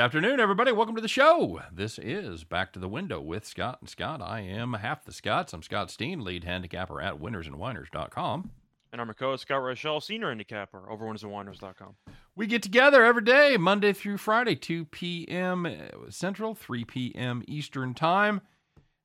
afternoon, 0.00 0.40
everybody. 0.40 0.72
Welcome 0.72 0.94
to 0.94 1.02
the 1.02 1.08
show. 1.08 1.60
This 1.70 1.98
is 1.98 2.42
Back 2.42 2.72
to 2.72 2.78
the 2.78 2.88
Window 2.88 3.20
with 3.20 3.44
Scott 3.44 3.78
and 3.80 3.88
Scott. 3.88 4.22
I 4.22 4.40
am 4.40 4.72
half 4.72 5.04
the 5.04 5.12
Scots. 5.12 5.52
I'm 5.52 5.62
Scott 5.62 5.90
Steen, 5.90 6.24
lead 6.24 6.44
handicapper 6.44 7.02
at 7.02 7.20
winnersandwhiners.com. 7.20 8.50
And 8.92 9.00
I'm 9.00 9.06
your 9.06 9.14
co-host 9.14 9.42
Scott 9.42 9.62
Rochelle, 9.62 10.00
senior 10.00 10.28
handicapper 10.28 10.90
over 10.90 11.04
winnersandwhiners.com. 11.04 11.96
We 12.34 12.46
get 12.46 12.62
together 12.62 13.04
every 13.04 13.22
day, 13.22 13.58
Monday 13.58 13.92
through 13.92 14.16
Friday, 14.16 14.54
2 14.54 14.86
p.m. 14.86 15.66
Uh, 15.66 16.08
Central, 16.08 16.54
3 16.54 16.84
p.m. 16.86 17.42
Eastern 17.46 17.92
Time. 17.92 18.40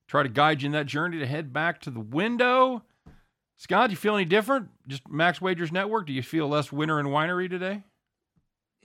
Try 0.07 0.23
to 0.23 0.29
guide 0.29 0.61
you 0.61 0.67
in 0.67 0.71
that 0.71 0.85
journey 0.85 1.19
to 1.19 1.27
head 1.27 1.51
back 1.51 1.81
to 1.81 1.89
the 1.89 1.99
window. 1.99 2.83
Scott, 3.57 3.89
do 3.89 3.91
you 3.91 3.97
feel 3.97 4.15
any 4.15 4.23
different? 4.23 4.69
Just 4.87 5.09
Max 5.09 5.41
Wagers 5.41 5.73
Network? 5.73 6.07
Do 6.07 6.13
you 6.13 6.23
feel 6.23 6.47
less 6.47 6.71
winner 6.71 6.99
and 6.99 7.09
winery 7.09 7.49
today? 7.49 7.83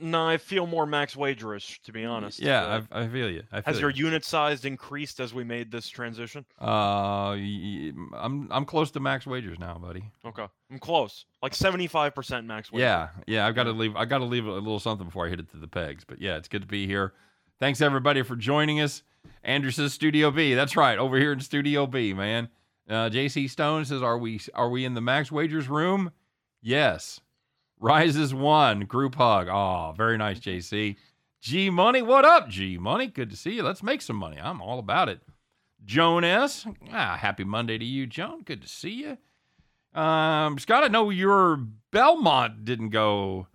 No, 0.00 0.27
I 0.27 0.36
feel 0.38 0.66
more 0.66 0.86
max 0.86 1.14
wagerish, 1.14 1.80
to 1.82 1.92
be 1.92 2.04
honest. 2.04 2.41
Yeah, 2.41 2.62
Uh, 2.62 2.80
I, 2.92 3.00
I 3.02 3.08
feel 3.08 3.30
you. 3.30 3.42
I 3.52 3.60
feel 3.60 3.62
has 3.66 3.77
you. 3.77 3.80
your 3.82 3.91
unit 3.91 4.24
size 4.24 4.64
increased 4.64 5.20
as 5.20 5.34
we 5.34 5.45
made 5.45 5.70
this 5.70 5.88
transition? 5.88 6.45
Uh, 6.60 7.32
I'm 8.14 8.48
I'm 8.50 8.64
close 8.64 8.91
to 8.92 9.00
max 9.00 9.27
wagers 9.27 9.58
now, 9.58 9.74
buddy. 9.78 10.05
Okay, 10.24 10.46
I'm 10.70 10.78
close, 10.78 11.24
like 11.42 11.52
75% 11.52 12.46
max 12.46 12.72
wager. 12.72 12.82
Yeah, 12.84 13.08
yeah. 13.27 13.46
I've 13.46 13.55
got 13.55 13.64
to 13.64 13.72
leave. 13.72 13.96
I 13.96 14.05
got 14.05 14.18
to 14.18 14.24
leave 14.24 14.46
a 14.46 14.52
little 14.52 14.80
something 14.80 15.06
before 15.06 15.27
I 15.27 15.28
hit 15.30 15.41
it 15.41 15.50
to 15.52 15.56
the 15.56 15.69
pegs. 15.69 16.05
But 16.05 16.20
yeah, 16.20 16.36
it's 16.36 16.48
good 16.48 16.62
to 16.62 16.69
be 16.69 16.86
here. 16.86 17.12
Thanks 17.58 17.80
everybody 17.80 18.22
for 18.22 18.36
joining 18.36 18.80
us. 18.80 19.03
Andrew 19.44 19.70
says 19.70 19.92
Studio 19.92 20.30
B. 20.30 20.55
That's 20.55 20.77
right, 20.77 20.98
over 20.98 21.19
here 21.19 21.32
in 21.32 21.41
Studio 21.41 21.86
B, 21.86 22.14
man. 22.14 22.48
Uh, 22.88 23.08
JC 23.10 23.48
Stone 23.50 23.84
says, 23.84 24.03
"Are 24.03 24.16
we 24.19 24.41
are 24.55 24.70
we 24.70 24.84
in 24.84 24.94
the 24.94 25.00
max 25.00 25.30
wagers 25.30 25.69
room?" 25.69 26.10
Yes. 26.62 27.20
Rises 27.81 28.34
one 28.34 28.81
group 28.81 29.14
hug. 29.14 29.48
Oh, 29.48 29.95
very 29.97 30.19
nice, 30.19 30.39
JC. 30.39 30.97
G 31.41 31.70
Money, 31.70 32.03
what 32.03 32.25
up, 32.27 32.48
G 32.50 32.77
Money? 32.77 33.06
Good 33.06 33.31
to 33.31 33.37
see 33.37 33.53
you. 33.53 33.62
Let's 33.62 33.83
make 33.83 34.03
some 34.03 34.17
money. 34.17 34.39
I'm 34.39 34.61
all 34.61 34.78
about 34.78 35.09
it. 35.09 35.20
Joan 35.87 36.22
S. 36.25 36.67
Ah, 36.92 37.17
happy 37.19 37.45
Monday 37.45 37.78
to 37.78 37.84
you, 37.84 38.06
Joan. 38.06 38.42
Good 38.42 38.61
to 38.61 38.69
see 38.69 38.91
you. 39.95 39.98
Um, 39.98 40.59
Scott, 40.59 40.84
I 40.84 40.89
know 40.89 41.09
your 41.09 41.56
Belmont 41.91 42.67
didn't 42.67 42.91
go 42.91 43.47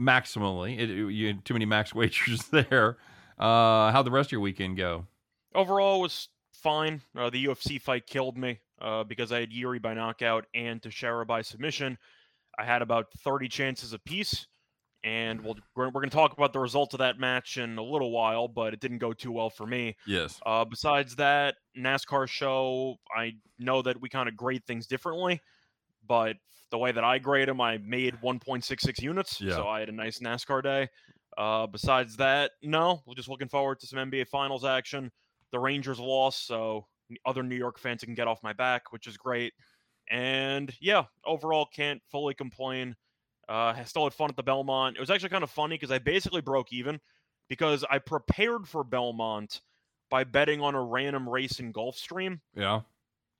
maximally. 0.00 0.78
It, 0.78 0.90
it- 0.90 1.12
you 1.12 1.26
had 1.26 1.44
too 1.44 1.54
many 1.54 1.66
max 1.66 1.94
wagers 1.94 2.46
there. 2.46 2.96
Uh, 3.38 3.92
how'd 3.92 4.06
the 4.06 4.10
rest 4.10 4.28
of 4.28 4.32
your 4.32 4.40
weekend 4.40 4.78
go? 4.78 5.06
Overall, 5.54 6.00
was 6.00 6.28
fine. 6.52 7.02
Uh, 7.16 7.28
the 7.30 7.44
UFC 7.44 7.80
fight 7.80 8.06
killed 8.06 8.36
me 8.38 8.58
uh, 8.80 9.04
because 9.04 9.32
I 9.32 9.40
had 9.40 9.52
Yuri 9.52 9.78
by 9.78 9.92
knockout 9.94 10.46
and 10.54 10.82
Teixeira 10.82 11.24
by 11.26 11.42
submission. 11.42 11.98
I 12.58 12.64
had 12.64 12.82
about 12.82 13.06
30 13.24 13.48
chances 13.48 13.92
apiece. 13.92 14.46
And 15.04 15.42
we'll, 15.42 15.54
we're, 15.76 15.86
we're 15.86 16.00
going 16.00 16.10
to 16.10 16.16
talk 16.16 16.32
about 16.32 16.52
the 16.52 16.58
results 16.58 16.92
of 16.92 16.98
that 16.98 17.20
match 17.20 17.56
in 17.56 17.78
a 17.78 17.82
little 17.82 18.10
while, 18.10 18.48
but 18.48 18.74
it 18.74 18.80
didn't 18.80 18.98
go 18.98 19.12
too 19.12 19.30
well 19.30 19.48
for 19.48 19.64
me. 19.64 19.96
Yes. 20.06 20.40
Uh, 20.44 20.64
besides 20.64 21.14
that, 21.16 21.54
NASCAR 21.78 22.28
show, 22.28 22.96
I 23.16 23.34
know 23.60 23.80
that 23.82 24.00
we 24.00 24.08
kind 24.08 24.28
of 24.28 24.36
grade 24.36 24.64
things 24.66 24.88
differently, 24.88 25.40
but 26.06 26.36
the 26.70 26.78
way 26.78 26.90
that 26.90 27.04
I 27.04 27.18
grade 27.18 27.48
them, 27.48 27.60
I 27.60 27.78
made 27.78 28.16
1.66 28.22 29.00
units. 29.00 29.40
Yeah. 29.40 29.54
So 29.54 29.68
I 29.68 29.80
had 29.80 29.88
a 29.88 29.92
nice 29.92 30.18
NASCAR 30.18 30.62
day. 30.64 30.88
Uh, 31.36 31.68
besides 31.68 32.16
that, 32.16 32.50
no, 32.62 33.00
we're 33.06 33.14
just 33.14 33.28
looking 33.28 33.48
forward 33.48 33.78
to 33.80 33.86
some 33.86 34.00
NBA 34.00 34.26
Finals 34.26 34.64
action. 34.64 35.12
The 35.52 35.60
Rangers 35.60 36.00
lost, 36.00 36.46
so 36.46 36.86
other 37.24 37.42
New 37.42 37.54
York 37.54 37.78
fans 37.78 38.02
can 38.02 38.14
get 38.14 38.26
off 38.26 38.42
my 38.42 38.52
back, 38.52 38.92
which 38.92 39.06
is 39.06 39.16
great. 39.16 39.52
And 40.10 40.72
yeah, 40.80 41.04
overall, 41.24 41.66
can't 41.66 42.00
fully 42.10 42.34
complain. 42.34 42.96
Uh, 43.48 43.74
I 43.76 43.84
still 43.84 44.04
had 44.04 44.12
fun 44.14 44.28
at 44.30 44.36
the 44.36 44.42
Belmont. 44.42 44.96
It 44.96 45.00
was 45.00 45.10
actually 45.10 45.30
kind 45.30 45.44
of 45.44 45.50
funny 45.50 45.76
because 45.76 45.90
I 45.90 45.98
basically 45.98 46.40
broke 46.40 46.72
even 46.72 47.00
because 47.48 47.84
I 47.88 47.98
prepared 47.98 48.68
for 48.68 48.84
Belmont 48.84 49.60
by 50.10 50.24
betting 50.24 50.60
on 50.60 50.74
a 50.74 50.82
random 50.82 51.28
race 51.28 51.60
in 51.60 51.72
Gulfstream, 51.72 52.40
Yeah. 52.54 52.80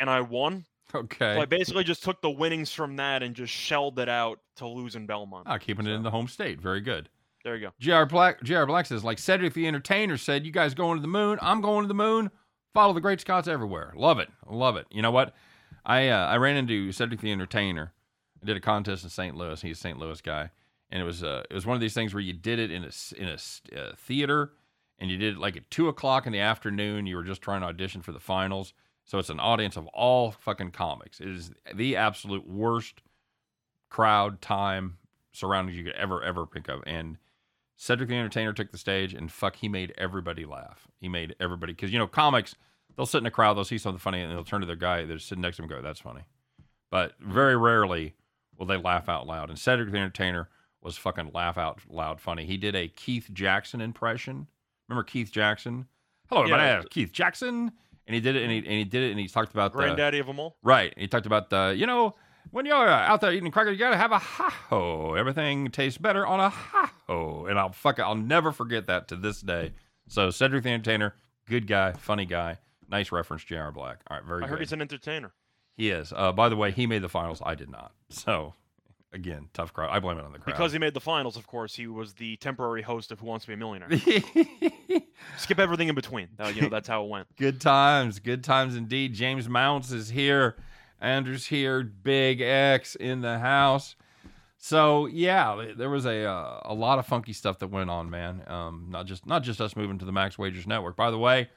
and 0.01 0.09
I 0.11 0.21
won. 0.23 0.65
Okay. 0.95 1.35
So 1.35 1.43
I 1.43 1.45
basically 1.45 1.85
just 1.85 2.03
took 2.03 2.23
the 2.23 2.31
winnings 2.31 2.73
from 2.73 2.97
that 2.97 3.23
and 3.23 3.35
just 3.35 3.53
shelled 3.53 3.99
it 3.99 4.09
out 4.09 4.41
to 4.57 4.67
lose 4.67 4.97
in 4.97 5.07
Belmont. 5.07 5.47
ah, 5.47 5.59
keeping 5.59 5.87
it 5.87 5.93
in 5.93 6.03
the 6.03 6.11
home 6.11 6.29
state. 6.29 6.61
Very 6.61 6.81
good. 6.81 7.11
There 7.45 7.57
you 7.57 7.69
go. 7.69 7.73
JR 7.79 8.05
Black 8.07 8.43
JR 8.43 8.65
Black 8.65 8.87
says, 8.87 9.05
like 9.05 9.19
Cedric 9.19 9.53
the 9.53 9.67
Entertainer 9.67 10.17
said, 10.17 10.47
you 10.47 10.53
guys 10.53 10.73
going 10.75 10.97
to 10.97 11.03
the 11.03 11.09
moon. 11.09 11.39
I'm 11.43 11.61
going 11.61 11.85
to 11.85 11.89
the 11.89 11.95
moon. 11.95 12.31
Follow 12.75 12.93
the 12.95 13.01
great 13.01 13.21
Scots 13.21 13.49
everywhere. 13.49 13.93
Love 13.97 14.19
it. 14.19 14.29
Love 14.47 14.77
it. 14.77 14.87
You 14.91 15.03
know 15.03 15.11
what? 15.11 15.35
I 15.89 16.09
uh, 16.09 16.27
I 16.27 16.37
ran 16.37 16.57
into 16.57 16.93
Cedric 16.93 17.21
the 17.21 17.33
Entertainer. 17.33 17.93
I 18.41 18.47
did 18.47 18.57
a 18.57 18.61
contest 18.61 19.03
in 19.03 19.11
St. 19.11 19.35
Louis. 19.35 19.61
He's 19.61 19.79
a 19.79 19.81
St. 19.81 19.99
Louis 19.99 20.21
guy. 20.21 20.51
And 20.91 21.03
it 21.03 21.05
was 21.05 21.25
uh, 21.25 21.43
it 21.51 21.55
was 21.55 21.67
one 21.67 21.75
of 21.75 21.81
these 21.81 21.95
things 21.95 22.15
where 22.15 22.23
you 22.23 22.35
did 22.35 22.59
it 22.59 22.71
in 22.71 22.85
a 22.85 22.91
in 23.17 23.29
a 23.29 23.81
uh, 23.81 23.95
theater, 23.97 24.53
and 24.99 25.11
you 25.11 25.17
did 25.17 25.35
it 25.35 25.41
like 25.41 25.57
at 25.57 25.71
two 25.71 25.89
o'clock 25.89 26.27
in 26.27 26.33
the 26.33 26.41
afternoon. 26.41 27.07
You 27.07 27.17
were 27.17 27.25
just 27.25 27.43
trying 27.43 27.63
to 27.63 27.67
audition 27.67 28.03
for 28.03 28.13
the 28.13 28.21
finals, 28.21 28.75
so 29.05 29.19
it's 29.19 29.31
an 29.31 29.41
audience 29.41 29.77
of 29.77 29.87
all 29.89 30.31
fucking 30.31 30.71
comics. 30.71 31.21
It 31.21 31.29
is 31.29 31.51
the 31.75 31.97
absolute 31.97 32.47
worst 32.47 33.03
crowd 33.91 34.41
time 34.41 34.99
surroundings 35.33 35.77
you 35.77 35.85
could 35.85 35.95
ever 35.95 36.23
ever 36.23 36.47
pick 36.47 36.69
of. 36.69 36.83
And 36.87 37.19
Cedric 37.77 38.09
the 38.09 38.15
Entertainer 38.17 38.53
took 38.53 38.73
the 38.73 38.79
stage, 38.79 39.13
and 39.13 39.31
fuck, 39.31 39.57
he 39.57 39.69
made 39.69 39.93
everybody 39.99 40.45
laugh. 40.47 40.89
He 41.01 41.09
made 41.09 41.35
everybody 41.39 41.75
because 41.75 41.93
you 41.93 41.99
know 41.99 42.07
comics, 42.07 42.55
they'll 42.99 43.07
sit 43.07 43.19
in 43.19 43.27
a 43.27 43.31
crowd, 43.31 43.55
they'll 43.55 43.65
see 43.65 43.79
something 43.79 43.99
funny, 43.99 44.21
and 44.21 44.31
they'll 44.31 44.45
turn 44.45 44.61
to 44.61 44.67
their 44.67 44.77
guy 44.77 45.07
that's 45.07 45.25
sitting 45.25 45.41
next 45.41 45.57
to 45.57 45.63
them 45.63 45.71
and 45.71 45.81
go, 45.81 45.83
"That's 45.87 46.01
funny," 46.01 46.25
but 46.91 47.15
very 47.21 47.57
rarely 47.57 48.15
will 48.59 48.67
they 48.67 48.77
laugh 48.77 49.09
out 49.09 49.27
loud. 49.27 49.49
And 49.49 49.59
Cedric 49.59 49.91
the 49.91 49.99
Entertainer 49.99 50.51
was 50.83 50.99
fucking 50.99 51.31
laugh 51.33 51.57
out 51.57 51.81
loud 51.89 52.21
funny. 52.21 52.45
He 52.45 52.57
did 52.57 52.75
a 52.75 52.89
Keith 52.89 53.31
Jackson 53.33 53.81
impression. 53.81 54.49
Remember 54.89 55.05
Keith 55.05 55.31
Jackson? 55.31 55.87
Hello, 56.29 56.43
everybody. 56.43 56.65
Yeah. 56.65 56.83
Keith 56.91 57.13
Jackson, 57.13 57.73
and 58.07 58.15
he 58.15 58.21
did 58.21 58.37
it, 58.37 58.43
and 58.43 58.51
he 58.51 58.59
and 58.59 58.67
he 58.67 58.85
did 58.85 59.05
it, 59.05 59.11
and 59.13 59.21
he 59.21 59.29
talked 59.29 59.53
about 59.53 59.73
the 59.73 59.79
Granddaddy 59.79 60.19
of 60.19 60.27
them 60.27 60.41
all. 60.41 60.57
Right. 60.63 60.93
He 60.97 61.07
talked 61.07 61.27
about 61.27 61.51
the, 61.51 61.75
you 61.77 61.87
know, 61.87 62.17
when 62.51 62.67
you're 62.67 62.89
out 62.89 63.21
there 63.21 63.33
eating 63.33 63.51
crackers, 63.51 63.73
you 63.73 63.79
gotta 63.79 63.97
have 63.97 64.13
a 64.13 64.19
ha 64.19 64.51
ho. 64.69 65.15
Everything 65.15 65.71
tastes 65.71 65.99
better 65.99 66.27
on 66.27 66.41
a 66.41 66.49
ha 66.49 66.93
ho. 67.07 67.47
And 67.47 67.59
I'll 67.59 67.73
fuck 67.73 67.99
it. 67.99 68.03
I'll 68.03 68.15
never 68.15 68.53
forget 68.53 68.87
that 68.87 69.09
to 69.09 69.17
this 69.17 69.41
day. 69.41 69.73
So 70.09 70.31
Cedric 70.31 70.65
the 70.65 70.71
Entertainer, 70.71 71.15
good 71.47 71.67
guy, 71.67 71.93
funny 71.93 72.25
guy, 72.25 72.59
nice 72.89 73.13
reference, 73.13 73.45
J.R. 73.45 73.71
Black. 73.73 74.01
All 74.11 74.17
right, 74.17 74.27
very 74.27 74.43
I 74.43 74.47
good. 74.47 74.51
heard 74.51 74.59
he's 74.61 74.73
an 74.73 74.81
entertainer. 74.81 75.33
he 75.77 75.91
is. 75.91 76.13
Uh, 76.15 76.33
by 76.33 76.49
the 76.49 76.57
way, 76.57 76.71
he 76.71 76.87
made 76.87 77.03
the 77.03 77.09
finals. 77.09 77.41
I 77.45 77.55
did 77.55 77.71
not. 77.71 77.93
So 78.11 78.55
again, 79.13 79.49
tough 79.55 79.73
crowd. 79.73 79.91
I 79.91 80.01
blame 80.01 80.19
it 80.19 80.25
on 80.25 80.33
the 80.33 80.39
crowd. 80.39 80.53
Because 80.55 80.73
he 80.73 80.79
made 80.79 80.95
the 80.95 81.01
finals, 81.01 81.37
of 81.37 81.47
course, 81.47 81.75
he 81.75 81.87
was 81.87 82.15
the 82.15 82.37
temporary 82.37 82.83
host 82.83 83.11
of 83.13 83.21
Who 83.21 83.27
Wants 83.27 83.45
to 83.45 83.49
Be 83.49 83.55
a 83.55 83.57
Millionaire. 83.57 83.89
Skip 85.39 85.59
everything 85.59 85.89
in 85.89 85.95
between. 85.95 86.29
Uh, 86.39 86.49
you 86.55 86.63
know, 86.63 86.69
that's 86.69 86.89
how 86.89 87.05
it 87.05 87.09
went. 87.09 87.27
Good 87.37 87.61
times, 87.61 88.19
good 88.19 88.43
times 88.45 88.77
indeed. 88.77 89.15
James 89.15 89.49
Mounts 89.49 89.93
is 89.93 90.09
here. 90.11 90.57
Andrew's 91.01 91.47
here. 91.47 91.83
Big 91.83 92.41
X 92.41 92.95
in 92.97 93.21
the 93.21 93.39
house. 93.39 93.95
So 94.59 95.07
yeah, 95.07 95.73
there 95.77 95.89
was 95.91 96.05
a 96.05 96.25
uh, 96.25 96.61
a 96.65 96.75
lot 96.75 96.99
of 96.99 97.07
funky 97.07 97.33
stuff 97.33 97.61
that 97.61 97.69
went 97.69 97.91
on, 97.91 98.11
man. 98.11 98.43
Um, 98.49 98.87
not 98.91 99.07
just 99.07 99.25
not 99.27 99.43
just 99.45 99.61
us 99.61 99.77
moving 99.77 99.99
to 99.99 100.05
the 100.05 100.13
Max 100.13 100.37
Wagers 100.39 100.67
Network. 100.67 100.97
By 100.97 101.11
the 101.13 101.19
way, 101.19 101.49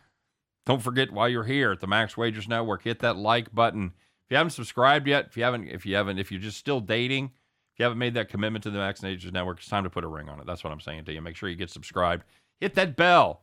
don't 0.66 0.82
forget 0.82 1.12
while 1.12 1.30
you're 1.30 1.44
here 1.44 1.72
at 1.72 1.80
the 1.80 1.88
Max 1.88 2.16
Wagers 2.16 2.48
Network, 2.48 2.84
hit 2.84 3.00
that 3.00 3.18
like 3.18 3.54
button. 3.54 3.94
If 4.26 4.32
you 4.32 4.38
haven't 4.38 4.52
subscribed 4.52 5.08
yet, 5.08 5.28
if 5.28 5.38
you 5.38 5.44
haven't, 5.44 5.68
if 5.68 5.86
you 5.86 5.96
haven't, 5.96 6.20
if 6.20 6.32
you're 6.32 6.42
just 6.42 6.58
still 6.58 6.80
dating, 6.80 7.32
if 7.74 7.80
you 7.80 7.84
haven't 7.84 7.98
made 7.98 8.14
that 8.14 8.30
commitment 8.30 8.64
to 8.64 8.70
the 8.70 8.78
Max 8.78 9.02
Wagers 9.02 9.32
Network, 9.32 9.60
it's 9.60 9.68
time 9.68 9.84
to 9.84 9.90
put 9.90 10.04
a 10.04 10.08
ring 10.08 10.30
on 10.30 10.40
it. 10.40 10.46
That's 10.46 10.64
what 10.64 10.72
I'm 10.72 10.80
saying 10.80 11.06
to 11.06 11.14
you. 11.14 11.22
Make 11.22 11.36
sure 11.36 11.50
you 11.50 11.56
get 11.56 11.70
subscribed. 11.70 12.24
Hit 12.60 12.76
that 12.76 12.96
bell. 12.96 13.42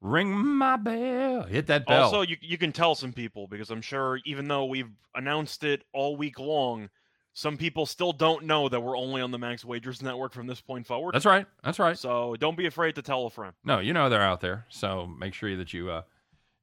Ring 0.00 0.32
my 0.32 0.76
bell. 0.76 1.42
Hit 1.42 1.66
that 1.66 1.86
bell. 1.86 2.04
Also, 2.04 2.22
you, 2.22 2.36
you 2.40 2.56
can 2.56 2.72
tell 2.72 2.94
some 2.94 3.12
people 3.12 3.46
because 3.46 3.70
I'm 3.70 3.82
sure 3.82 4.18
even 4.24 4.48
though 4.48 4.64
we've 4.64 4.88
announced 5.14 5.62
it 5.62 5.84
all 5.92 6.16
week 6.16 6.38
long, 6.38 6.88
some 7.34 7.56
people 7.56 7.84
still 7.84 8.12
don't 8.12 8.44
know 8.44 8.68
that 8.68 8.80
we're 8.80 8.96
only 8.96 9.20
on 9.20 9.30
the 9.30 9.38
Max 9.38 9.64
Wagers 9.64 10.02
Network 10.02 10.32
from 10.32 10.46
this 10.46 10.60
point 10.60 10.86
forward. 10.86 11.14
That's 11.14 11.26
right. 11.26 11.46
That's 11.62 11.78
right. 11.78 11.98
So 11.98 12.34
don't 12.38 12.56
be 12.56 12.66
afraid 12.66 12.94
to 12.94 13.02
tell 13.02 13.26
a 13.26 13.30
friend. 13.30 13.52
No, 13.64 13.78
you 13.78 13.92
know 13.92 14.08
they're 14.08 14.22
out 14.22 14.40
there. 14.40 14.66
So 14.68 15.06
make 15.06 15.34
sure 15.34 15.54
that 15.56 15.72
you 15.72 15.90
uh, 15.90 16.02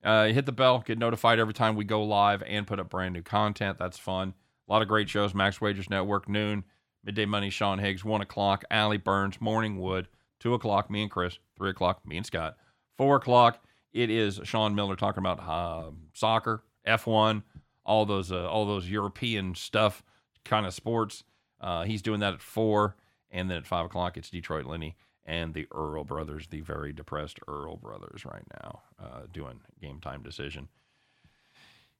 uh, 0.07 0.27
hit 0.27 0.45
the 0.45 0.53
bell, 0.53 0.79
get 0.79 0.97
notified 0.97 1.37
every 1.37 1.53
time 1.53 1.75
we 1.75 1.83
go 1.83 2.01
live 2.01 2.41
and 2.43 2.65
put 2.65 2.79
up 2.79 2.89
brand 2.89 3.13
new 3.13 3.21
content. 3.21 3.77
That's 3.77 3.97
fun. 3.97 4.33
A 4.67 4.71
lot 4.71 4.81
of 4.81 4.87
great 4.87 5.09
shows. 5.09 5.33
Max 5.33 5.59
Wagers 5.59 5.89
Network, 5.89 6.29
noon, 6.29 6.63
midday 7.03 7.25
money, 7.25 7.49
Sean 7.49 7.77
Higgs, 7.77 8.05
one 8.05 8.21
o'clock, 8.21 8.63
Allie 8.71 8.97
Burns, 8.97 9.41
Morning 9.41 9.77
Wood, 9.77 10.07
two 10.39 10.53
o'clock, 10.53 10.89
me 10.89 11.01
and 11.01 11.11
Chris, 11.11 11.39
three 11.57 11.71
o'clock, 11.71 12.07
me 12.07 12.15
and 12.15 12.25
Scott, 12.25 12.55
four 12.97 13.17
o'clock. 13.17 13.61
It 13.91 14.09
is 14.09 14.39
Sean 14.45 14.75
Miller 14.75 14.95
talking 14.95 15.19
about 15.19 15.39
uh, 15.41 15.91
soccer, 16.13 16.63
F1, 16.87 17.43
all 17.85 18.05
those 18.05 18.31
uh, 18.31 18.47
all 18.47 18.65
those 18.65 18.89
European 18.89 19.55
stuff, 19.55 20.03
kind 20.45 20.65
of 20.65 20.73
sports. 20.73 21.25
Uh, 21.59 21.83
he's 21.83 22.01
doing 22.01 22.21
that 22.21 22.33
at 22.33 22.41
four, 22.41 22.95
and 23.29 23.49
then 23.49 23.57
at 23.57 23.67
five 23.67 23.85
o'clock, 23.85 24.15
it's 24.15 24.29
Detroit 24.29 24.65
Lenny 24.65 24.95
and 25.27 25.53
the 25.53 25.67
Earl 25.75 26.03
brothers, 26.05 26.47
the 26.47 26.61
very 26.61 26.93
depressed 26.93 27.39
Earl 27.47 27.75
brothers, 27.75 28.25
right 28.25 28.45
now, 28.63 28.81
uh, 28.99 29.21
doing 29.31 29.59
game 29.81 29.99
time 29.99 30.23
decision. 30.23 30.69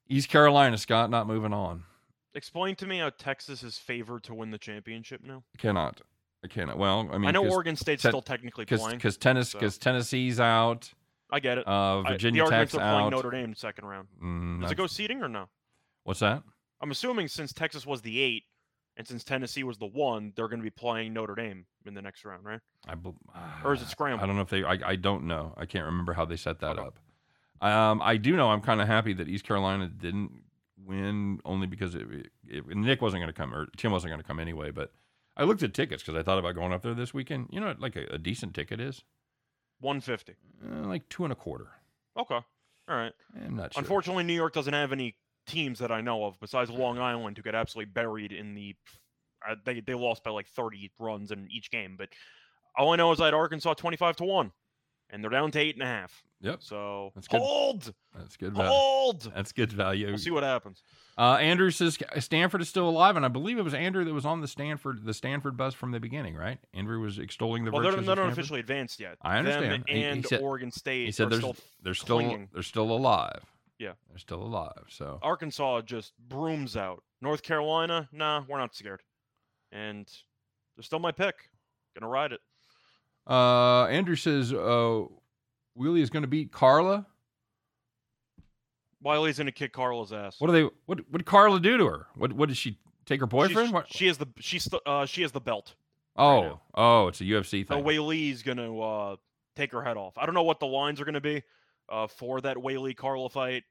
East 0.08 0.30
Carolina, 0.30 0.78
Scott, 0.78 1.10
not 1.10 1.28
moving 1.28 1.54
on. 1.54 1.84
Explain 2.34 2.76
to 2.78 2.86
me 2.88 3.00
how 3.00 3.10
Texas 3.10 3.62
is 3.64 3.78
favored 3.78 4.24
to 4.24 4.34
win 4.34 4.52
the 4.52 4.58
championship 4.58 5.22
now. 5.24 5.44
Cannot. 5.58 6.02
I 6.44 6.48
can't. 6.48 6.78
Well, 6.78 7.10
I 7.12 7.18
mean, 7.18 7.28
I 7.28 7.32
know 7.32 7.46
Oregon 7.46 7.76
State's 7.76 8.04
Ten- 8.04 8.12
still 8.12 8.22
technically 8.22 8.64
because 8.64 8.80
playing. 8.80 8.98
because 8.98 9.18
tennis 9.18 9.50
so. 9.50 9.60
Tennessee's 9.60 10.40
out. 10.40 10.94
I 11.32 11.40
get 11.42 11.58
it. 11.58 11.68
Uh, 11.68 12.02
I- 12.02 12.12
Virginia 12.12 12.46
the 12.46 12.50
Tech's 12.52 12.74
arguments 12.74 12.76
are 12.76 12.80
playing 12.80 13.06
out. 13.06 13.12
Notre 13.12 13.32
Dame 13.32 13.56
second 13.56 13.86
round. 13.86 14.08
Mm, 14.24 14.62
Does 14.62 14.72
it 14.72 14.76
go 14.76 14.88
seeding 14.88 15.22
or 15.22 15.28
no? 15.28 15.50
What's 16.04 16.22
that? 16.22 16.44
I'm 16.80 16.92
assuming 16.92 17.28
since 17.28 17.52
Texas 17.52 17.86
was 17.86 18.02
the 18.02 18.22
eight, 18.22 18.44
and 18.98 19.08
since 19.08 19.24
Tennessee 19.24 19.64
was 19.64 19.78
the 19.78 19.86
one, 19.86 20.34
they're 20.36 20.48
going 20.50 20.60
to 20.60 20.64
be 20.64 20.70
playing 20.70 21.14
Notre 21.14 21.36
Dame 21.36 21.66
in 21.86 21.94
the 21.94 22.02
next 22.02 22.26
round, 22.26 22.44
right? 22.44 22.60
I 22.88 22.96
bel- 22.96 23.16
Or 23.64 23.74
is 23.74 23.82
it 23.82 23.96
I 24.00 24.26
don't 24.26 24.36
know 24.36 24.42
if 24.42 24.50
they. 24.50 24.64
I, 24.64 24.78
I 24.84 24.96
don't 24.96 25.26
know. 25.26 25.54
I 25.56 25.66
can't 25.66 25.86
remember 25.86 26.14
how 26.14 26.26
they 26.26 26.36
set 26.36 26.60
that 26.60 26.78
Okay. 26.78 26.88
up. 26.88 27.00
Um, 27.62 28.02
I 28.04 28.18
do 28.18 28.36
know. 28.36 28.50
I'm 28.50 28.62
kind 28.62 28.82
of 28.82 28.88
happy 28.88 29.14
that 29.14 29.28
East 29.30 29.46
Carolina 29.46 29.88
didn't 29.88 30.32
win, 30.86 31.40
only 31.46 31.66
because 31.68 31.96
it, 31.96 32.06
it, 32.48 32.68
Nick 32.68 33.02
wasn't 33.02 33.22
going 33.22 33.34
to 33.34 33.38
come 33.40 33.54
or 33.54 33.68
Tim 33.78 33.92
wasn't 33.92 34.12
going 34.12 34.22
to 34.22 34.28
come 34.28 34.40
anyway. 34.40 34.72
But 34.72 34.92
I 35.36 35.44
looked 35.44 35.64
at 35.64 35.74
tickets 35.74 36.04
because 36.04 36.20
I 36.20 36.24
thought 36.24 36.38
about 36.40 36.56
going 36.56 36.74
up 36.74 36.82
there 36.84 36.94
this 36.94 37.14
weekend. 37.14 37.48
You 37.52 37.60
know, 37.60 37.68
what, 37.68 37.80
like 37.80 37.96
a, 37.96 38.06
a 38.12 38.18
decent 38.18 38.54
ticket 38.54 38.80
is 38.80 39.04
150. 39.82 40.34
uh, 40.66 40.88
like 40.88 41.08
two 41.10 41.24
and 41.24 41.32
a 41.32 41.36
quarter. 41.36 41.68
Okay. 42.18 42.36
All 42.90 42.96
right. 42.96 43.14
I'm 43.44 43.56
not 43.56 43.74
sure. 43.74 43.82
Unfortunately, 43.82 44.24
New 44.24 44.34
York 44.34 44.54
doesn't 44.54 44.74
have 44.74 44.92
any 44.92 45.16
teams 45.48 45.80
that 45.80 45.92
I 45.92 46.02
know 46.02 46.26
of 46.26 46.40
besides 46.40 46.70
Long 46.70 47.00
Island 47.00 47.38
who 47.38 47.44
get 47.44 47.56
absolutely 47.56 47.92
buried 47.92 48.32
in 48.32 48.54
the. 48.54 48.76
Uh, 49.48 49.56
they 49.66 49.80
they 49.82 49.94
lost 49.94 50.24
by 50.24 50.32
like 50.32 50.48
30 50.48 50.92
runs 51.00 51.32
in 51.32 51.48
each 51.52 51.70
game, 51.72 51.96
but 51.98 52.10
all 52.76 52.92
I 52.94 52.96
know 52.96 53.12
is 53.12 53.22
I 53.22 53.26
had 53.26 53.34
Arkansas 53.34 53.74
25 53.76 54.18
to 54.18 54.24
one, 54.24 54.52
and 55.10 55.24
they're 55.24 55.30
down 55.32 55.52
to 55.52 55.60
eight 55.60 55.76
and 55.76 55.84
a 55.84 55.88
half. 55.88 56.24
Yep, 56.42 56.62
So 56.62 57.12
That's 57.16 57.28
good. 57.28 57.40
hold, 57.42 57.92
that's 58.16 58.38
good 58.38 58.54
value. 58.54 58.70
hold. 58.70 59.32
That's 59.36 59.52
good 59.52 59.74
value. 59.74 60.06
We'll 60.08 60.20
see 60.20 60.30
what 60.30 60.44
happens. 60.44 60.84
Uh, 61.18 61.34
Andrew 61.40 61.72
says 61.72 61.98
Stanford 62.20 62.62
is 62.62 62.70
still 62.70 62.88
alive, 62.88 63.16
and 63.16 63.26
I 63.26 63.28
believe 63.28 63.58
it 63.58 63.64
was 63.64 63.74
Andrew 63.74 64.04
that 64.06 64.14
was 64.14 64.26
on 64.26 64.42
the 64.42 64.48
Stanford 64.48 65.04
the 65.04 65.16
Stanford 65.16 65.58
bus 65.58 65.74
from 65.74 65.90
the 65.92 66.00
beginning, 66.00 66.36
right? 66.36 66.60
Andrew 66.76 67.00
was 67.00 67.18
extolling 67.18 67.66
the 67.66 67.72
Well, 67.72 67.82
they're, 67.82 67.96
they're 67.96 68.16
not 68.16 68.30
officially 68.30 68.60
advanced 68.60 69.00
yet. 69.00 69.18
I 69.24 69.40
understand. 69.40 69.72
Them 69.72 69.84
He- 69.88 69.96
he 69.96 70.04
and 70.04 70.26
said- 70.28 70.42
Oregon 70.42 70.72
State 70.72 71.06
He 71.08 71.12
said 71.12 71.28
are 71.28 71.30
there's 71.32 71.42
still 71.42 71.56
they're 71.82 71.94
still 71.96 72.18
clinging. 72.20 72.50
they're 72.54 72.62
still 72.64 72.92
alive. 72.92 73.44
Yeah. 73.80 73.94
they're 74.10 74.18
still 74.18 74.42
alive. 74.42 74.86
So 74.90 75.20
Arkansas 75.22 75.82
just 75.82 76.14
brooms 76.30 76.76
out. 76.76 77.04
North 77.22 77.44
Carolina, 77.44 78.10
nah, 78.12 78.44
we're 78.48 78.58
not 78.58 78.76
scared. 78.76 79.02
And 79.72 80.08
they're 80.76 80.84
still 80.84 81.00
my 81.00 81.12
pick. 81.12 81.36
Gonna 81.98 82.10
ride 82.10 82.32
it. 82.32 82.42
uh, 83.28 83.86
Andrew 83.86 84.16
says 84.16 84.54
uh, 84.54 85.04
Weili 85.78 86.02
is 86.02 86.10
to 86.10 86.28
beat 86.28 86.52
Carla. 86.52 87.06
Weili's 89.04 89.38
gonna 89.38 89.52
kick 89.52 89.74
Carla's 89.74 90.12
ass. 90.12 90.36
What 90.40 90.48
do 90.48 90.54
they? 90.54 90.64
What 90.86 91.00
what 91.10 91.18
did 91.20 91.26
Carla 91.26 91.60
do 91.60 91.78
to 91.78 91.86
her? 91.86 92.08
What 92.16 92.34
what 92.34 92.50
did 92.50 92.58
she 92.58 92.78
take 93.06 93.20
her 93.20 93.28
boyfriend? 93.28 93.70
She's-? 93.70 93.98
She 93.98 94.08
has 94.08 94.18
the 94.18 94.28
she's 94.40 94.70
uh 94.86 95.06
she 95.06 95.22
has 95.22 95.32
the 95.32 95.42
belt. 95.42 95.76
oh 96.16 96.42
now. 96.42 96.62
oh, 96.76 97.08
it's 97.08 97.22
a 97.22 97.24
UFC 97.24 97.68
thing. 97.68 97.78
So. 97.78 97.84
Weili's 97.84 98.44
gonna 98.44 98.78
uh 98.80 99.16
take 99.56 99.72
her 99.72 99.84
head 99.84 99.98
off. 99.98 100.18
I 100.18 100.26
don't 100.26 100.36
know 100.36 100.44
what 100.44 100.60
the 100.60 100.68
lines 100.68 101.00
are 101.00 101.06
gonna 101.06 101.22
be 101.22 101.44
uh 101.90 102.08
for 102.08 102.42
that 102.42 102.58
Weili 102.58 102.96
Carla 102.96 103.30
fight. 103.30 103.64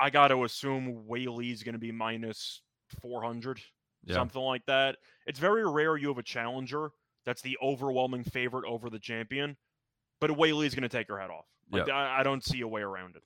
I 0.00 0.10
gotta 0.10 0.42
assume 0.42 1.04
Weili's 1.08 1.62
gonna 1.62 1.78
be 1.78 1.92
minus 1.92 2.62
four 3.00 3.22
hundred, 3.22 3.60
Yeah. 4.04 4.14
something 4.14 4.42
like 4.42 4.66
that. 4.66 4.96
It's 5.26 5.38
very 5.38 5.68
rare 5.68 5.96
you 5.96 6.08
have 6.08 6.18
a 6.18 6.22
challenger 6.22 6.90
that's 7.24 7.42
the 7.42 7.56
overwhelming 7.62 8.24
favorite 8.24 8.64
over 8.66 8.90
the 8.90 8.98
champion, 8.98 9.56
but 10.20 10.30
Weili's 10.30 10.74
gonna 10.74 10.88
take 10.88 11.08
her 11.08 11.18
head 11.20 11.30
off. 11.30 11.46
Like 11.70 11.86
Yep. 11.86 11.94
I, 11.94 12.20
I 12.20 12.22
don't 12.22 12.44
see 12.44 12.60
a 12.62 12.68
way 12.68 12.82
around 12.82 13.16
it. 13.16 13.22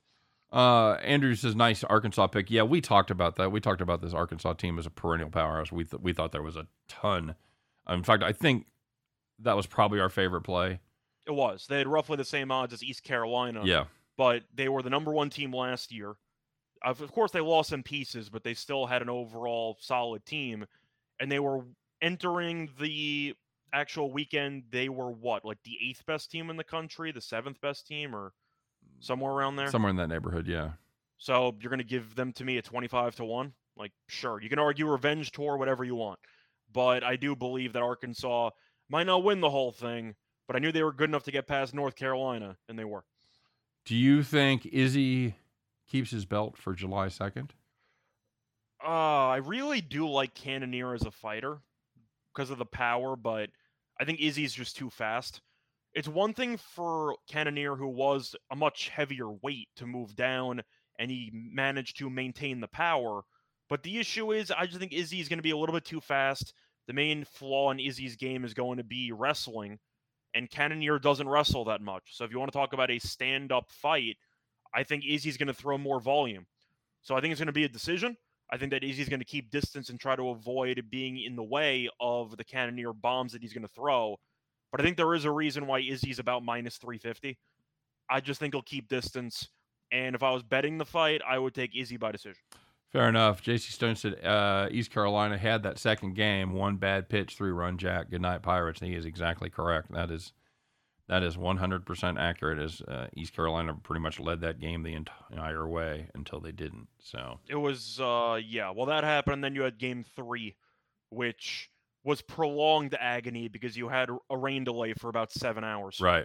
Uh, 0.52 0.92
Andrew 1.02 1.34
says 1.34 1.56
nice 1.56 1.82
Arkansas 1.82 2.28
pick. 2.28 2.50
Yeah, 2.50 2.62
we 2.62 2.80
talked 2.80 3.10
about 3.10 3.34
that. 3.36 3.50
We 3.50 3.58
talked 3.60 3.80
about 3.80 4.00
this 4.00 4.14
Arkansas 4.14 4.52
team 4.54 4.78
as 4.78 4.86
a 4.86 4.90
perennial 4.90 5.28
powerhouse. 5.30 5.72
We 5.72 5.84
th- 5.84 6.00
we 6.02 6.12
thought 6.12 6.30
there 6.30 6.42
was 6.42 6.56
a 6.56 6.66
ton. 6.88 7.34
In 7.88 8.04
fact, 8.04 8.22
I 8.22 8.32
think 8.32 8.66
that 9.40 9.56
was 9.56 9.66
probably 9.66 9.98
our 10.00 10.08
favorite 10.08 10.42
play. 10.42 10.78
It 11.26 11.32
was. 11.34 11.66
They 11.66 11.78
had 11.78 11.88
roughly 11.88 12.16
the 12.16 12.24
same 12.24 12.52
odds 12.52 12.72
as 12.72 12.84
East 12.84 13.02
Carolina. 13.02 13.62
Yeah, 13.64 13.86
but 14.16 14.42
they 14.54 14.68
were 14.68 14.82
the 14.82 14.90
number 14.90 15.12
one 15.12 15.30
team 15.30 15.52
last 15.52 15.92
year. 15.92 16.14
Of 16.82 17.10
course, 17.12 17.30
they 17.30 17.40
lost 17.40 17.70
some 17.70 17.82
pieces, 17.82 18.28
but 18.28 18.44
they 18.44 18.54
still 18.54 18.86
had 18.86 19.02
an 19.02 19.08
overall 19.08 19.76
solid 19.80 20.24
team. 20.24 20.66
And 21.18 21.32
they 21.32 21.40
were 21.40 21.64
entering 22.02 22.70
the 22.78 23.34
actual 23.72 24.12
weekend. 24.12 24.64
They 24.70 24.88
were 24.88 25.10
what, 25.10 25.44
like 25.44 25.58
the 25.64 25.78
eighth 25.82 26.04
best 26.06 26.30
team 26.30 26.50
in 26.50 26.56
the 26.56 26.64
country, 26.64 27.12
the 27.12 27.20
seventh 27.20 27.60
best 27.60 27.86
team, 27.86 28.14
or 28.14 28.32
somewhere 29.00 29.32
around 29.32 29.56
there. 29.56 29.70
somewhere 29.70 29.90
in 29.90 29.96
that 29.96 30.08
neighborhood. 30.08 30.46
Yeah. 30.46 30.72
So 31.18 31.54
you're 31.60 31.70
going 31.70 31.78
to 31.78 31.84
give 31.84 32.14
them 32.14 32.32
to 32.34 32.44
me 32.44 32.58
at 32.58 32.64
25 32.64 33.16
to 33.16 33.24
1? 33.24 33.52
Like, 33.76 33.92
sure. 34.08 34.40
You 34.40 34.48
can 34.48 34.58
argue 34.58 34.86
revenge 34.86 35.32
tour, 35.32 35.56
whatever 35.56 35.84
you 35.84 35.94
want. 35.94 36.18
But 36.72 37.02
I 37.04 37.16
do 37.16 37.34
believe 37.34 37.72
that 37.72 37.82
Arkansas 37.82 38.50
might 38.88 39.06
not 39.06 39.24
win 39.24 39.40
the 39.40 39.50
whole 39.50 39.72
thing, 39.72 40.14
but 40.46 40.56
I 40.56 40.58
knew 40.58 40.72
they 40.72 40.82
were 40.82 40.92
good 40.92 41.08
enough 41.08 41.24
to 41.24 41.32
get 41.32 41.46
past 41.46 41.74
North 41.74 41.96
Carolina, 41.96 42.56
and 42.68 42.78
they 42.78 42.84
were. 42.84 43.04
Do 43.86 43.94
you 43.94 44.24
think 44.24 44.66
Izzy 44.66 45.36
keeps 45.88 46.10
his 46.10 46.24
belt 46.24 46.56
for 46.58 46.74
July 46.74 47.08
second? 47.08 47.54
Uh, 48.84 49.28
I 49.28 49.36
really 49.36 49.80
do 49.80 50.08
like 50.08 50.34
Cannonier 50.34 50.92
as 50.92 51.06
a 51.06 51.10
fighter 51.12 51.58
because 52.34 52.50
of 52.50 52.58
the 52.58 52.66
power, 52.66 53.14
but 53.14 53.48
I 54.00 54.04
think 54.04 54.20
Izzy's 54.20 54.52
just 54.52 54.76
too 54.76 54.90
fast. 54.90 55.40
It's 55.94 56.08
one 56.08 56.34
thing 56.34 56.56
for 56.56 57.16
Cannonier, 57.28 57.76
who 57.76 57.88
was 57.88 58.34
a 58.50 58.56
much 58.56 58.88
heavier 58.88 59.30
weight, 59.30 59.68
to 59.76 59.86
move 59.86 60.16
down 60.16 60.62
and 60.98 61.10
he 61.10 61.30
managed 61.32 61.98
to 61.98 62.10
maintain 62.10 62.60
the 62.60 62.68
power. 62.68 63.22
But 63.68 63.82
the 63.82 63.98
issue 63.98 64.32
is, 64.32 64.50
I 64.50 64.66
just 64.66 64.78
think 64.78 64.92
Izzy's 64.92 65.28
going 65.28 65.38
to 65.38 65.42
be 65.42 65.50
a 65.52 65.56
little 65.56 65.74
bit 65.74 65.84
too 65.84 66.00
fast. 66.00 66.52
The 66.88 66.92
main 66.92 67.24
flaw 67.24 67.70
in 67.70 67.80
Izzy's 67.80 68.16
game 68.16 68.44
is 68.44 68.54
going 68.54 68.78
to 68.78 68.84
be 68.84 69.12
wrestling, 69.12 69.78
and 70.36 70.50
Cannonier 70.50 70.98
doesn't 70.98 71.28
wrestle 71.28 71.64
that 71.64 71.80
much. 71.80 72.02
So 72.10 72.24
if 72.24 72.30
you 72.30 72.38
want 72.38 72.52
to 72.52 72.58
talk 72.58 72.74
about 72.74 72.90
a 72.90 72.98
stand 72.98 73.50
up 73.50 73.70
fight, 73.70 74.16
I 74.74 74.82
think 74.82 75.04
Izzy's 75.08 75.38
going 75.38 75.46
to 75.46 75.54
throw 75.54 75.78
more 75.78 75.98
volume. 75.98 76.46
So 77.02 77.16
I 77.16 77.20
think 77.20 77.32
it's 77.32 77.40
going 77.40 77.46
to 77.46 77.52
be 77.52 77.64
a 77.64 77.68
decision. 77.68 78.16
I 78.50 78.58
think 78.58 78.70
that 78.72 78.84
Izzy's 78.84 79.08
going 79.08 79.20
to 79.20 79.26
keep 79.26 79.50
distance 79.50 79.88
and 79.88 79.98
try 79.98 80.14
to 80.14 80.28
avoid 80.28 80.84
being 80.90 81.18
in 81.18 81.36
the 81.36 81.42
way 81.42 81.88
of 82.00 82.36
the 82.36 82.44
Cannonier 82.44 82.92
bombs 82.92 83.32
that 83.32 83.42
he's 83.42 83.52
going 83.52 83.66
to 83.66 83.72
throw. 83.72 84.16
But 84.70 84.80
I 84.80 84.84
think 84.84 84.96
there 84.96 85.14
is 85.14 85.24
a 85.24 85.30
reason 85.30 85.66
why 85.66 85.80
Izzy's 85.80 86.18
about 86.18 86.44
minus 86.44 86.76
350. 86.76 87.38
I 88.10 88.20
just 88.20 88.38
think 88.38 88.54
he'll 88.54 88.62
keep 88.62 88.88
distance. 88.88 89.48
And 89.90 90.14
if 90.14 90.22
I 90.22 90.30
was 90.30 90.42
betting 90.42 90.78
the 90.78 90.84
fight, 90.84 91.22
I 91.26 91.38
would 91.38 91.54
take 91.54 91.74
Izzy 91.74 91.96
by 91.96 92.12
decision. 92.12 92.42
Fair 92.96 93.10
enough. 93.10 93.42
JC 93.42 93.72
Stone 93.72 93.96
said 93.96 94.24
uh, 94.24 94.68
East 94.70 94.90
Carolina 94.90 95.36
had 95.36 95.64
that 95.64 95.78
second 95.78 96.14
game, 96.14 96.54
one 96.54 96.76
bad 96.76 97.10
pitch, 97.10 97.36
three 97.36 97.50
run 97.50 97.76
jack. 97.76 98.08
Good 98.08 98.22
night, 98.22 98.40
Pirates. 98.42 98.80
And 98.80 98.90
He 98.90 98.96
is 98.96 99.04
exactly 99.04 99.50
correct. 99.50 99.92
That 99.92 100.10
is 100.10 100.32
that 101.06 101.22
is 101.22 101.36
100% 101.36 102.18
accurate. 102.18 102.58
As 102.58 102.80
uh, 102.80 103.08
East 103.14 103.36
Carolina 103.36 103.74
pretty 103.74 104.00
much 104.00 104.18
led 104.18 104.40
that 104.40 104.60
game 104.60 104.82
the 104.82 104.94
entire 104.94 105.68
way 105.68 106.08
until 106.14 106.40
they 106.40 106.52
didn't. 106.52 106.88
So 106.98 107.38
It 107.50 107.56
was, 107.56 108.00
uh, 108.00 108.40
yeah, 108.42 108.70
well, 108.70 108.86
that 108.86 109.04
happened. 109.04 109.34
And 109.34 109.44
then 109.44 109.54
you 109.54 109.60
had 109.60 109.76
game 109.76 110.02
three, 110.16 110.56
which 111.10 111.70
was 112.02 112.22
prolonged 112.22 112.96
agony 112.98 113.48
because 113.48 113.76
you 113.76 113.88
had 113.88 114.08
a 114.30 114.38
rain 114.38 114.64
delay 114.64 114.94
for 114.94 115.10
about 115.10 115.32
seven 115.32 115.64
hours. 115.64 116.00
right, 116.00 116.24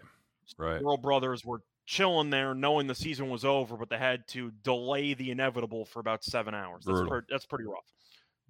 right. 0.58 0.82
Earl 0.82 0.96
brothers 0.96 1.44
were 1.44 1.64
chilling 1.86 2.30
there, 2.30 2.54
knowing 2.54 2.88
the 2.88 2.96
season 2.96 3.30
was 3.30 3.44
over, 3.46 3.78
but 3.78 3.90
they 3.90 3.98
had 3.98 4.28
to 4.30 4.52
delay 4.64 5.14
the 5.14 5.32
inevitable 5.32 5.86
for 5.86 6.00
about 6.00 6.24
seven 6.24 6.54
hours. 6.54 6.86
That's, 6.86 7.02
pre- 7.08 7.22
that's 7.30 7.46
pretty 7.46 7.66
rough. 7.66 7.86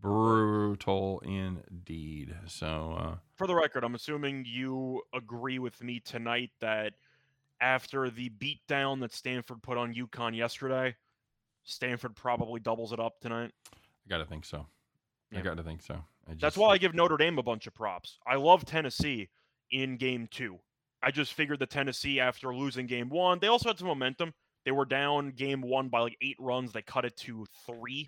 Brutal 0.02 1.22
indeed. 1.24 2.36
So 2.48 2.98
uh, 2.98 3.16
For 3.36 3.46
the 3.48 3.56
record, 3.56 3.84
I'm 3.84 3.96
assuming 3.96 4.46
you 4.48 5.02
agree 5.14 5.60
with 5.60 5.84
me 5.84 6.00
tonight 6.00 6.50
that 6.60 6.94
after 7.60 8.10
the 8.10 8.30
beatdown 8.30 9.00
that 9.02 9.14
Stanford 9.14 9.62
put 9.62 9.78
on 9.78 9.94
UConn 9.94 10.36
yesterday, 10.36 10.96
Stanford 11.64 12.16
probably 12.16 12.60
doubles 12.60 12.92
it 12.92 13.00
up 13.00 13.20
tonight. 13.20 13.52
I 13.72 14.10
got 14.10 14.18
to 14.18 14.26
think 14.26 14.46
so. 14.46 14.66
I 15.34 15.42
got 15.42 15.58
to 15.58 15.64
think 15.64 15.82
so. 15.82 16.04
I 16.28 16.34
That's 16.40 16.58
why 16.58 16.70
I 16.70 16.78
give 16.78 16.94
Notre 16.94 17.18
Dame 17.18 17.38
a 17.38 17.44
bunch 17.44 17.68
of 17.68 17.74
props. 17.74 18.18
I 18.28 18.36
love 18.36 18.66
Tennessee 18.66 19.30
in 19.70 19.98
game 19.98 20.28
two. 20.30 20.60
I 21.03 21.12
just 21.12 21.34
figured 21.34 21.60
the 21.60 21.65
Tennessee, 21.65 22.20
after 22.20 22.53
losing 22.53 22.88
game 22.88 23.10
one, 23.10 23.39
they 23.39 23.48
also 23.48 23.70
had 23.70 23.79
some 23.79 23.88
momentum. 23.88 24.34
They 24.65 24.72
were 24.72 24.86
down 24.86 25.31
game 25.31 25.62
one 25.62 25.89
by 25.89 26.01
like 26.01 26.17
eight 26.22 26.38
runs. 26.39 26.72
They 26.72 26.84
cut 26.84 27.05
it 27.05 27.17
to 27.17 27.46
three. 27.65 28.08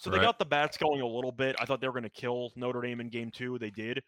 So 0.00 0.10
they 0.10 0.18
got 0.18 0.38
the 0.40 0.44
bats 0.44 0.76
going 0.76 1.00
a 1.00 1.06
little 1.06 1.32
bit. 1.32 1.54
I 1.58 1.64
thought 1.64 1.80
they 1.80 1.86
were 1.86 1.92
going 1.92 2.02
to 2.02 2.10
kill 2.10 2.50
Notre 2.56 2.82
Dame 2.82 3.00
in 3.00 3.08
game 3.08 3.30
two. 3.30 3.58
They 3.58 3.70
did. 3.70 4.02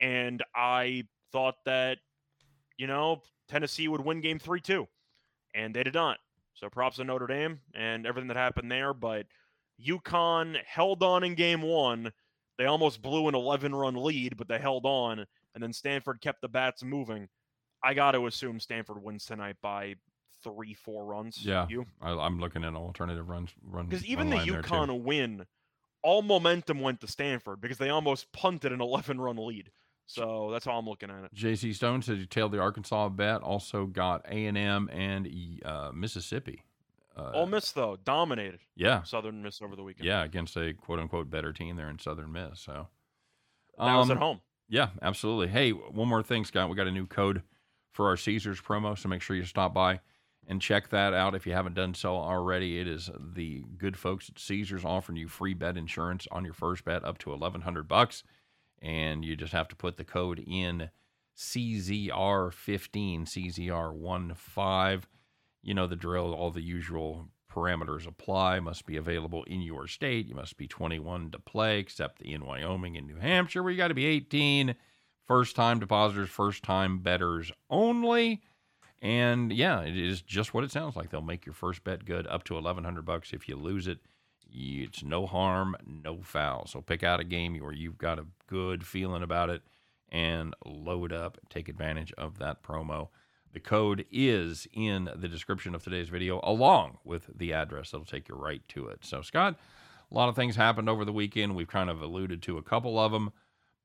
And 0.00 0.42
I 0.54 1.04
thought 1.32 1.54
that, 1.64 1.98
you 2.76 2.86
know, 2.86 3.22
Tennessee 3.48 3.88
would 3.88 4.04
win 4.04 4.20
game 4.20 4.38
three 4.38 4.60
too. 4.60 4.88
And 5.54 5.74
they 5.74 5.84
did 5.84 5.94
not. 5.94 6.18
So 6.54 6.68
props 6.68 6.96
to 6.96 7.04
Notre 7.04 7.28
Dame 7.28 7.60
and 7.74 8.04
everything 8.04 8.28
that 8.28 8.36
happened 8.36 8.70
there. 8.70 8.92
But 8.92 9.26
UConn 9.86 10.56
held 10.66 11.02
on 11.02 11.22
in 11.22 11.34
game 11.34 11.62
one. 11.62 12.12
They 12.58 12.66
almost 12.66 13.00
blew 13.00 13.28
an 13.28 13.36
11 13.36 13.74
run 13.74 13.94
lead, 13.94 14.36
but 14.36 14.48
they 14.48 14.58
held 14.58 14.84
on. 14.84 15.24
And 15.54 15.62
then 15.62 15.72
Stanford 15.72 16.20
kept 16.20 16.42
the 16.42 16.48
bats 16.48 16.82
moving. 16.82 17.28
I 17.82 17.94
got 17.94 18.12
to 18.12 18.26
assume 18.26 18.60
Stanford 18.60 19.02
wins 19.02 19.24
tonight 19.24 19.56
by 19.62 19.94
three, 20.42 20.74
four 20.74 21.04
runs. 21.04 21.44
Yeah. 21.44 21.66
You? 21.68 21.86
I, 22.00 22.10
I'm 22.12 22.38
looking 22.40 22.64
at 22.64 22.74
alternative 22.74 23.28
runs. 23.28 23.50
Run 23.62 23.86
Because 23.86 24.04
even 24.04 24.30
the. 24.30 24.36
UConn 24.36 25.02
win, 25.02 25.46
all 26.02 26.22
momentum 26.22 26.80
went 26.80 27.00
to 27.00 27.06
Stanford 27.06 27.60
because 27.60 27.78
they 27.78 27.90
almost 27.90 28.30
punted 28.32 28.72
an 28.72 28.80
11 28.80 29.20
run 29.20 29.36
lead. 29.36 29.70
So 30.06 30.48
that's 30.50 30.64
how 30.64 30.72
I'm 30.78 30.86
looking 30.86 31.10
at 31.10 31.24
it. 31.24 31.34
J.C. 31.34 31.72
Stone 31.74 32.00
says 32.02 32.18
you 32.18 32.24
tailed 32.26 32.52
the 32.52 32.58
Arkansas 32.60 33.10
bet. 33.10 33.42
Also 33.42 33.84
got 33.84 34.24
A 34.26 34.46
and 34.46 34.56
M 34.56 34.88
and 34.90 35.28
uh, 35.64 35.90
Mississippi. 35.92 36.62
Uh, 37.14 37.32
Ole 37.34 37.46
Miss 37.46 37.72
though 37.72 37.98
dominated 38.04 38.60
yeah, 38.76 39.02
Southern 39.02 39.42
Miss 39.42 39.60
over 39.60 39.74
the 39.76 39.82
weekend. 39.82 40.06
yeah, 40.06 40.22
against 40.22 40.56
a 40.56 40.72
quote 40.72 40.98
unquote 41.00 41.28
better 41.28 41.52
team 41.52 41.74
there 41.76 41.90
in 41.90 41.98
Southern 41.98 42.30
Miss. 42.32 42.60
So 42.60 42.86
that 43.76 43.96
was 43.96 44.08
at 44.08 44.16
Um, 44.16 44.22
home. 44.22 44.40
Yeah, 44.68 44.90
absolutely. 45.02 45.48
Hey, 45.48 45.70
one 45.72 46.08
more 46.08 46.22
thing, 46.22 46.44
Scott. 46.44 46.70
We 46.70 46.76
got 46.76 46.86
a 46.86 46.92
new 46.92 47.06
code 47.06 47.42
for 47.92 48.06
our 48.08 48.16
Caesars 48.16 48.60
promo, 48.60 48.96
so 48.98 49.08
make 49.08 49.22
sure 49.22 49.36
you 49.36 49.44
stop 49.44 49.74
by 49.74 50.00
and 50.48 50.62
check 50.62 50.88
that 50.88 51.12
out 51.12 51.34
if 51.34 51.46
you 51.46 51.52
haven't 51.52 51.74
done 51.74 51.94
so 51.94 52.16
already. 52.16 52.80
It 52.80 52.88
is 52.88 53.10
the 53.18 53.64
good 53.76 53.96
folks 53.96 54.28
at 54.30 54.38
Caesars 54.38 54.84
offering 54.84 55.18
you 55.18 55.28
free 55.28 55.54
bet 55.54 55.76
insurance 55.76 56.26
on 56.32 56.44
your 56.44 56.54
first 56.54 56.84
bet 56.84 57.04
up 57.04 57.18
to 57.18 57.32
eleven 57.32 57.60
hundred 57.60 57.86
bucks, 57.86 58.24
and 58.80 59.24
you 59.24 59.36
just 59.36 59.52
have 59.52 59.68
to 59.68 59.76
put 59.76 59.96
the 59.96 60.04
code 60.04 60.42
in 60.46 60.90
CZR 61.36 62.52
fifteen 62.52 63.26
CZR 63.26 63.92
one 63.92 64.32
five. 64.34 65.06
You 65.62 65.74
know 65.74 65.86
the 65.86 65.96
drill. 65.96 66.32
All 66.32 66.50
the 66.50 66.62
usual 66.62 67.28
parameters 67.52 68.06
apply. 68.06 68.60
Must 68.60 68.86
be 68.86 68.96
available 68.96 69.44
in 69.44 69.60
your 69.60 69.86
state. 69.86 70.26
You 70.26 70.34
must 70.34 70.56
be 70.56 70.68
21 70.68 71.30
to 71.32 71.38
play, 71.38 71.78
except 71.78 72.22
in 72.22 72.44
Wyoming 72.44 72.96
and 72.96 73.06
New 73.06 73.16
Hampshire, 73.16 73.62
where 73.62 73.72
you 73.72 73.78
got 73.78 73.88
to 73.88 73.94
be 73.94 74.06
18. 74.06 74.74
First 75.28 75.54
time 75.54 75.78
depositors, 75.78 76.30
first 76.30 76.62
time 76.62 77.00
betters 77.00 77.52
only. 77.68 78.40
And 79.02 79.52
yeah, 79.52 79.82
it 79.82 79.96
is 79.96 80.22
just 80.22 80.54
what 80.54 80.64
it 80.64 80.72
sounds 80.72 80.96
like. 80.96 81.10
They'll 81.10 81.20
make 81.20 81.44
your 81.44 81.52
first 81.52 81.84
bet 81.84 82.06
good 82.06 82.26
up 82.26 82.44
to 82.44 82.54
1100 82.54 83.04
bucks. 83.04 83.34
If 83.34 83.46
you 83.46 83.54
lose 83.56 83.86
it, 83.86 83.98
it's 84.50 85.04
no 85.04 85.26
harm, 85.26 85.76
no 85.86 86.22
foul. 86.22 86.66
So 86.66 86.80
pick 86.80 87.02
out 87.02 87.20
a 87.20 87.24
game 87.24 87.58
where 87.58 87.74
you've 87.74 87.98
got 87.98 88.18
a 88.18 88.24
good 88.46 88.86
feeling 88.86 89.22
about 89.22 89.50
it 89.50 89.60
and 90.08 90.54
load 90.64 91.12
up. 91.12 91.36
Take 91.50 91.68
advantage 91.68 92.12
of 92.16 92.38
that 92.38 92.62
promo. 92.62 93.08
The 93.52 93.60
code 93.60 94.06
is 94.10 94.66
in 94.72 95.10
the 95.14 95.28
description 95.28 95.74
of 95.74 95.84
today's 95.84 96.08
video, 96.08 96.40
along 96.42 96.98
with 97.04 97.28
the 97.36 97.52
address 97.52 97.90
that'll 97.90 98.06
take 98.06 98.30
you 98.30 98.34
right 98.34 98.66
to 98.68 98.88
it. 98.88 99.04
So, 99.04 99.20
Scott, 99.20 99.56
a 100.10 100.14
lot 100.14 100.30
of 100.30 100.36
things 100.36 100.56
happened 100.56 100.88
over 100.88 101.04
the 101.04 101.12
weekend. 101.12 101.54
We've 101.54 101.68
kind 101.68 101.90
of 101.90 102.00
alluded 102.00 102.40
to 102.42 102.56
a 102.56 102.62
couple 102.62 102.98
of 102.98 103.12
them, 103.12 103.32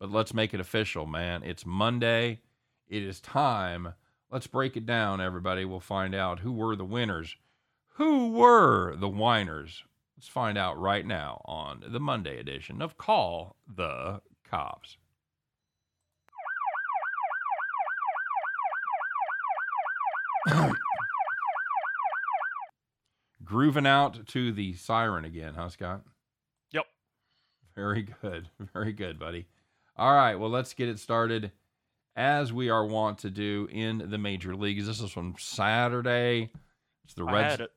but 0.03 0.11
let's 0.11 0.33
make 0.33 0.53
it 0.53 0.59
official, 0.59 1.05
man. 1.05 1.43
It's 1.43 1.65
Monday. 1.65 2.41
It 2.89 3.03
is 3.03 3.21
time. 3.21 3.93
Let's 4.29 4.47
break 4.47 4.75
it 4.75 4.85
down, 4.85 5.21
everybody. 5.21 5.63
We'll 5.63 5.79
find 5.79 6.13
out 6.13 6.41
who 6.41 6.51
were 6.51 6.75
the 6.75 6.83
winners, 6.83 7.37
who 7.93 8.33
were 8.33 8.97
the 8.97 9.07
whiners. 9.07 9.85
Let's 10.17 10.27
find 10.27 10.57
out 10.57 10.77
right 10.77 11.05
now 11.05 11.41
on 11.45 11.85
the 11.87 12.01
Monday 12.01 12.37
edition 12.37 12.81
of 12.81 12.97
Call 12.97 13.55
the 13.65 14.19
Cops. 14.43 14.97
Grooving 23.45 23.87
out 23.87 24.27
to 24.27 24.51
the 24.51 24.73
siren 24.73 25.23
again, 25.23 25.53
huh, 25.53 25.69
Scott? 25.69 26.01
Yep. 26.71 26.87
Very 27.73 28.01
good. 28.21 28.49
Very 28.73 28.91
good, 28.91 29.17
buddy. 29.17 29.47
All 29.95 30.13
right. 30.13 30.35
Well, 30.35 30.49
let's 30.49 30.73
get 30.73 30.89
it 30.89 30.99
started 30.99 31.51
as 32.15 32.51
we 32.51 32.69
are 32.69 32.85
wont 32.85 33.19
to 33.19 33.29
do 33.29 33.67
in 33.71 34.09
the 34.09 34.17
major 34.17 34.55
leagues. 34.55 34.87
This 34.87 35.01
is 35.01 35.11
from 35.11 35.35
Saturday. 35.37 36.51
It's 37.05 37.13
the 37.13 37.23
Red, 37.23 37.61
it. 37.61 37.71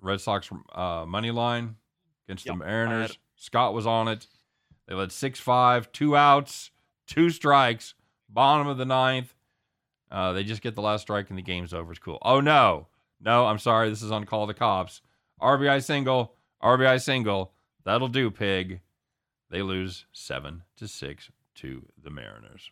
Red 0.00 0.20
Sox 0.20 0.50
uh, 0.72 1.04
money 1.06 1.30
line 1.30 1.76
against 2.26 2.46
Yep, 2.46 2.54
the 2.54 2.64
Mariners. 2.64 3.18
Scott 3.36 3.74
was 3.74 3.86
on 3.86 4.08
it. 4.08 4.26
They 4.86 4.94
led 4.94 5.12
6 5.12 5.40
5, 5.40 5.92
two 5.92 6.16
outs, 6.16 6.70
two 7.06 7.30
strikes, 7.30 7.94
bottom 8.28 8.66
of 8.66 8.76
the 8.76 8.84
ninth. 8.84 9.34
Uh, 10.10 10.32
they 10.32 10.42
just 10.42 10.62
get 10.62 10.74
the 10.74 10.82
last 10.82 11.02
strike 11.02 11.30
and 11.30 11.38
the 11.38 11.42
game's 11.42 11.72
over. 11.72 11.92
It's 11.92 12.00
cool. 12.00 12.18
Oh, 12.22 12.40
no. 12.40 12.88
No, 13.20 13.46
I'm 13.46 13.58
sorry. 13.58 13.88
This 13.88 14.02
is 14.02 14.10
on 14.10 14.24
Call 14.24 14.46
the 14.46 14.54
Cops. 14.54 15.02
RBI 15.40 15.84
single, 15.84 16.34
RBI 16.62 17.00
single. 17.00 17.52
That'll 17.84 18.08
do, 18.08 18.30
pig. 18.30 18.80
They 19.50 19.62
lose 19.62 20.06
7 20.12 20.62
to 20.76 20.88
6 20.88 21.30
to 21.60 21.86
the 22.02 22.10
Mariners. 22.10 22.68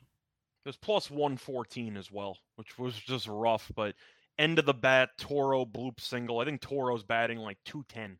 It 0.64 0.68
was 0.68 0.76
plus 0.76 1.10
114 1.10 1.96
as 1.96 2.10
well, 2.10 2.36
which 2.56 2.78
was 2.78 2.96
just 2.98 3.26
rough. 3.28 3.70
But 3.74 3.94
end 4.38 4.58
of 4.58 4.66
the 4.66 4.74
bat, 4.74 5.10
Toro 5.18 5.64
bloop 5.64 6.00
single. 6.00 6.40
I 6.40 6.44
think 6.44 6.60
Toro's 6.60 7.02
batting 7.02 7.38
like 7.38 7.58
210 7.64 8.18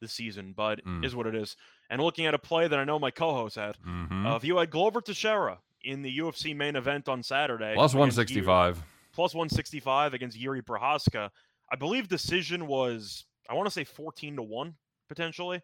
this 0.00 0.12
season, 0.12 0.52
but 0.56 0.84
Mm. 0.84 1.04
is 1.04 1.14
what 1.16 1.26
it 1.26 1.34
is. 1.34 1.56
And 1.90 2.00
looking 2.02 2.26
at 2.26 2.34
a 2.34 2.38
play 2.38 2.68
that 2.68 2.78
I 2.78 2.84
know 2.84 2.98
my 2.98 3.10
co-host 3.10 3.56
had, 3.56 3.76
Mm-hmm. 3.78 4.26
uh, 4.26 4.36
if 4.36 4.44
you 4.44 4.56
had 4.58 4.70
Glover 4.70 5.00
Teixeira 5.00 5.58
in 5.82 6.02
the 6.02 6.18
UFC 6.18 6.54
main 6.54 6.76
event 6.76 7.08
on 7.08 7.22
Saturday, 7.22 7.74
Plus 7.74 7.94
against 7.94 8.18
Yuri- 8.30 8.46
165. 8.46 8.84
plus 9.12 9.34
165 9.34 10.14
against 10.14 10.36
Yuri 10.38 10.62
Prochazka. 10.62 11.30
I 11.72 11.76
believe 11.76 12.06
decision 12.08 12.66
was 12.66 13.24
I 13.50 13.54
want 13.54 13.66
to 13.66 13.70
say 13.72 13.84
14 13.84 14.36
to 14.36 14.42
1 14.42 14.76
potentially. 15.08 15.62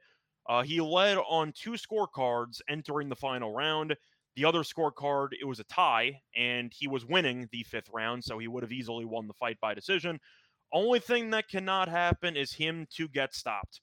Uh, 0.49 0.63
he 0.63 0.81
led 0.81 1.17
on 1.19 1.53
two 1.53 1.73
scorecards 1.73 2.61
entering 2.69 3.09
the 3.11 3.15
final 3.17 3.53
round. 3.55 3.97
The 4.37 4.45
other 4.45 4.61
scorecard, 4.61 5.29
it 5.41 5.47
was 5.47 5.61
a 5.61 5.65
tie, 5.65 6.21
and 6.37 6.73
he 6.75 6.89
was 6.89 7.07
winning 7.07 7.49
the 7.53 7.63
fifth 7.63 7.89
round, 7.93 8.25
so 8.25 8.39
he 8.39 8.49
would 8.49 8.65
have 8.65 8.73
easily 8.73 9.05
won 9.05 9.29
the 9.29 9.35
fight 9.35 9.59
by 9.61 9.75
decision. 9.75 10.19
Only 10.73 10.99
thing 10.99 11.31
that 11.31 11.49
cannot 11.49 11.89
happen 11.89 12.37
is 12.37 12.53
him 12.53 12.87
to 12.97 13.07
get 13.07 13.35
stopped. 13.35 13.81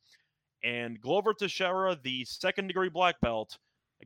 And 0.64 1.00
Glover 1.00 1.34
Teixeira, 1.34 1.98
the 2.04 2.26
second 2.26 2.68
degree 2.68 2.90
black 2.90 3.16
belt, 3.22 3.58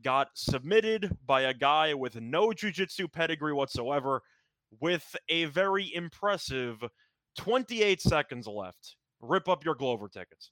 got 0.04 0.30
submitted 0.36 1.18
by 1.26 1.42
a 1.42 1.54
guy 1.54 1.94
with 1.94 2.16
no 2.16 2.54
jiu-jitsu 2.54 3.08
pedigree 3.08 3.54
whatsoever 3.54 4.22
with 4.80 5.16
a 5.30 5.46
very 5.46 5.94
impressive 5.96 6.84
28 7.38 8.02
seconds 8.02 8.46
left. 8.46 8.98
Rip 9.20 9.50
up 9.50 9.66
your 9.66 9.76
Glover 9.76 10.08
tickets. 10.08 10.52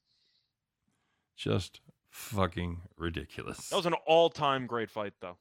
Just 1.36 1.82
fucking 2.10 2.82
ridiculous. 2.98 3.70
That 3.70 3.76
was 3.76 3.86
an 3.86 3.96
all-time 4.08 4.66
great 4.66 4.90
fight, 4.90 5.14
though. 5.22 5.38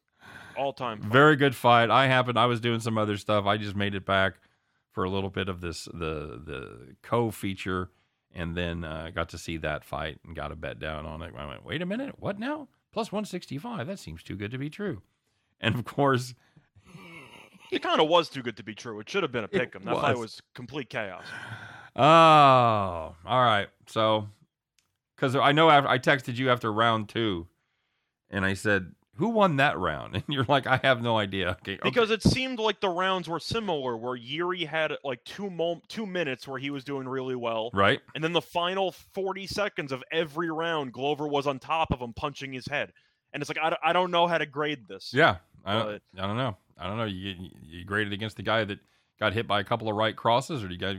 All-time. 0.57 1.01
fight. 1.01 1.13
Very 1.13 1.37
good 1.37 1.55
fight. 1.55 1.91
I 1.91 2.07
happened. 2.07 2.39
I 2.39 2.47
was 2.47 2.61
doing 2.61 2.81
some 2.81 2.99
other 2.99 3.17
stuff. 3.17 3.47
I 3.47 3.57
just 3.57 3.75
made 3.77 3.95
it 3.95 4.05
back 4.05 4.35
for 4.91 5.05
a 5.05 5.11
little 5.11 5.31
bit 5.31 5.49
of 5.49 5.61
this 5.61 5.85
the 5.87 6.41
the 6.45 6.95
co 7.03 7.31
feature, 7.31 7.91
and 8.35 8.55
then 8.57 8.85
uh, 8.85 9.11
got 9.15 9.31
to 9.31 9.39
see 9.39 9.57
that 9.59 9.85
fight 9.85 10.19
and 10.27 10.37
got 10.37 10.53
a 10.53 10.57
bet 10.57 10.79
down 10.79 11.07
on 11.07 11.23
it. 11.23 11.33
I 11.37 11.47
went, 11.47 11.65
wait 11.65 11.81
a 11.83 11.87
minute, 11.87 12.17
what 12.19 12.39
now? 12.39 12.69
Plus 12.93 13.11
one 13.11 13.25
sixty 13.25 13.57
five. 13.57 13.87
That 13.87 13.99
seems 13.99 14.23
too 14.23 14.37
good 14.37 14.51
to 14.51 14.59
be 14.59 14.69
true. 14.69 15.01
And 15.61 15.75
of 15.75 15.85
course, 15.85 16.35
It 17.71 17.83
kind 17.83 18.01
of 18.03 18.09
was 18.09 18.29
too 18.29 18.43
good 18.43 18.59
to 18.59 18.63
be 18.63 18.75
true. 18.75 19.01
It 19.01 19.09
should 19.09 19.23
have 19.23 19.33
been 19.33 19.45
a 19.45 19.49
pick 19.49 19.75
'em. 19.75 19.85
That 19.85 19.95
fight 19.95 20.11
was. 20.13 20.21
was 20.21 20.43
complete 20.55 20.91
chaos. 20.91 21.25
oh, 21.97 22.03
all 22.03 23.15
right. 23.25 23.69
So, 23.87 24.29
because 25.17 25.35
I 25.37 25.53
know 25.53 25.71
after, 25.71 25.89
I 25.89 25.99
texted 25.99 26.37
you 26.37 26.51
after 26.51 26.71
round 26.73 27.09
two, 27.09 27.47
and 28.31 28.45
I 28.45 28.55
said, 28.55 28.93
"Who 29.17 29.29
won 29.29 29.57
that 29.57 29.79
round?" 29.79 30.15
And 30.17 30.25
you're 30.29 30.45
like, 30.49 30.67
"I 30.67 30.79
have 30.83 31.03
no 31.03 31.17
idea." 31.19 31.51
Okay, 31.63 31.75
okay. 31.75 31.81
Because 31.83 32.11
it 32.11 32.23
seemed 32.23 32.59
like 32.59 32.81
the 32.81 32.89
rounds 32.89 33.29
were 33.29 33.41
similar, 33.41 33.97
where 33.97 34.17
Yuri 34.17 34.65
had 34.65 34.93
like 35.05 35.23
two 35.25 35.51
mo- 35.51 35.83
two 35.89 36.07
minutes 36.07 36.47
where 36.49 36.59
he 36.59 36.71
was 36.71 36.85
doing 36.85 37.09
really 37.09 37.37
well, 37.37 37.71
right. 37.75 38.01
and 38.15 38.23
then 38.25 38.33
the 38.33 38.43
final 38.43 38.93
40 38.93 39.47
seconds 39.47 39.93
of 39.93 40.03
every 40.13 40.51
round, 40.51 40.93
Glover 40.93 41.27
was 41.29 41.47
on 41.47 41.59
top 41.59 41.93
of 41.93 42.01
him, 42.01 42.13
punching 42.13 42.53
his 42.53 42.67
head. 42.67 42.93
And 43.33 43.43
it's 43.43 43.49
like 43.49 43.59
I, 43.63 43.71
don't- 43.71 43.81
I 43.85 43.93
don't 43.93 44.11
know 44.11 44.27
how 44.27 44.39
to 44.39 44.47
grade 44.47 44.87
this. 44.89 45.11
Yeah, 45.15 45.37
I 45.65 45.73
don't, 45.79 46.03
I 46.19 46.27
don't 46.27 46.37
know. 46.37 46.57
I 46.79 46.87
don't 46.87 46.97
know. 46.99 47.05
You 47.05 47.31
you- 47.39 47.51
you 47.63 47.85
graded 47.85 48.13
against 48.13 48.37
the 48.37 48.43
guy 48.43 48.65
that 48.65 48.79
got 49.21 49.33
hit 49.33 49.47
by 49.47 49.61
a 49.61 49.65
couple 49.65 49.89
of 49.89 49.95
right 49.97 50.15
crosses, 50.17 50.63
or 50.65 50.69
do 50.69 50.75
you 50.75 50.81
got 50.81 50.97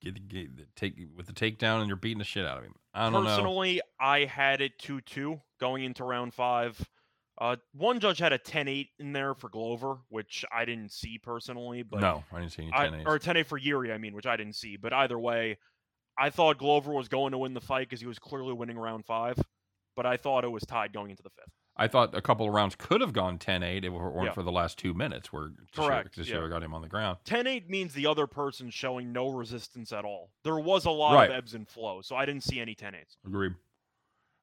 get, 0.00 0.28
get 0.28 0.76
take 0.76 0.96
with 1.16 1.26
the 1.26 1.32
takedown 1.32 1.78
and 1.80 1.88
you're 1.88 1.96
beating 1.96 2.18
the 2.18 2.24
shit 2.24 2.46
out 2.46 2.58
of 2.58 2.64
him? 2.64 2.74
I 2.94 3.04
don't 3.10 3.12
know. 3.12 3.20
Personally, 3.24 3.80
I 4.00 4.24
had 4.24 4.60
it 4.60 4.78
2 4.78 5.00
2 5.02 5.40
going 5.60 5.84
into 5.84 6.02
round 6.04 6.32
five. 6.34 6.78
Uh, 7.38 7.56
one 7.74 8.00
judge 8.00 8.18
had 8.18 8.32
a 8.32 8.38
10 8.38 8.66
8 8.68 8.88
in 8.98 9.12
there 9.12 9.34
for 9.34 9.48
Glover, 9.50 9.98
which 10.08 10.44
I 10.50 10.64
didn't 10.64 10.90
see 10.92 11.18
personally. 11.18 11.82
But 11.82 12.00
no, 12.00 12.24
I 12.32 12.40
didn't 12.40 12.52
see 12.52 12.62
any 12.62 12.72
I, 12.74 12.88
10 12.88 13.06
or 13.06 13.18
10 13.18 13.36
8 13.36 13.46
for 13.46 13.58
Yuri, 13.58 13.92
I 13.92 13.98
mean, 13.98 14.14
which 14.14 14.26
I 14.26 14.36
didn't 14.36 14.54
see. 14.54 14.76
But 14.76 14.92
either 14.92 15.18
way, 15.18 15.58
I 16.18 16.30
thought 16.30 16.56
Glover 16.58 16.92
was 16.92 17.08
going 17.08 17.32
to 17.32 17.38
win 17.38 17.52
the 17.52 17.60
fight 17.60 17.88
because 17.88 18.00
he 18.00 18.06
was 18.06 18.18
clearly 18.18 18.54
winning 18.54 18.78
round 18.78 19.04
five. 19.04 19.38
But 19.96 20.06
I 20.06 20.16
thought 20.16 20.44
it 20.44 20.48
was 20.50 20.62
tied 20.64 20.92
going 20.92 21.10
into 21.10 21.22
the 21.22 21.30
fifth. 21.30 21.52
I 21.78 21.88
thought 21.88 22.14
a 22.14 22.22
couple 22.22 22.46
of 22.46 22.54
rounds 22.54 22.74
could 22.74 23.02
have 23.02 23.12
gone 23.12 23.38
10-8 23.38 23.78
if 23.78 23.84
it 23.84 23.90
weren't 23.90 24.24
Yeah. 24.24 24.32
for 24.32 24.42
the 24.42 24.50
last 24.52 24.78
two 24.78 24.94
minutes 24.94 25.30
where 25.30 25.50
Correct, 25.74 26.14
Teixeira 26.14 26.44
yeah. 26.44 26.48
got 26.48 26.62
him 26.62 26.72
on 26.72 26.80
the 26.80 26.88
ground. 26.88 27.18
10 27.24 27.46
8 27.46 27.68
means 27.68 27.92
the 27.92 28.06
other 28.06 28.26
person 28.26 28.70
showing 28.70 29.12
no 29.12 29.28
resistance 29.28 29.92
at 29.92 30.06
all. 30.06 30.30
There 30.42 30.58
was 30.58 30.86
a 30.86 30.90
lot 30.90 31.14
Right. 31.16 31.30
of 31.30 31.36
ebbs 31.36 31.52
and 31.52 31.68
flows, 31.68 32.06
so 32.06 32.16
I 32.16 32.24
didn't 32.24 32.44
see 32.44 32.60
any 32.60 32.74
10 32.74 32.94
8s. 32.94 33.18
Agreed. 33.26 33.52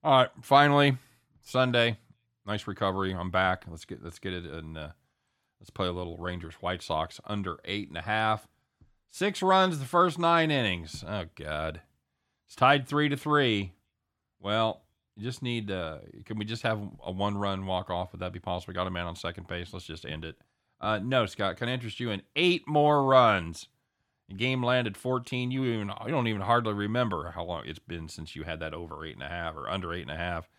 All 0.04 0.12
right, 0.18 0.30
finally 0.44 0.98
Sunday, 1.42 1.98
nice 2.46 2.68
recovery. 2.68 3.14
I'm 3.14 3.32
back. 3.32 3.66
Let's 3.70 3.86
get 3.86 4.04
let's 4.04 4.20
get 4.20 4.34
it 4.34 4.46
and 4.46 4.78
uh, 4.78 4.90
let's 5.60 5.70
play 5.70 5.88
a 5.88 5.92
little 5.92 6.18
Rangers 6.18 6.56
White 6.56 6.82
Sox 6.82 7.20
under 7.26 7.58
eight 7.66 7.90
and 7.90 7.98
a 7.98 8.02
half. 8.02 8.48
Six 9.12 9.42
runs 9.42 9.80
the 9.80 9.86
first 9.86 10.18
nine 10.18 10.52
innings. 10.52 11.04
Oh 11.08 11.26
God, 11.36 11.82
it's 12.48 12.56
tied 12.56 12.88
three 12.88 13.10
to 13.10 13.18
three. 13.18 13.74
Well, 14.40 14.84
you 15.16 15.24
just 15.24 15.42
need. 15.42 15.72
Uh, 15.72 16.00
can 16.26 16.38
we 16.38 16.46
just 16.46 16.64
have 16.64 16.80
a 17.04 17.12
one 17.12 17.38
run 17.38 17.66
walk 17.66 17.90
off? 17.90 18.12
Would 18.12 18.22
that 18.22 18.34
be 18.34 18.40
possible? 18.40 18.72
We 18.72 18.76
got 18.76 18.88
a 18.88 18.92
man 18.92 19.06
on 19.06 19.16
second 19.16 19.48
base. 19.48 19.72
Let's 19.72 19.86
just 19.86 20.06
end 20.06 20.26
it. 20.26 20.36
Uh, 20.82 21.00
no, 21.00 21.26
Scott. 21.26 21.58
Can 21.58 21.70
I 21.70 21.74
interest 21.74 22.00
you 22.00 22.10
in 22.10 22.24
eight 22.36 22.68
more 22.68 23.06
runs? 23.06 23.68
The 24.30 24.36
game 24.36 24.64
landed 24.64 24.98
14. 24.98 25.52
You 25.52 25.66
even 25.66 25.92
you 26.06 26.12
don't 26.12 26.28
even 26.28 26.42
hardly 26.42 26.74
remember 26.74 27.32
how 27.32 27.44
long 27.44 27.64
it's 27.66 27.80
been 27.80 28.08
since 28.10 28.36
you 28.36 28.44
had 28.44 28.60
that 28.62 28.74
over 28.74 29.06
eight 29.06 29.14
and 29.14 29.24
a 29.24 29.30
half 29.30 29.56
or 29.56 29.70
under 29.70 29.94
eight 29.94 30.02
and 30.02 30.12
a 30.12 30.18
half. 30.18 30.50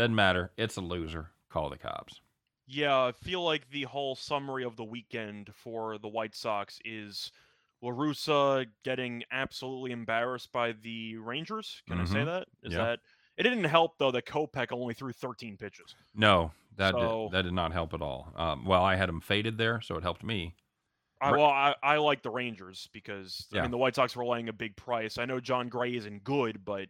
Doesn't 0.00 0.14
matter. 0.14 0.50
It's 0.56 0.76
a 0.76 0.80
loser. 0.80 1.28
Call 1.50 1.68
the 1.68 1.76
cops. 1.76 2.22
Yeah, 2.66 2.96
I 2.96 3.12
feel 3.12 3.44
like 3.44 3.68
the 3.70 3.82
whole 3.82 4.14
summary 4.16 4.64
of 4.64 4.76
the 4.76 4.84
weekend 4.84 5.50
for 5.54 5.98
the 5.98 6.08
White 6.08 6.34
Sox 6.34 6.78
is 6.86 7.32
La 7.82 7.90
Russa 7.90 8.66
getting 8.82 9.24
absolutely 9.30 9.90
embarrassed 9.92 10.52
by 10.52 10.72
the 10.72 11.18
Rangers. 11.18 11.82
Can 11.86 12.00
I 12.00 12.04
say 12.04 12.20
Mhm. 12.20 12.24
that? 12.26 12.48
Is 12.62 12.72
Yeah. 12.72 12.78
that 12.78 13.00
it 13.36 13.42
didn't 13.42 13.64
help 13.64 13.98
though 13.98 14.10
that 14.12 14.24
Kopech 14.24 14.72
only 14.72 14.94
threw 14.94 15.12
13 15.12 15.58
pitches. 15.58 15.94
No, 16.14 16.52
that 16.76 16.92
So- 16.94 17.24
did, 17.24 17.32
that 17.32 17.42
did 17.42 17.52
not 17.52 17.72
help 17.72 17.92
at 17.92 18.00
all. 18.00 18.32
Um, 18.36 18.64
well, 18.64 18.82
I 18.82 18.94
had 18.96 19.08
him 19.10 19.20
faded 19.20 19.58
there, 19.58 19.82
so 19.82 19.96
it 19.96 20.02
helped 20.02 20.22
me. 20.22 20.54
I, 21.20 21.32
well, 21.32 21.44
I, 21.50 21.74
I 21.82 21.96
like 21.98 22.22
the 22.22 22.30
Rangers 22.30 22.88
because 22.94 23.46
I 23.52 23.60
mean 23.60 23.70
the 23.70 23.76
White 23.76 23.96
Sox 23.96 24.16
were 24.16 24.24
laying 24.24 24.48
a 24.48 24.54
big 24.54 24.76
price. 24.76 25.18
I 25.18 25.26
know 25.26 25.40
Jon 25.40 25.68
Gray 25.68 25.94
isn't 25.96 26.24
good, 26.24 26.64
but 26.64 26.88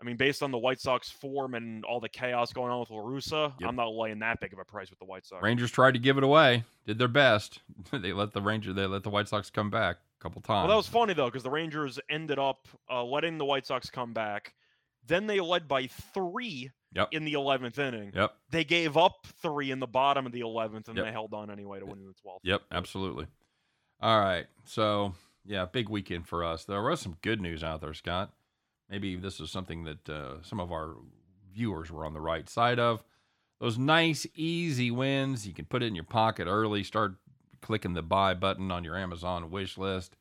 I 0.00 0.04
mean 0.04 0.16
based 0.16 0.42
on 0.42 0.50
the 0.50 0.58
White 0.58 0.80
Sox 0.80 1.10
form 1.10 1.54
and 1.54 1.84
all 1.84 2.00
the 2.00 2.08
chaos 2.08 2.52
going 2.52 2.70
on 2.72 2.80
with 2.80 2.90
La 2.90 2.98
Russa, 2.98 3.52
Yep. 3.60 3.68
I'm 3.68 3.76
not 3.76 3.88
laying 3.94 4.18
that 4.20 4.40
big 4.40 4.52
of 4.52 4.58
a 4.58 4.64
price 4.64 4.90
with 4.90 4.98
the 4.98 5.04
White 5.04 5.24
Sox. 5.24 5.42
Rangers 5.42 5.70
tried 5.70 5.92
to 5.92 6.00
give 6.00 6.18
it 6.18 6.24
away. 6.24 6.64
Did 6.86 6.98
their 6.98 7.08
best. 7.08 7.60
they 7.92 8.12
let 8.12 8.32
the 8.32 8.42
Ranger 8.42 8.72
they 8.72 8.86
let 8.86 9.02
the 9.02 9.10
White 9.10 9.28
Sox 9.28 9.50
come 9.50 9.70
back 9.70 9.96
a 10.20 10.22
couple 10.22 10.42
times. 10.42 10.66
Well, 10.66 10.68
that 10.68 10.76
was 10.76 10.88
funny 10.88 11.14
though, 11.14 11.26
because 11.26 11.42
the 11.44 11.50
Rangers 11.50 11.98
ended 12.10 12.38
up 12.38 12.66
uh, 12.90 13.04
letting 13.04 13.38
the 13.38 13.44
White 13.44 13.66
Sox 13.66 13.88
come 13.90 14.12
back. 14.12 14.54
Then 15.06 15.26
they 15.26 15.40
led 15.40 15.68
by 15.68 15.86
three 16.14 16.70
Yep. 16.94 17.08
in 17.10 17.24
the 17.24 17.32
11th 17.34 17.76
inning. 17.78 18.12
Yep. 18.14 18.32
They 18.50 18.62
gave 18.62 18.96
up 18.96 19.26
three 19.42 19.72
in 19.72 19.80
the 19.80 19.86
bottom 19.86 20.26
of 20.26 20.32
the 20.32 20.42
11th, 20.42 20.86
and 20.86 20.96
Yep. 20.96 21.06
they 21.06 21.10
held 21.10 21.34
on 21.34 21.50
anyway 21.50 21.80
to 21.80 21.86
win 21.86 21.98
in 21.98 22.06
the 22.06 22.14
12th. 22.24 22.38
Yep, 22.44 22.62
absolutely. 22.70 23.26
All 24.00 24.20
right. 24.20 24.46
So, 24.64 25.12
yeah, 25.44 25.64
big 25.64 25.88
weekend 25.88 26.28
for 26.28 26.44
us. 26.44 26.64
There 26.64 26.80
was 26.80 27.00
some 27.00 27.16
good 27.20 27.40
news 27.40 27.64
out 27.64 27.80
there, 27.80 27.94
Scott. 27.94 28.32
Maybe 28.88 29.16
this 29.16 29.40
is 29.40 29.50
something 29.50 29.84
that 29.84 30.08
uh, 30.08 30.42
some 30.42 30.60
of 30.60 30.70
our 30.70 30.96
viewers 31.52 31.90
were 31.90 32.04
on 32.04 32.12
the 32.14 32.20
right 32.20 32.48
side 32.48 32.78
of. 32.78 33.02
Those 33.60 33.78
nice, 33.78 34.26
easy 34.34 34.90
wins. 34.90 35.46
You 35.46 35.54
can 35.54 35.64
put 35.64 35.82
it 35.82 35.86
in 35.86 35.94
your 35.94 36.04
pocket 36.04 36.46
early. 36.46 36.82
Start 36.82 37.14
clicking 37.62 37.94
the 37.94 38.02
buy 38.02 38.34
button 38.34 38.70
on 38.70 38.84
your 38.84 38.96
Amazon 38.96 39.50
wish 39.50 39.78
list 39.78 40.16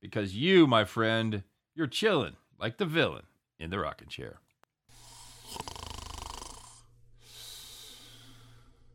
because 0.00 0.34
you, 0.34 0.66
my 0.66 0.84
friend, 0.84 1.44
you're 1.74 1.86
chilling 1.86 2.36
like 2.58 2.78
the 2.78 2.86
villain 2.86 3.24
in 3.58 3.70
the 3.70 3.78
rocking 3.78 4.08
chair. 4.08 4.40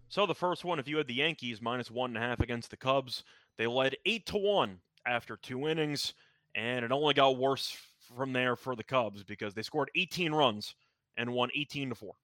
So 0.10 0.28
the 0.28 0.36
first 0.36 0.64
one, 0.64 0.78
if 0.78 0.88
you 0.88 0.98
had 0.98 1.08
the 1.08 1.16
Yankees 1.16 1.62
minus 1.62 1.90
one 1.90 2.12
and 2.12 2.18
a 2.18 2.28
half 2.28 2.40
against 2.40 2.70
the 2.70 2.78
Cubs, 2.78 3.24
they 3.58 3.66
led 3.66 3.96
eight 4.06 4.26
to 4.28 4.38
one 4.38 4.80
after 5.08 5.38
two 5.38 5.68
innings, 5.68 6.14
and 6.54 6.86
it 6.86 6.92
only 6.92 7.14
got 7.14 7.38
worse 7.38 7.76
from 8.16 8.34
there 8.34 8.56
for 8.56 8.76
the 8.76 8.84
Cubs 8.84 9.24
because 9.24 9.54
they 9.54 9.62
scored 9.62 9.92
18 9.96 10.34
runs 10.34 10.76
and 11.18 11.34
won 11.34 11.50
18 11.56 11.90
to 11.90 11.96
four. 11.96 12.16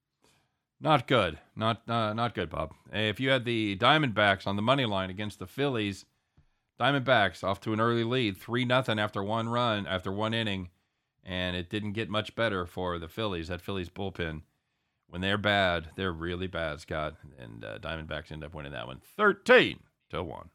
Not 0.80 1.06
good. 1.06 1.38
Not 1.54 1.88
uh, 1.88 2.14
not 2.14 2.34
good, 2.34 2.48
Bob. 2.48 2.72
If 2.92 3.20
you 3.20 3.28
had 3.30 3.44
the 3.44 3.76
Diamondbacks 3.76 4.46
on 4.46 4.56
the 4.56 4.62
money 4.62 4.86
line 4.86 5.10
against 5.10 5.38
the 5.38 5.46
Phillies, 5.46 6.06
Diamondbacks 6.80 7.44
off 7.44 7.60
to 7.62 7.74
an 7.74 7.80
early 7.80 8.04
lead, 8.04 8.38
three 8.38 8.64
nothing 8.64 8.98
after 8.98 9.22
one 9.22 9.50
run, 9.50 9.86
after 9.86 10.10
one 10.10 10.32
inning, 10.32 10.70
and 11.22 11.54
it 11.54 11.68
didn't 11.68 11.92
get 11.92 12.08
much 12.08 12.34
better 12.34 12.64
for 12.64 12.98
the 12.98 13.08
Phillies. 13.08 13.48
That 13.48 13.60
Phillies 13.60 13.90
bullpen, 13.90 14.40
when 15.06 15.20
they're 15.20 15.36
bad, 15.36 15.90
they're 15.96 16.12
really 16.12 16.46
bad, 16.46 16.80
Scott. 16.80 17.16
And 17.38 17.62
uh, 17.62 17.78
Diamondbacks 17.78 18.32
end 18.32 18.42
up 18.42 18.54
winning 18.54 18.72
that 18.72 18.86
one 18.86 19.02
13 19.18 19.80
to 20.10 20.22
one. 20.22 20.48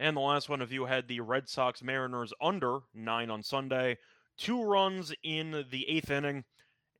And 0.00 0.16
the 0.16 0.20
last 0.20 0.48
one, 0.48 0.62
if 0.62 0.72
you 0.72 0.86
had 0.86 1.06
the 1.06 1.20
Red 1.20 1.48
Sox 1.48 1.82
Mariners 1.82 2.32
under 2.40 2.80
nine 2.92 3.30
on 3.30 3.44
Sunday, 3.44 3.98
two 4.40 4.64
runs 4.64 5.12
in 5.22 5.64
the 5.70 5.88
eighth 5.88 6.10
inning, 6.10 6.44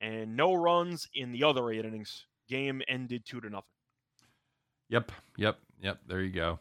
and 0.00 0.36
no 0.36 0.54
runs 0.54 1.08
in 1.14 1.32
the 1.32 1.42
other 1.42 1.70
eight 1.70 1.84
innings. 1.84 2.26
Game 2.48 2.82
ended 2.88 3.24
two 3.24 3.40
to 3.40 3.50
nothing. 3.50 3.66
Yep, 4.88 5.12
yep, 5.36 5.58
yep. 5.80 5.98
There 6.06 6.20
you 6.20 6.30
go. 6.30 6.58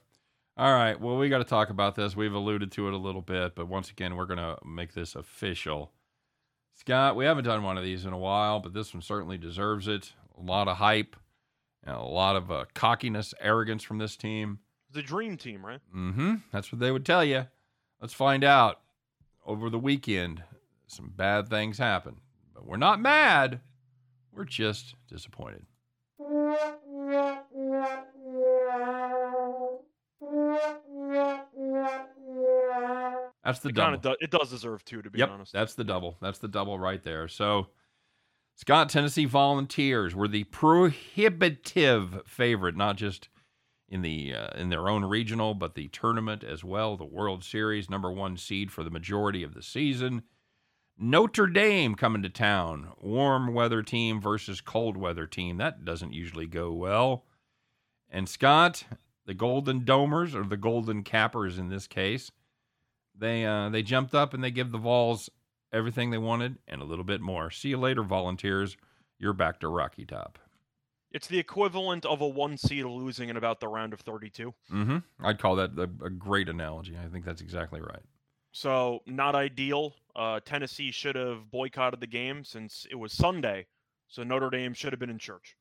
All 0.58 0.74
right. 0.74 1.00
Well, 1.00 1.18
we 1.18 1.30
got 1.30 1.38
to 1.40 1.46
talk 1.46 1.70
about 1.70 1.96
this. 1.96 2.16
We've 2.16 2.34
alluded 2.34 2.72
to 2.74 2.88
it 2.88 2.94
a 2.94 2.98
little 2.98 3.22
bit, 3.22 3.56
but 3.56 3.68
once 3.68 3.90
again, 3.90 4.16
we're 4.16 4.26
going 4.26 4.38
to 4.38 4.58
make 4.66 4.94
this 4.94 5.16
official. 5.16 5.92
Scott, 6.76 7.16
we 7.16 7.26
haven't 7.26 7.46
done 7.46 7.64
one 7.64 7.78
of 7.78 7.84
these 7.84 8.06
in 8.06 8.14
a 8.14 8.18
while, 8.18 8.60
but 8.60 8.74
this 8.74 8.94
one 8.94 9.02
certainly 9.02 9.38
deserves 9.38 9.88
it. 9.88 10.14
A 10.38 10.42
lot 10.42 10.68
of 10.68 10.78
hype, 10.78 11.16
and 11.84 11.96
a 11.96 12.02
lot 12.02 12.36
of 12.36 12.52
uh, 12.52 12.66
cockiness, 12.74 13.34
arrogance 13.42 13.84
from 13.84 13.98
this 13.98 14.16
team. 14.16 14.60
The 14.92 15.02
dream 15.02 15.38
team, 15.38 15.66
right? 15.66 15.80
Mm-hmm. 15.96 16.36
That's 16.52 16.72
what 16.72 16.80
they 16.80 16.92
would 16.92 17.06
tell 17.06 17.24
you. 17.24 17.48
Let's 18.02 18.14
find 18.14 18.44
out. 18.44 18.82
Over 19.46 19.70
the 19.70 19.80
weekend, 19.80 20.44
some 20.92 21.12
bad 21.16 21.48
things 21.50 21.78
happen. 21.78 22.18
but 22.54 22.66
we're 22.66 22.78
not 22.78 23.00
mad. 23.00 23.62
We're 24.34 24.44
just 24.46 24.96
disappointed. 25.08 25.66
That's 33.44 33.60
the 33.60 33.70
It 33.70 33.76
double. 33.76 33.98
do, 33.98 34.16
it 34.20 34.32
does 34.32 34.50
deserve 34.50 34.84
two, 34.86 35.02
to 35.02 35.10
be 35.10 35.20
Yep, 35.20 35.30
honest. 35.30 35.54
that's 35.54 35.74
the 35.74 35.84
double. 35.84 36.18
That's 36.22 36.40
the 36.40 36.48
double 36.48 36.78
right 36.78 37.02
there. 37.02 37.28
So, 37.28 37.68
Scott, 38.56 38.90
Tennessee 38.90 39.26
Volunteers 39.26 40.14
were 40.14 40.28
the 40.28 40.44
prohibitive 40.46 42.22
favorite, 42.28 42.76
not 42.76 42.98
just 42.98 43.30
in 43.88 44.02
the 44.02 44.34
uh, 44.36 44.50
in 44.56 44.70
their 44.70 44.88
own 44.90 45.04
regional, 45.06 45.56
but 45.56 45.74
the 45.76 45.88
tournament 45.88 46.44
as 46.44 46.64
well, 46.64 46.96
the 46.98 47.06
World 47.06 47.44
Series, 47.44 47.90
number 47.90 48.12
one 48.12 48.38
seed 48.38 48.72
for 48.72 48.84
the 48.84 48.92
majority 48.92 49.42
of 49.44 49.54
the 49.54 49.64
season. 49.64 50.24
Notre 51.02 51.48
Dame 51.48 51.96
coming 51.96 52.22
to 52.24 52.30
town, 52.30 52.90
warm 53.00 53.54
weather 53.54 53.82
team 53.82 54.20
versus 54.20 54.60
cold 54.60 54.98
weather 54.98 55.26
team. 55.26 55.56
That 55.58 55.86
doesn't 55.86 56.12
usually 56.12 56.46
go 56.46 56.74
well. 56.74 57.24
And 58.10 58.28
Scott, 58.28 58.84
the 59.26 59.34
Golden 59.34 59.82
Domers 59.82 60.36
or 60.36 60.44
the 60.44 60.58
Golden 60.58 61.04
Cappers 61.04 61.58
in 61.58 61.70
this 61.70 61.88
case, 61.88 62.32
they 63.18 63.46
uh, 63.46 63.70
they 63.70 63.82
jumped 63.82 64.14
up 64.14 64.34
and 64.34 64.44
they 64.44 64.52
give 64.52 64.72
the 64.72 64.78
Vols 64.78 65.30
everything 65.72 66.12
they 66.12 66.18
wanted 66.18 66.58
and 66.68 66.82
a 66.82 66.86
little 66.86 67.06
bit 67.06 67.22
more. 67.22 67.50
See 67.50 67.70
you 67.70 67.78
later, 67.78 68.04
Volunteers. 68.04 68.76
You're 69.18 69.34
back 69.34 69.62
to 69.62 69.70
Rocky 69.70 70.06
Top. 70.06 70.38
It's 71.12 71.28
the 71.28 71.40
equivalent 71.40 72.06
of 72.06 72.20
a 72.20 72.28
one 72.28 72.58
seed 72.58 72.86
losing 72.86 73.30
in 73.30 73.38
about 73.38 73.62
the 73.62 73.68
round 73.70 73.94
of 73.94 74.02
32. 74.02 74.54
Mm-hmm. 74.72 74.98
I'd 75.24 75.40
call 75.40 75.56
that 75.56 75.72
a, 75.78 76.06
a 76.06 76.10
great 76.10 76.50
analogy. 76.50 76.98
I 77.02 77.08
think 77.08 77.24
that's 77.24 77.42
exactly 77.42 77.80
right. 77.80 78.04
So 78.52 79.02
not 79.06 79.36
ideal. 79.36 79.94
Uh, 80.16 80.40
Tennessee 80.44 80.92
should 80.92 81.16
have 81.16 81.50
boycotted 81.52 82.00
the 82.00 82.08
game 82.08 82.44
since 82.44 82.86
it 82.90 82.96
was 82.96 83.14
Sunday. 83.14 83.68
So 84.08 84.24
Notre 84.24 84.50
Dame 84.50 84.74
should 84.74 84.92
have 84.92 85.00
been 85.00 85.10
in 85.12 85.20
church. 85.20 85.56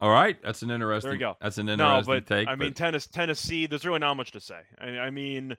All 0.00 0.10
right, 0.10 0.36
that's 0.42 0.62
an 0.62 0.70
interesting. 0.70 1.08
There 1.08 1.14
you 1.14 1.20
go. 1.20 1.36
That's 1.40 1.56
an 1.58 1.66
No, 1.66 1.72
interesting 1.72 2.14
but 2.14 2.26
take. 2.26 2.48
I 2.48 2.56
mean 2.56 2.70
but- 2.70 2.76
Tennis, 2.76 3.06
Tennessee. 3.06 3.66
There's 3.66 3.84
really 3.86 4.00
not 4.00 4.14
much 4.14 4.32
to 4.32 4.40
say. 4.40 4.60
I, 4.78 4.86
I 4.98 5.10
mean, 5.10 5.56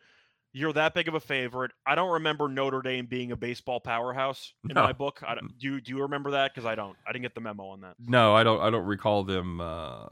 you're 0.54 0.73
that 0.73 0.93
big 0.93 1.08
of 1.08 1.15
a 1.15 1.19
favorite. 1.19 1.71
I 1.86 1.95
don't 1.95 2.12
remember 2.12 2.47
Notre 2.47 2.82
Dame 2.82 3.08
being 3.08 3.32
a 3.32 3.36
baseball 3.36 3.80
powerhouse 3.80 4.54
in 4.69 4.75
No. 4.75 4.84
my 4.84 4.93
book. 4.93 5.23
I, 5.25 5.36
don't- 5.36 5.58
do 5.58 5.67
you 5.67 5.82
do 5.82 5.91
you 5.93 6.01
remember 6.04 6.32
that? 6.32 6.54
Because 6.54 6.65
I 6.65 6.75
don't. 6.75 6.95
I 7.08 7.12
didn't 7.12 7.23
get 7.23 7.34
the 7.34 7.41
memo 7.41 7.65
on 7.69 7.82
that. 7.82 7.95
no, 7.99 8.36
I 8.36 8.43
don't. 8.43 8.62
I 8.62 8.69
don't 8.69 8.86
recall 8.86 9.23
them. 9.23 9.62
Uh, 9.62 10.06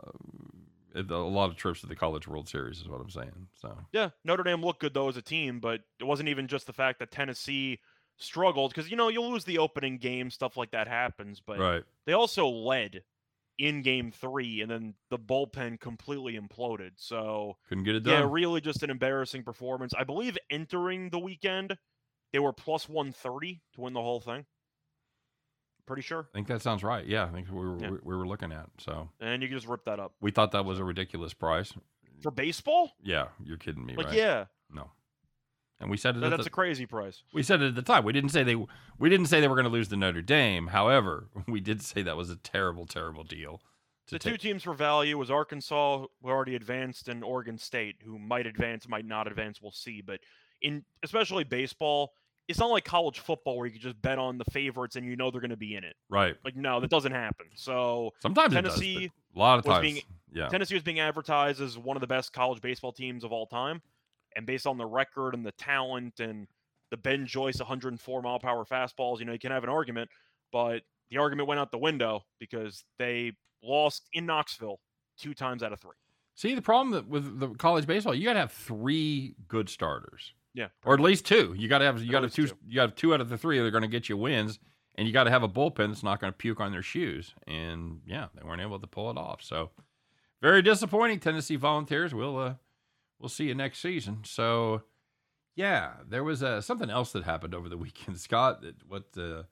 a 0.96 1.02
lot 1.02 1.50
of 1.50 1.56
trips 1.56 1.82
to 1.82 1.88
the 1.88 1.96
College 1.96 2.28
World 2.28 2.48
Series 2.48 2.80
is 2.80 2.88
what 2.88 3.02
I'm 3.02 3.10
saying. 3.10 3.48
So 3.62 3.76
Yeah, 3.92 4.10
Notre 4.24 4.44
Dame 4.44 4.64
looked 4.64 4.82
good 4.82 4.94
though 4.94 5.10
as 5.10 5.18
a 5.18 5.22
team, 5.22 5.60
but 5.60 5.82
it 6.00 6.04
wasn't 6.04 6.30
even 6.30 6.48
just 6.48 6.68
the 6.68 6.74
fact 6.74 7.00
that 7.00 7.12
Tennessee 7.12 7.80
struggled 8.18 8.74
because 8.74 8.90
you 8.90 8.98
know 8.98 9.10
you 9.10 9.22
lose 9.22 9.46
the 9.46 9.58
opening 9.58 9.98
game, 9.98 10.30
stuff 10.30 10.58
like 10.58 10.72
that 10.72 10.88
happens. 10.88 11.42
But 11.46 11.60
right. 11.60 11.84
they 12.06 12.14
also 12.14 12.48
led 12.48 13.04
in 13.60 13.82
game 13.82 14.12
three, 14.12 14.62
and 14.62 14.70
then 14.70 14.94
the 15.10 15.20
bullpen 15.20 15.80
completely 15.80 16.40
imploded. 16.40 16.92
So 16.96 17.58
Couldn't 17.70 17.84
get 17.84 17.96
it 17.96 18.04
done. 18.04 18.14
yeah, 18.14 18.28
really 18.30 18.62
just 18.62 18.84
an 18.84 18.90
embarrassing 18.90 19.44
performance. 19.44 19.94
I 19.98 20.04
believe 20.04 20.38
entering 20.50 21.10
the 21.10 21.20
weekend, 21.20 21.78
they 22.32 22.40
were 22.40 22.54
plus 22.54 22.90
one 22.90 23.12
thirty 23.12 23.62
to 23.76 23.82
win 23.82 23.94
the 23.94 24.02
whole 24.02 24.20
thing. 24.22 24.46
Pretty 25.86 26.02
sure, 26.02 26.28
I 26.34 26.38
think 26.38 26.48
that 26.48 26.62
sounds 26.62 26.82
right. 26.84 27.06
Yeah, 27.06 27.26
I 27.26 27.30
think 27.30 27.48
we 27.52 27.58
were 27.60 27.78
Yeah. 27.80 27.90
we, 27.92 27.98
we 28.04 28.16
were 28.16 28.26
looking 28.28 28.52
at. 28.52 28.68
So 28.80 29.10
and 29.20 29.42
you 29.42 29.50
can 29.50 29.58
just 29.58 29.68
rip 29.68 29.84
that 29.86 30.00
up 30.00 30.14
we 30.22 30.32
thought 30.32 30.52
that 30.54 30.64
was 30.66 30.80
a 30.80 30.84
ridiculous 30.84 31.34
price. 31.34 31.74
for 32.22 32.32
baseball. 32.32 32.92
Yeah, 33.04 33.28
you're 33.44 33.58
kidding 33.58 33.86
me, 33.86 33.96
Like 33.96 34.08
right? 34.08 34.16
yeah, 34.16 34.46
No. 34.72 34.92
And 35.80 35.92
we 35.92 35.98
said 35.98 36.16
it. 36.16 36.24
at 36.24 36.30
that's 36.30 36.44
the, 36.44 36.48
a 36.48 36.52
crazy 36.52 36.86
price. 36.86 37.24
we 37.34 37.44
said 37.44 37.62
it 37.62 37.68
at 37.70 37.76
the 37.76 37.82
time. 37.82 38.06
We 38.06 38.14
didn't 38.14 38.30
say 38.30 38.44
they. 38.44 38.56
We 38.98 39.10
didn't 39.10 39.26
say 39.26 39.42
they 39.42 39.50
were 39.50 39.56
going 39.56 39.66
to 39.66 39.72
lose 39.72 39.90
to 39.90 39.98
Notre 39.98 40.22
Dame. 40.22 40.68
However, 40.68 41.28
we 41.48 41.60
did 41.60 41.82
say 41.82 42.02
that 42.04 42.16
was 42.16 42.30
a 42.30 42.38
terrible, 42.38 42.86
terrible 42.86 43.24
deal. 43.26 43.60
The 44.10 44.20
two 44.20 44.32
take. 44.32 44.40
teams 44.40 44.64
for 44.64 44.74
value 44.74 45.18
was 45.18 45.30
Arkansas, 45.30 46.06
who 46.22 46.30
already 46.30 46.56
advanced, 46.56 47.10
and 47.10 47.24
Oregon 47.24 47.58
State, 47.58 47.98
who 48.06 48.18
might 48.20 48.46
advance, 48.48 48.88
might 48.88 49.06
not 49.06 49.28
advance. 49.28 49.62
We'll 49.62 49.72
see. 49.72 50.02
But 50.02 50.20
in 50.62 50.86
especially 51.04 51.44
baseball, 51.44 52.14
it's 52.54 52.60
not 52.60 52.70
like 52.70 52.86
college 52.86 53.18
football 53.18 53.58
where 53.58 53.66
you 53.66 53.72
can 53.72 53.82
just 53.82 54.00
bet 54.04 54.20
on 54.20 54.38
the 54.38 54.46
favorites 54.46 54.96
and 54.96 55.04
you 55.08 55.16
know 55.16 55.32
they're 55.32 55.42
going 55.42 55.50
to 55.50 55.58
be 55.58 55.76
in 55.76 55.84
it. 55.84 55.96
right. 56.08 56.36
Like 56.46 56.56
no, 56.56 56.80
that 56.80 56.92
doesn't 56.92 57.12
happen. 57.12 57.48
So 57.56 58.12
Sometimes 58.20 58.54
Tennessee 58.54 58.96
it 58.96 59.00
does. 59.00 59.36
A 59.36 59.40
lot 59.40 59.58
of 59.58 59.66
was 59.66 59.74
times. 59.74 59.82
being 59.82 60.04
Yeah. 60.32 60.50
Tennessee 60.50 60.76
was 60.76 60.84
being 60.84 61.00
advertised 61.00 61.60
as 61.62 61.80
one 61.80 61.98
of 61.98 62.02
the 62.02 62.08
best 62.08 62.32
college 62.32 62.62
baseball 62.62 62.92
teams 62.92 63.24
of 63.24 63.32
all 63.32 63.48
time, 63.48 63.82
and 64.36 64.46
based 64.46 64.68
on 64.68 64.78
the 64.78 64.86
record 64.86 65.34
and 65.34 65.44
the 65.44 65.52
talent 65.54 66.20
and 66.20 66.46
the 66.92 66.98
Ben 66.98 67.26
Joyce 67.26 67.58
104 67.58 68.22
mile 68.22 68.38
per 68.38 68.50
hour 68.50 68.66
fastballs, 68.66 69.18
you 69.18 69.26
know, 69.26 69.34
you 69.34 69.40
can 69.40 69.50
have 69.52 69.64
an 69.64 69.70
argument, 69.72 70.12
but 70.52 70.84
the 71.10 71.18
argument 71.18 71.48
went 71.48 71.60
out 71.60 71.72
the 71.72 71.80
window 71.80 72.24
because 72.40 72.84
they 73.00 73.32
lost 73.64 74.08
in 74.14 74.28
Knoxville 74.28 74.80
two 75.18 75.34
times 75.34 75.64
out 75.64 75.74
of 75.74 75.80
three. 75.80 75.96
See, 76.36 76.54
the 76.54 76.62
problem 76.62 76.92
that 76.92 77.08
with 77.08 77.40
the 77.40 77.50
college 77.56 77.88
baseball, 77.88 78.14
you 78.14 78.26
got 78.26 78.34
to 78.34 78.42
have 78.42 78.52
three 78.52 79.34
good 79.48 79.70
starters. 79.70 80.34
Yeah, 80.54 80.68
or 80.86 80.94
at 80.94 81.00
least 81.00 81.26
two. 81.26 81.56
You 81.58 81.68
got 81.68 81.80
to 81.80 81.86
have 81.86 82.02
you 82.02 82.12
got 82.12 82.22
to 82.22 82.30
two, 82.30 82.48
two. 82.48 82.58
you 82.68 82.76
got 82.76 82.96
two 82.96 83.14
out 83.14 83.22
of 83.22 83.30
the 83.30 83.38
three 83.38 83.60
that 83.60 83.66
are 83.66 83.72
going 83.72 83.84
to 83.84 83.88
get 83.88 84.10
you 84.10 84.18
wins, 84.18 84.60
and 84.96 85.08
you 85.08 85.14
got 85.14 85.24
to 85.24 85.32
have 85.32 85.44
a 85.44 85.50
bullpen 85.50 85.90
that's 85.90 86.04
not 86.04 86.20
going 86.22 86.32
to 86.32 86.38
puke 86.38 86.60
on 86.60 86.72
their 86.72 86.84
shoes. 86.84 87.34
And 87.48 88.02
yeah, 88.06 88.28
they 88.36 88.48
weren't 88.48 88.62
able 88.62 88.80
to 88.80 88.88
pull 88.88 89.10
it 89.10 89.18
off. 89.18 89.42
So 89.42 89.72
very 90.42 90.62
disappointing. 90.62 91.20
Tennessee 91.20 91.56
Volunteers. 91.56 92.14
We'll 92.14 92.38
uh, 92.38 92.54
we'll 93.20 93.30
see 93.30 93.46
you 93.46 93.56
next 93.56 93.80
season. 93.80 94.20
So 94.26 94.84
yeah, 95.56 95.94
there 96.08 96.24
was 96.24 96.44
uh, 96.44 96.62
something 96.62 96.90
else 96.90 97.12
that 97.14 97.24
happened 97.24 97.56
over 97.56 97.70
the 97.70 97.78
weekend, 97.86 98.20
Scott. 98.20 98.62
That 98.62 98.76
what 98.88 99.06
uh, 99.18 99.44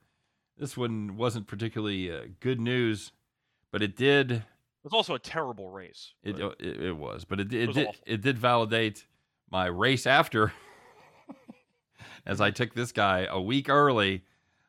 this 0.56 0.76
one 0.76 1.16
wasn't 1.16 1.46
particularly 1.46 2.10
uh, 2.10 2.22
good 2.40 2.60
news, 2.60 3.12
but 3.70 3.82
it 3.82 3.96
did. 3.96 4.30
It 4.32 4.84
was 4.84 4.92
also 4.92 5.14
a 5.14 5.18
terrible 5.18 5.70
race. 5.70 6.12
It, 6.22 6.38
it 6.38 6.80
it 6.82 6.96
was, 6.96 7.24
but 7.24 7.40
it, 7.40 7.52
it, 7.52 7.68
was 7.68 7.76
did 7.76 7.86
awful. 7.86 8.02
it 8.04 8.20
did 8.20 8.38
validate 8.38 9.06
my 9.50 9.66
race 9.66 10.06
after, 10.06 10.52
as 12.26 12.40
I 12.40 12.50
took 12.50 12.74
this 12.74 12.92
guy 12.92 13.26
a 13.30 13.40
week 13.40 13.68
early. 13.68 14.24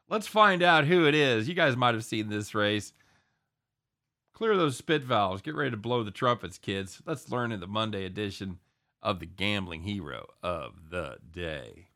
Let's 0.09 0.27
find 0.27 0.61
out 0.61 0.85
who 0.85 1.05
it 1.07 1.15
is. 1.15 1.47
You 1.47 1.53
guys 1.53 1.75
might 1.75 1.95
have 1.95 2.05
seen 2.05 2.29
this 2.29 2.53
race. 2.53 2.93
Clear 4.33 4.57
those 4.57 4.77
spit 4.77 5.03
valves. 5.03 5.41
Get 5.41 5.55
ready 5.55 5.71
to 5.71 5.77
blow 5.77 6.03
the 6.03 6.11
trumpets, 6.11 6.57
kids. 6.57 7.01
Let's 7.05 7.31
learn 7.31 7.51
in 7.51 7.59
the 7.59 7.67
Monday 7.67 8.05
edition 8.05 8.59
of 9.01 9.19
the 9.19 9.25
gambling 9.25 9.81
hero 9.81 10.27
of 10.41 10.89
the 10.89 11.17
day. 11.31 11.87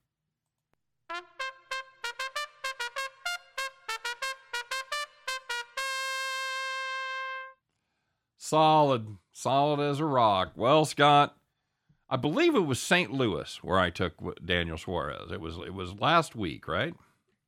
Solid, 8.38 9.18
solid 9.34 9.82
as 9.82 10.00
a 10.00 10.06
rock. 10.06 10.54
Well, 10.56 10.86
Scott, 10.86 11.36
I 12.10 12.16
believe 12.16 12.56
it 12.56 12.62
was 12.66 12.80
St. 12.80 13.12
Louis 13.12 13.60
where 13.64 13.80
I 13.80 13.90
took 13.90 14.44
Daniel 14.46 14.78
Suarez. 14.78 15.32
It 15.32 15.42
was 15.42 15.58
it 15.58 15.74
was 15.74 15.94
last 16.00 16.36
week, 16.36 16.68
right? 16.68 16.94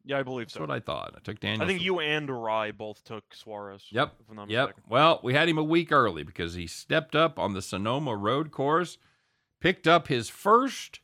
yeah, 0.06 0.18
I 0.20 0.24
believe 0.24 0.48
That's 0.48 0.54
so. 0.56 0.60
That's 0.62 0.70
what 0.70 0.76
I 0.76 0.80
thought. 0.80 1.14
I 1.16 1.20
took 1.20 1.40
Daniel. 1.40 1.64
I 1.64 1.68
think 1.68 1.80
Su- 1.80 1.86
you 1.86 2.00
and 2.00 2.30
Rye 2.30 2.72
both 2.72 3.04
took 3.04 3.34
Suarez. 3.36 3.86
Yep. 3.92 4.16
If 4.20 4.30
I'm 4.30 4.36
not 4.38 4.50
Yep. 4.50 4.68
mistaken. 4.70 4.84
Well, 4.90 5.20
we 5.24 5.34
had 5.34 5.48
him 5.48 5.58
a 5.58 5.64
week 5.64 5.92
early 5.92 6.24
because 6.24 6.56
he 6.56 6.66
stepped 6.68 7.16
up 7.16 7.38
on 7.38 7.54
the 7.54 7.62
Sonoma 7.62 8.16
Road 8.16 8.52
Course, 8.52 8.98
picked 9.62 9.88
up 9.88 10.08
his 10.08 10.30
first 10.30 11.00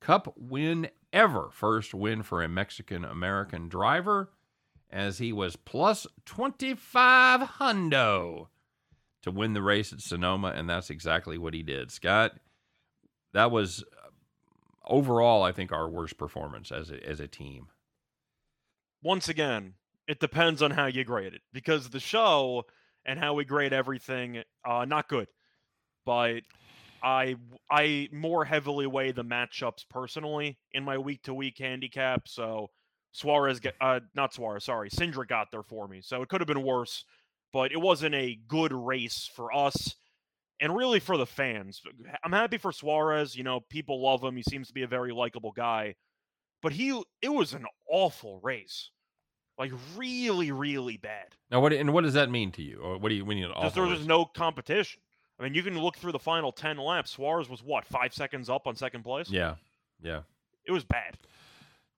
Cup 0.00 0.34
win 0.36 0.88
ever, 1.12 1.48
first 1.50 1.94
win 1.94 2.22
for 2.22 2.42
a 2.42 2.48
Mexican 2.48 3.04
American 3.04 3.68
driver, 3.68 4.30
as 4.90 5.18
he 5.18 5.32
was 5.32 5.56
plus 5.56 6.06
twenty 6.24 6.74
five 6.74 7.40
hundo 7.58 8.48
to 9.22 9.30
win 9.30 9.54
the 9.54 9.62
race 9.62 9.92
at 9.92 10.00
Sonoma, 10.00 10.48
and 10.54 10.68
that's 10.68 10.90
exactly 10.90 11.38
what 11.38 11.54
he 11.54 11.62
did. 11.62 11.90
Scott, 11.90 12.36
that 13.36 13.50
was 13.50 13.84
uh, 14.02 14.08
overall, 14.86 15.42
I 15.42 15.52
think, 15.52 15.70
our 15.70 15.88
worst 15.88 16.16
performance 16.16 16.72
as 16.72 16.90
a, 16.90 17.06
as 17.06 17.20
a 17.20 17.28
team. 17.28 17.66
Once 19.02 19.28
again, 19.28 19.74
it 20.08 20.20
depends 20.20 20.62
on 20.62 20.70
how 20.70 20.86
you 20.86 21.04
grade 21.04 21.34
it 21.34 21.42
because 21.52 21.90
the 21.90 22.00
show 22.00 22.64
and 23.04 23.18
how 23.18 23.34
we 23.34 23.44
grade 23.44 23.74
everything, 23.74 24.42
uh, 24.66 24.86
not 24.86 25.08
good. 25.08 25.28
But 26.06 26.44
I 27.02 27.36
I 27.70 28.08
more 28.10 28.44
heavily 28.46 28.86
weigh 28.86 29.12
the 29.12 29.22
matchups 29.22 29.84
personally 29.90 30.58
in 30.72 30.82
my 30.82 30.96
week 30.96 31.22
to 31.24 31.34
week 31.34 31.58
handicap. 31.58 32.28
So 32.28 32.70
Suarez, 33.12 33.60
get, 33.60 33.74
uh, 33.82 34.00
not 34.14 34.32
Suarez, 34.32 34.64
sorry, 34.64 34.88
Cindric 34.88 35.28
got 35.28 35.50
there 35.50 35.62
for 35.62 35.86
me. 35.86 36.00
So 36.02 36.22
it 36.22 36.30
could 36.30 36.40
have 36.40 36.48
been 36.48 36.62
worse, 36.62 37.04
but 37.52 37.70
it 37.70 37.80
wasn't 37.80 38.14
a 38.14 38.38
good 38.48 38.72
race 38.72 39.28
for 39.34 39.54
us 39.54 39.94
and 40.60 40.74
really 40.74 41.00
for 41.00 41.16
the 41.16 41.26
fans. 41.26 41.82
I'm 42.24 42.32
happy 42.32 42.58
for 42.58 42.72
Suarez. 42.72 43.36
You 43.36 43.44
know, 43.44 43.60
people 43.60 44.02
love 44.02 44.22
him. 44.22 44.36
He 44.36 44.42
seems 44.42 44.68
to 44.68 44.74
be 44.74 44.82
a 44.82 44.88
very 44.88 45.12
likable 45.12 45.52
guy. 45.52 45.94
But 46.62 46.72
he, 46.72 47.00
it 47.22 47.28
was 47.28 47.52
an 47.52 47.66
awful 47.90 48.40
race, 48.42 48.90
like 49.58 49.70
really, 49.96 50.52
really 50.52 50.96
bad. 50.96 51.36
Now, 51.50 51.60
what 51.60 51.72
and 51.72 51.92
what 51.92 52.04
does 52.04 52.14
that 52.14 52.30
mean 52.30 52.50
to 52.52 52.62
you? 52.62 52.80
Or 52.80 52.98
what 52.98 53.10
do 53.10 53.14
you 53.14 53.24
when 53.24 53.38
you 53.38 53.52
Just 53.60 53.74
there 53.74 53.84
was 53.84 54.06
no 54.06 54.24
competition. 54.24 55.00
I 55.38 55.42
mean, 55.42 55.54
you 55.54 55.62
can 55.62 55.78
look 55.78 55.98
through 55.98 56.12
the 56.12 56.18
final 56.18 56.50
ten 56.50 56.78
laps. 56.78 57.10
Suarez 57.12 57.48
was 57.48 57.62
what 57.62 57.84
five 57.84 58.14
seconds 58.14 58.48
up 58.48 58.66
on 58.66 58.74
second 58.74 59.02
place. 59.02 59.30
Yeah, 59.30 59.56
yeah. 60.02 60.22
It 60.66 60.72
was 60.72 60.84
bad. 60.84 61.18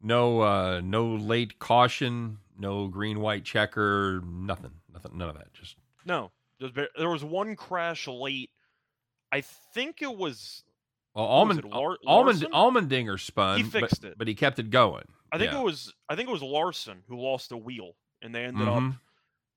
No, 0.02 0.40
uh, 0.40 0.80
no 0.82 1.06
late 1.06 1.58
caution, 1.58 2.38
no 2.58 2.88
green 2.88 3.20
white 3.20 3.44
checker, 3.44 4.22
nothing, 4.24 4.72
nothing, 4.92 5.16
none 5.16 5.28
of 5.28 5.36
that. 5.36 5.52
Just 5.54 5.76
No, 6.04 6.30
there 6.60 7.08
was 7.08 7.24
one 7.24 7.56
crash 7.56 8.06
late. 8.08 8.50
I 9.32 9.40
think 9.74 10.02
it 10.02 10.16
was. 10.16 10.64
well, 11.14 11.24
What 11.26 11.48
was 11.48 11.58
almond, 11.58 11.58
it, 11.60 11.64
Lar- 11.68 11.98
almond? 12.06 12.90
Allmendinger 12.90 13.20
spun. 13.20 13.58
He 13.58 13.62
but- 13.64 13.80
fixed 13.82 14.04
it. 14.04 14.16
but 14.18 14.28
he 14.28 14.34
kept 14.34 14.58
it 14.58 14.70
going. 14.70 15.04
I 15.30 15.38
think 15.38 15.52
Yeah. 15.52 15.60
it 15.60 15.64
was. 15.64 15.92
I 16.08 16.16
think 16.16 16.28
it 16.28 16.32
was 16.32 16.42
Larson 16.42 17.02
who 17.08 17.20
lost 17.20 17.52
a 17.52 17.56
wheel, 17.56 17.92
and 18.22 18.34
they 18.34 18.44
ended 18.44 18.66
up. 18.66 18.82
Mhm. 18.82 18.98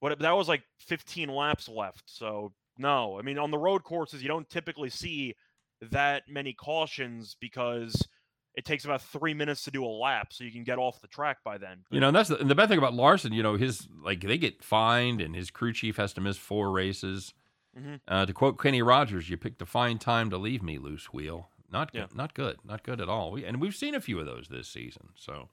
But 0.02 0.20
that 0.20 0.32
was 0.32 0.48
like 0.50 0.64
15 0.80 1.30
laps 1.30 1.70
left. 1.70 2.10
So 2.10 2.54
no, 2.78 3.18
I 3.20 3.22
mean 3.22 3.38
on 3.38 3.52
the 3.52 3.58
road 3.58 3.84
courses 3.84 4.22
you 4.22 4.28
don't 4.28 4.50
typically 4.50 4.90
see 4.90 5.36
that 5.82 6.24
many 6.28 6.54
cautions 6.54 7.36
because 7.40 8.08
it 8.56 8.66
takes 8.66 8.84
about 8.86 9.02
three 9.02 9.34
minutes 9.34 9.64
to 9.64 9.72
do 9.72 9.86
a 9.86 9.88
lap, 9.88 10.34
so 10.34 10.44
you 10.44 10.52
can 10.52 10.64
get 10.64 10.78
off 10.78 11.00
the 11.02 11.08
track 11.08 11.38
by 11.44 11.58
then. 11.58 11.86
You 11.90 12.00
know, 12.00 12.08
and 12.08 12.16
that's 12.16 12.30
the, 12.30 12.38
and 12.40 12.50
the 12.50 12.56
bad 12.56 12.70
thing 12.70 12.78
about 12.78 12.94
Larson. 12.94 13.32
You 13.34 13.44
know, 13.44 13.56
his 13.56 13.88
like 14.04 14.22
they 14.22 14.38
get 14.38 14.64
fined, 14.64 15.22
and 15.22 15.36
his 15.36 15.50
crew 15.52 15.74
chief 15.74 15.98
has 15.98 16.14
to 16.14 16.22
miss 16.22 16.38
four 16.38 16.72
races. 16.72 17.34
Mhm. 17.78 18.02
Uh, 18.08 18.26
to 18.26 18.34
quote 18.34 18.60
Kenny 18.60 18.82
Rogers, 18.82 19.30
"You 19.30 19.38
picked 19.38 19.62
a 19.62 19.66
fine 19.66 19.98
time 19.98 20.30
to 20.30 20.38
leave 20.38 20.62
me, 20.62 20.78
loose 20.78 21.14
wheel." 21.14 21.50
Not 21.72 21.92
Yeah. 21.94 22.08
good, 22.08 22.16
not 22.16 22.34
good, 22.34 22.58
not 22.66 22.84
good 22.84 23.00
at 23.00 23.08
all. 23.08 23.32
We, 23.32 23.46
and 23.46 23.62
we've 23.62 23.76
seen 23.76 23.96
a 23.96 24.02
few 24.02 24.20
of 24.20 24.26
those 24.26 24.50
this 24.50 24.68
season. 24.68 25.10
So 25.16 25.48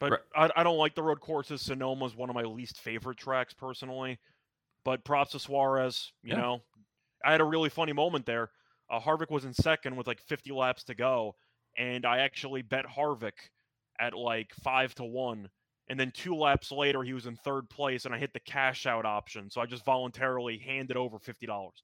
But 0.00 0.26
I, 0.34 0.50
I 0.56 0.62
don't 0.64 0.76
like 0.78 0.96
the 0.96 1.02
road 1.04 1.20
courses. 1.20 1.62
Sonoma 1.62 2.06
is 2.06 2.16
one 2.16 2.28
of 2.28 2.34
my 2.34 2.42
least 2.42 2.80
favorite 2.80 3.18
tracks 3.18 3.54
personally. 3.54 4.18
But 4.84 5.04
props 5.04 5.30
to 5.30 5.38
Suarez. 5.38 6.12
You 6.24 6.30
Yeah. 6.30 6.38
know, 6.40 6.62
I 7.24 7.30
had 7.30 7.40
a 7.40 7.44
really 7.44 7.68
funny 7.70 7.92
moment 7.92 8.26
there. 8.26 8.50
Uh, 8.90 8.98
Harvick 8.98 9.30
was 9.30 9.44
in 9.44 9.54
second 9.54 9.94
with 9.94 10.08
like 10.08 10.20
50 10.20 10.50
laps 10.50 10.82
to 10.84 10.94
go, 10.96 11.36
and 11.76 12.04
I 12.06 12.18
actually 12.18 12.62
bet 12.62 12.84
Harvick 12.86 13.32
at 14.00 14.14
like 14.14 14.50
five 14.62 14.94
to 14.96 15.04
one. 15.04 15.48
And 15.88 15.98
then 15.98 16.12
two 16.14 16.34
laps 16.34 16.70
later, 16.72 17.02
he 17.02 17.12
was 17.12 17.26
in 17.26 17.36
third 17.36 17.68
place, 17.68 18.04
and 18.06 18.14
I 18.14 18.18
hit 18.18 18.32
the 18.32 18.40
cash 18.40 18.86
out 18.86 19.04
option. 19.04 19.50
So 19.50 19.60
I 19.60 19.66
just 19.66 19.84
voluntarily 19.84 20.58
handed 20.58 20.96
over 20.96 21.18
fifty 21.18 21.46
dollars. 21.46 21.82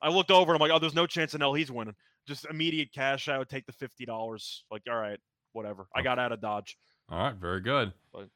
I 0.00 0.08
looked 0.08 0.30
over 0.30 0.52
and 0.52 0.60
I'm 0.62 0.68
like, 0.68 0.74
oh, 0.74 0.78
there's 0.80 0.94
no 0.94 1.06
chance 1.06 1.34
in 1.34 1.40
hell 1.40 1.54
he's 1.54 1.70
winning. 1.70 1.94
Just 2.26 2.46
immediate 2.46 2.92
cash 2.92 3.28
out, 3.28 3.48
take 3.48 3.66
the 3.66 3.72
fifty 3.72 4.04
dollars. 4.06 4.64
Like, 4.70 4.82
all 4.88 4.96
right, 4.96 5.18
whatever. 5.52 5.86
I 5.94 6.02
got 6.02 6.18
out 6.18 6.32
of 6.32 6.40
Dodge. 6.40 6.76
All 7.10 7.18
right, 7.18 7.34
very 7.34 7.60
good. 7.60 7.92
But- 8.12 8.28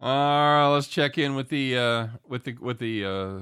All 0.00 0.10
right, 0.10 0.68
let's 0.74 0.88
check 0.88 1.18
in 1.18 1.34
with 1.34 1.48
the 1.48 1.78
uh, 1.78 2.06
with 2.26 2.44
the 2.44 2.54
with 2.60 2.78
the 2.78 3.04
uh, 3.04 3.38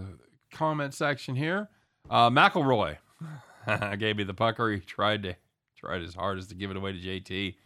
comment 0.52 0.94
section 0.94 1.34
here. 1.34 1.68
Uh, 2.08 2.28
McIlroy 2.30 2.98
gave 3.98 4.16
me 4.16 4.24
the 4.24 4.34
pucker. 4.34 4.70
He 4.70 4.80
tried 4.80 5.22
to 5.24 5.36
tried 5.80 6.02
his 6.02 6.14
hardest 6.14 6.50
to 6.50 6.54
give 6.54 6.70
it 6.70 6.76
away 6.76 6.92
to 6.92 6.98
JT. 6.98 7.56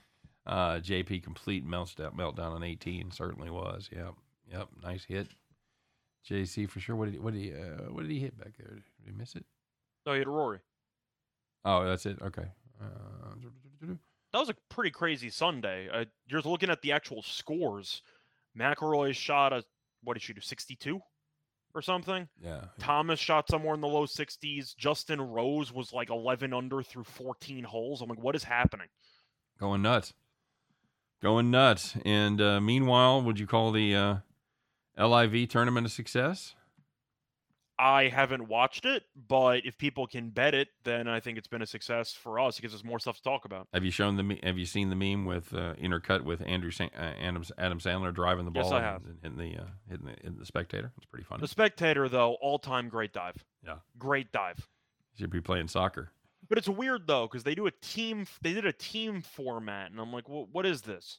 Uh, 0.46 0.76
JP 0.78 1.22
complete 1.22 1.66
meltdown 1.66 2.14
meltdown 2.14 2.52
on 2.52 2.62
18 2.62 3.10
certainly 3.10 3.50
was. 3.50 3.88
Yep, 3.92 4.14
yep, 4.50 4.68
nice 4.82 5.04
hit. 5.04 5.28
JC 6.30 6.68
for 6.68 6.80
sure. 6.80 6.96
What 6.96 7.06
did 7.06 7.14
he, 7.14 7.20
what 7.20 7.34
did 7.34 7.42
he 7.42 7.52
uh, 7.52 7.90
what 7.90 8.02
did 8.02 8.10
he 8.10 8.20
hit 8.20 8.38
back 8.38 8.52
there? 8.58 8.74
Did 8.74 9.06
he 9.06 9.12
miss 9.12 9.34
it? 9.34 9.44
No, 10.06 10.12
he 10.12 10.18
had 10.18 10.28
Rory. 10.28 10.60
Oh, 11.64 11.84
that's 11.84 12.06
it. 12.06 12.18
Okay. 12.22 12.46
Uh, 12.80 13.88
That 14.32 14.38
was 14.38 14.50
a 14.50 14.54
pretty 14.68 14.90
crazy 14.90 15.30
Sunday. 15.30 15.88
Uh, 15.90 16.04
you're 16.26 16.40
looking 16.42 16.68
at 16.70 16.82
the 16.82 16.92
actual 16.92 17.22
scores. 17.22 18.02
McIlroy 18.58 19.14
shot 19.14 19.52
a 19.52 19.64
what 20.02 20.14
did 20.14 20.22
she 20.22 20.34
do, 20.34 20.40
62 20.40 21.00
or 21.74 21.82
something? 21.82 22.28
yeah. 22.42 22.66
Thomas 22.78 23.18
shot 23.18 23.48
somewhere 23.48 23.74
in 23.74 23.80
the 23.80 23.88
low 23.88 24.06
60s. 24.06 24.76
Justin 24.76 25.20
Rose 25.20 25.72
was 25.72 25.92
like 25.92 26.10
11 26.10 26.52
under 26.54 26.82
through 26.82 27.04
14 27.04 27.64
holes. 27.64 28.00
I'm 28.00 28.08
like, 28.08 28.22
what 28.22 28.34
is 28.36 28.44
happening? 28.44 28.88
going 29.58 29.82
nuts, 29.82 30.12
going 31.22 31.50
nuts. 31.50 31.94
And 32.04 32.40
uh, 32.40 32.60
meanwhile, 32.60 33.22
would 33.22 33.38
you 33.38 33.46
call 33.46 33.72
the 33.72 33.94
uh, 33.94 34.16
LIV 34.98 35.48
tournament 35.48 35.86
a 35.86 35.90
success? 35.90 36.54
I 37.78 38.08
haven't 38.08 38.46
watched 38.48 38.84
it, 38.84 39.02
but 39.28 39.66
if 39.66 39.76
people 39.76 40.06
can 40.06 40.30
bet 40.30 40.54
it, 40.54 40.68
then 40.84 41.08
I 41.08 41.18
think 41.18 41.38
it's 41.38 41.48
been 41.48 41.62
a 41.62 41.66
success 41.66 42.12
for 42.12 42.38
us. 42.38 42.58
It 42.58 42.62
gives 42.62 42.74
us 42.74 42.84
more 42.84 43.00
stuff 43.00 43.16
to 43.16 43.22
talk 43.22 43.44
about. 43.44 43.66
Have 43.74 43.84
you 43.84 43.90
shown 43.90 44.16
the 44.16 44.38
Have 44.44 44.58
you 44.58 44.66
seen 44.66 44.90
the 44.90 44.96
meme 44.96 45.24
with 45.24 45.52
uh, 45.52 45.74
intercut 45.74 46.22
with 46.22 46.40
Andrew 46.46 46.70
Sa- 46.70 46.84
uh, 46.96 47.12
Adams 47.20 47.50
Adam 47.58 47.80
Sandler 47.80 48.14
driving 48.14 48.44
the 48.44 48.52
Yes, 48.54 48.66
ball 48.68 48.74
I 48.74 48.80
have. 48.82 49.02
and 49.04 49.18
hitting 49.22 49.38
the 49.38 49.62
uh, 49.62 49.66
hitting 49.90 50.06
the, 50.06 50.12
hitting 50.12 50.38
the 50.38 50.46
spectator? 50.46 50.92
It's 50.96 51.06
pretty 51.06 51.24
funny. 51.24 51.40
The 51.40 51.48
Spectator, 51.48 52.08
though, 52.08 52.34
all 52.40 52.58
time 52.60 52.88
great 52.88 53.12
dive. 53.12 53.44
Yeah. 53.66 53.76
Great 53.98 54.30
dive. 54.30 54.68
should 55.18 55.30
be 55.30 55.40
playing 55.40 55.66
soccer. 55.68 56.12
But 56.48 56.58
it's 56.58 56.68
weird 56.68 57.06
though 57.06 57.26
because 57.26 57.42
they 57.42 57.54
do 57.56 57.66
a 57.66 57.70
team. 57.72 58.26
They 58.42 58.52
did 58.52 58.66
a 58.66 58.72
team 58.72 59.20
format, 59.22 59.90
and 59.90 59.98
I'm 59.98 60.12
like, 60.12 60.28
well, 60.28 60.46
what 60.52 60.64
is 60.66 60.82
this? 60.82 61.18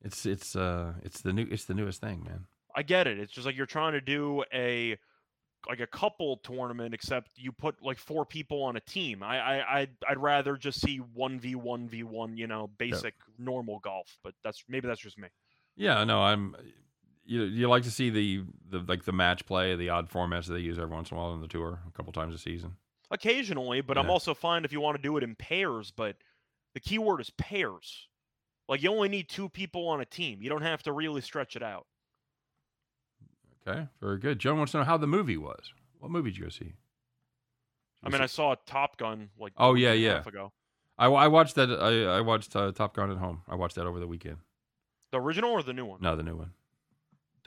It's 0.00 0.24
it's 0.26 0.56
uh 0.56 0.94
it's 1.02 1.20
the 1.20 1.32
new 1.32 1.46
it's 1.50 1.64
the 1.66 1.74
newest 1.74 2.00
thing, 2.00 2.24
man. 2.24 2.46
I 2.74 2.82
get 2.82 3.06
it. 3.06 3.18
It's 3.18 3.32
just 3.32 3.46
like 3.46 3.56
you're 3.56 3.66
trying 3.66 3.92
to 3.92 4.00
do 4.00 4.44
a 4.52 4.96
like 5.68 5.80
a 5.80 5.86
couple 5.86 6.38
tournament, 6.38 6.94
except 6.94 7.30
you 7.36 7.52
put 7.52 7.82
like 7.82 7.98
four 7.98 8.26
people 8.26 8.62
on 8.62 8.76
a 8.76 8.80
team. 8.80 9.22
I 9.22 9.38
I 9.38 9.80
I'd, 9.80 9.90
I'd 10.08 10.18
rather 10.18 10.56
just 10.56 10.80
see 10.80 10.98
one 10.98 11.38
v 11.38 11.54
one 11.54 11.88
v 11.88 12.02
one, 12.02 12.36
you 12.36 12.46
know, 12.46 12.70
basic 12.78 13.14
normal 13.38 13.78
golf. 13.78 14.18
But 14.24 14.34
that's 14.42 14.64
maybe 14.68 14.88
that's 14.88 15.00
just 15.00 15.18
me. 15.18 15.28
Yeah, 15.76 16.04
no, 16.04 16.22
I'm. 16.22 16.56
You 17.24 17.44
you 17.44 17.68
like 17.68 17.84
to 17.84 17.90
see 17.90 18.10
the 18.10 18.42
the 18.68 18.80
like 18.80 19.04
the 19.04 19.12
match 19.12 19.46
play, 19.46 19.76
the 19.76 19.90
odd 19.90 20.10
formats 20.10 20.46
that 20.46 20.54
they 20.54 20.60
use 20.60 20.78
every 20.78 20.94
once 20.94 21.10
in 21.10 21.16
a 21.16 21.20
while 21.20 21.30
on 21.30 21.40
the 21.40 21.46
tour, 21.46 21.78
a 21.86 21.90
couple 21.92 22.12
times 22.12 22.34
a 22.34 22.38
season. 22.38 22.76
Occasionally, 23.10 23.82
but 23.82 23.98
I'm 23.98 24.10
also 24.10 24.34
fine 24.34 24.64
if 24.64 24.72
you 24.72 24.80
want 24.80 24.96
to 24.96 25.02
do 25.02 25.16
it 25.18 25.22
in 25.22 25.36
pairs. 25.36 25.92
But 25.94 26.16
the 26.74 26.80
key 26.80 26.98
word 26.98 27.20
is 27.20 27.30
pairs. 27.30 28.08
Like 28.68 28.82
you 28.82 28.90
only 28.90 29.08
need 29.08 29.28
two 29.28 29.48
people 29.48 29.86
on 29.88 30.00
a 30.00 30.04
team. 30.04 30.42
You 30.42 30.48
don't 30.48 30.62
have 30.62 30.82
to 30.84 30.92
really 30.92 31.20
stretch 31.20 31.54
it 31.54 31.62
out. 31.62 31.86
Okay, 33.66 33.88
very 34.00 34.18
good. 34.18 34.38
Joan 34.38 34.58
wants 34.58 34.72
to 34.72 34.78
know 34.78 34.84
how 34.84 34.96
the 34.96 35.06
movie 35.06 35.36
was. 35.36 35.72
What 35.98 36.10
movie 36.10 36.30
did 36.30 36.38
you 36.38 36.44
go 36.44 36.50
see? 36.50 36.72
I 38.04 38.08
mean, 38.08 38.20
I 38.20 38.26
saw 38.26 38.56
Top 38.66 38.96
Gun 38.96 39.30
like 39.38 39.52
Oh, 39.56 39.74
yeah, 39.74 39.92
yeah. 39.92 40.22
ago. 40.26 40.52
I, 40.98 41.06
I 41.06 41.28
watched 41.28 41.54
that. 41.54 41.70
I, 41.70 42.16
I 42.16 42.20
watched 42.20 42.54
uh, 42.56 42.72
Top 42.72 42.96
Gun 42.96 43.10
at 43.10 43.18
home. 43.18 43.42
I 43.48 43.54
watched 43.54 43.76
that 43.76 43.86
over 43.86 44.00
the 44.00 44.08
weekend. 44.08 44.38
The 45.12 45.20
original 45.20 45.50
or 45.52 45.62
the 45.62 45.72
new 45.72 45.84
one? 45.84 46.00
No, 46.00 46.16
the 46.16 46.22
new 46.24 46.36
one. 46.36 46.50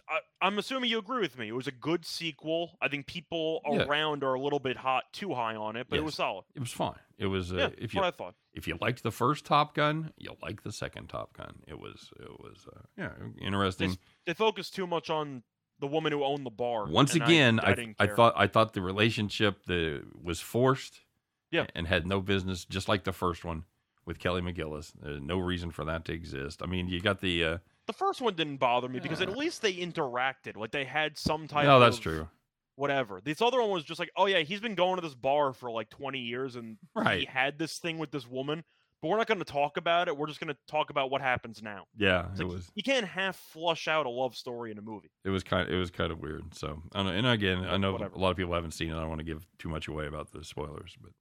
I, 0.08 0.20
I'm 0.42 0.58
assuming 0.60 0.90
you 0.92 1.00
agree 1.00 1.20
with 1.20 1.38
me. 1.38 1.48
It 1.48 1.54
was 1.56 1.66
a 1.68 1.72
good 1.72 2.06
sequel. 2.06 2.78
I 2.82 2.88
think 2.88 3.08
people 3.08 3.62
Yeah. 3.70 3.84
around 3.86 4.24
are 4.24 4.36
a 4.36 4.40
little 4.40 4.60
bit 4.60 4.78
hot, 4.78 5.04
too 5.12 5.34
high 5.34 5.56
on 5.56 5.76
it, 5.76 5.88
but 5.90 5.98
it 5.98 6.04
was 6.06 6.16
solid. 6.16 6.46
It 6.54 6.60
was 6.60 6.72
fine. 6.72 7.00
It 7.18 7.26
was 7.26 7.52
uh, 7.52 7.56
yeah, 7.56 7.70
if 7.78 7.94
you 7.94 8.02
what 8.02 8.08
I 8.08 8.12
thought. 8.12 8.36
if 8.54 8.68
you 8.68 8.78
liked 8.80 9.02
the 9.04 9.12
first 9.12 9.46
Top 9.46 9.74
Gun, 9.74 10.12
you'll 10.18 10.38
like 10.44 10.62
the 10.64 10.72
second 10.72 11.08
Top 11.10 11.34
Gun. 11.36 11.56
It 11.68 11.80
was 11.80 12.12
it 12.20 12.30
was 12.40 12.68
uh, 12.72 12.82
yeah 12.98 13.12
interesting. 13.42 13.98
They 14.26 14.34
focused 14.36 14.76
too 14.76 14.86
much 14.86 15.10
on 15.10 15.42
the 15.80 15.88
woman 15.88 16.12
who 16.12 16.24
owned 16.24 16.46
the 16.46 16.50
bar. 16.52 16.88
Once 16.88 17.16
I- 17.16 17.24
again, 17.24 17.60
I, 17.60 17.72
I, 17.72 17.74
didn't 17.74 17.96
I, 18.00 18.08
thought 18.08 18.34
I 18.38 18.48
thought 18.48 18.74
the 18.74 18.82
relationship 18.82 19.66
the 19.66 20.04
was 20.22 20.40
forced, 20.40 21.02
Yeah. 21.52 21.66
and 21.76 21.88
had 21.88 22.06
no 22.08 22.22
business, 22.22 22.66
just 22.66 22.88
like 22.88 23.04
the 23.04 23.14
first 23.14 23.44
one 23.44 23.64
with 24.06 24.20
Kelly 24.20 24.42
McGillis. 24.42 24.94
There's 25.02 25.22
no 25.22 25.38
reason 25.40 25.72
for 25.72 25.84
that 25.86 26.06
to 26.06 26.14
exist. 26.14 26.62
I 26.64 26.68
mean, 26.68 26.88
you 26.88 27.02
got 27.02 27.22
the 27.22 27.44
uh, 27.44 27.58
the 27.88 27.94
first 27.94 28.22
one 28.22 28.36
didn't 28.36 28.58
bother 28.58 28.88
me 28.90 29.00
because 29.00 29.22
at 29.22 29.36
least 29.38 29.62
they 29.62 29.74
interacted. 29.74 30.56
Like 30.56 30.72
they 30.72 30.86
had 30.86 31.18
some 31.18 31.48
type. 31.48 31.66
no, 31.66 31.80
that's 31.80 31.98
of 31.98 32.04
true, 32.04 32.28
Whatever. 32.78 33.22
This 33.24 33.42
other 33.42 33.62
one 33.62 33.70
was 33.70 33.84
just 33.84 34.00
like, 34.00 34.12
oh 34.18 34.26
yeah, 34.26 34.40
he's 34.40 34.60
been 34.60 34.76
going 34.76 34.96
to 34.98 35.02
this 35.02 35.14
bar 35.16 35.54
for 35.54 35.72
like 35.72 35.90
20 35.90 36.20
years, 36.20 36.56
and 36.56 36.78
he 37.14 37.26
had 37.26 37.58
this 37.58 37.78
thing 37.80 37.98
with 37.98 38.12
this 38.12 38.28
woman. 38.28 38.64
But 39.02 39.10
we're 39.10 39.18
not 39.18 39.28
going 39.28 39.40
to 39.40 39.46
talk 39.46 39.78
about 39.78 40.08
it. 40.08 40.18
We're 40.18 40.26
just 40.28 40.40
going 40.40 40.54
to 40.54 40.58
talk 40.68 40.90
about 40.90 41.12
what 41.12 41.22
happens 41.22 41.62
now. 41.62 41.86
Yeah, 41.98 42.28
It's 42.32 42.40
it 42.40 42.46
like, 42.46 42.56
was 42.56 42.72
You 42.76 42.82
can't 42.82 43.06
half 43.06 43.36
flush 43.36 43.88
out 43.88 44.06
a 44.06 44.10
love 44.10 44.36
story 44.36 44.72
in 44.72 44.78
a 44.78 44.82
movie. 44.82 45.12
it 45.24 45.30
was 45.30 45.44
kind 45.44 45.68
Of, 45.68 45.74
it 45.74 45.78
was 45.78 45.92
kind 45.92 46.12
of 46.12 46.20
weird. 46.20 46.56
So 46.56 46.82
I 46.94 47.04
don't 47.04 47.08
know. 47.08 47.12
And 47.14 47.28
again, 47.28 47.66
I 47.66 47.78
know 47.78 47.92
Whatever. 47.94 48.16
a 48.16 48.18
lot 48.20 48.32
of 48.32 48.38
people 48.38 48.54
haven't 48.54 48.72
seen 48.72 48.90
it. 48.90 48.96
I 48.96 49.00
don't 49.00 49.10
want 49.10 49.20
to 49.20 49.26
give 49.26 49.46
too 49.60 49.70
much 49.70 49.88
away 49.88 50.08
about 50.08 50.32
the 50.32 50.44
spoilers, 50.44 50.96
but 51.00 51.12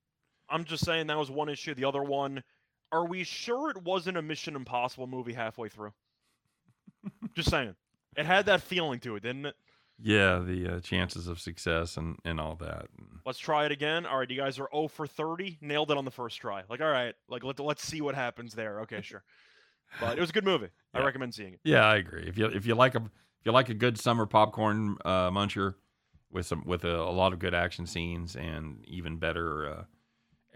I'm 0.49 0.65
just 0.65 0.85
saying 0.85 1.09
that 1.09 1.19
was 1.19 1.31
one 1.31 1.49
issue. 1.49 1.75
The 1.75 1.85
other 1.85 2.03
one, 2.03 2.43
are 2.93 3.07
we 3.07 3.25
sure 3.25 3.71
it 3.71 3.83
wasn't 3.83 4.17
a 4.17 4.23
Mission 4.23 4.57
Impossible 4.57 5.07
movie 5.07 5.33
halfway 5.35 5.69
through? 5.69 5.93
just 7.35 7.51
saying. 7.51 7.75
It 8.17 8.25
had 8.27 8.47
that 8.47 8.63
feeling 8.63 9.01
to 9.01 9.17
it, 9.17 9.23
didn't 9.25 9.47
it? 9.47 9.57
Yeah, 10.02 10.40
the 10.40 10.76
uh, 10.76 10.80
chances 10.80 11.28
of 11.28 11.40
success 11.40 11.96
and 11.96 12.18
and 12.24 12.40
all 12.40 12.57
that. 12.57 12.87
Let's 13.24 13.38
try 13.38 13.64
it 13.64 13.72
again. 13.72 14.07
All 14.07 14.18
right, 14.18 14.30
you 14.30 14.37
guys 14.37 14.59
are 14.59 14.68
0 14.72 14.88
for 14.88 15.07
30. 15.07 15.59
Nailed 15.61 15.90
it 15.90 15.96
on 15.96 16.04
the 16.04 16.11
first 16.11 16.40
try. 16.40 16.62
Like, 16.68 16.80
all 16.80 16.90
right, 16.90 17.14
like 17.28 17.44
let, 17.44 17.61
let's 17.61 17.85
see 17.85 18.00
what 18.00 18.14
happens 18.14 18.54
there. 18.54 18.80
Okay, 18.80 19.00
sure. 19.02 19.22
But 20.00 20.18
it 20.18 20.20
was 20.20 20.30
a 20.30 20.33
good 20.33 20.44
movie. 20.44 20.68
I 20.94 21.02
recommend 21.04 21.35
seeing 21.35 21.54
it. 21.54 21.61
Yeah, 21.64 21.85
I 21.85 21.96
agree. 21.96 22.24
If 22.26 22.37
you 22.37 22.46
if 22.46 22.66
you 22.66 22.74
like 22.74 22.94
a 22.94 22.98
if 22.98 23.46
you 23.46 23.52
like 23.52 23.68
a 23.68 23.74
good 23.74 23.98
summer 23.98 24.26
popcorn 24.26 24.96
uh, 25.04 25.30
muncher 25.30 25.74
with 26.30 26.46
some 26.46 26.64
with 26.64 26.85
a, 26.85 26.96
a 26.96 27.12
lot 27.12 27.33
of 27.33 27.38
good 27.38 27.54
action 27.54 27.87
scenes 27.87 28.35
and 28.37 28.85
even 28.87 29.16
better 29.16 29.68
uh, 29.68 29.85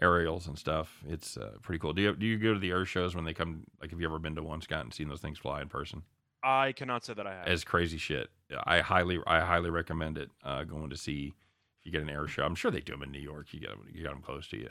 aerials 0.01 0.47
and 0.47 0.57
stuff, 0.57 1.01
it's 1.07 1.37
uh, 1.37 1.51
pretty 1.61 1.79
cool. 1.79 1.93
Do 1.93 2.01
you 2.01 2.15
do 2.15 2.25
you 2.25 2.37
go 2.37 2.53
to 2.53 2.59
the 2.59 2.71
air 2.71 2.85
shows 2.85 3.15
when 3.15 3.23
they 3.23 3.33
come? 3.33 3.63
Like, 3.79 3.91
have 3.91 4.01
you 4.01 4.07
ever 4.07 4.19
been 4.19 4.35
to 4.35 4.43
one, 4.43 4.61
Scott, 4.61 4.83
and 4.83 4.93
seen 4.93 5.07
those 5.07 5.21
things 5.21 5.37
fly 5.37 5.61
in 5.61 5.69
person? 5.69 6.03
I 6.43 6.71
cannot 6.71 7.05
say 7.05 7.13
that 7.13 7.27
I 7.27 7.33
have. 7.33 7.47
As 7.47 7.63
crazy 7.63 7.97
shit. 7.97 8.29
I 8.63 8.79
highly 8.79 9.19
I 9.27 9.41
highly 9.41 9.69
recommend 9.69 10.17
it. 10.17 10.31
Uh, 10.43 10.63
going 10.63 10.89
to 10.89 10.97
see 10.97 11.33
if 11.79 11.85
you 11.85 11.91
get 11.91 12.01
an 12.01 12.09
air 12.09 12.27
show. 12.27 12.43
I'm 12.43 12.55
sure 12.55 12.71
they 12.71 12.81
do 12.81 12.93
them 12.93 13.03
in 13.03 13.11
New 13.11 13.19
York. 13.19 13.53
You 13.53 13.59
get 13.59 13.69
them, 13.69 13.85
you 13.91 14.03
got 14.03 14.13
them 14.13 14.21
close 14.21 14.47
to 14.49 14.57
you. 14.57 14.69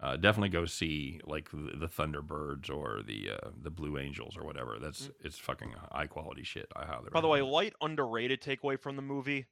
Uh, 0.00 0.16
definitely 0.16 0.48
go 0.48 0.64
see 0.64 1.20
like 1.24 1.50
the, 1.50 1.76
the 1.76 1.86
Thunderbirds 1.86 2.68
or 2.68 3.02
the 3.06 3.30
uh, 3.30 3.50
the 3.62 3.70
Blue 3.70 3.98
Angels 3.98 4.36
or 4.36 4.44
whatever. 4.44 4.78
That's 4.80 5.10
it's 5.22 5.38
fucking 5.38 5.74
high 5.92 6.08
quality 6.08 6.42
shit. 6.42 6.68
I 6.74 6.84
highly. 6.84 7.10
By 7.12 7.20
the 7.20 7.28
way, 7.28 7.42
light 7.42 7.74
underrated 7.80 8.40
takeaway 8.42 8.78
from 8.78 8.96
the 8.96 9.02
movie. 9.02 9.46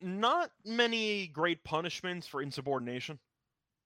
Not 0.00 0.50
many 0.64 1.26
great 1.28 1.64
punishments 1.64 2.26
for 2.26 2.40
insubordination, 2.40 3.18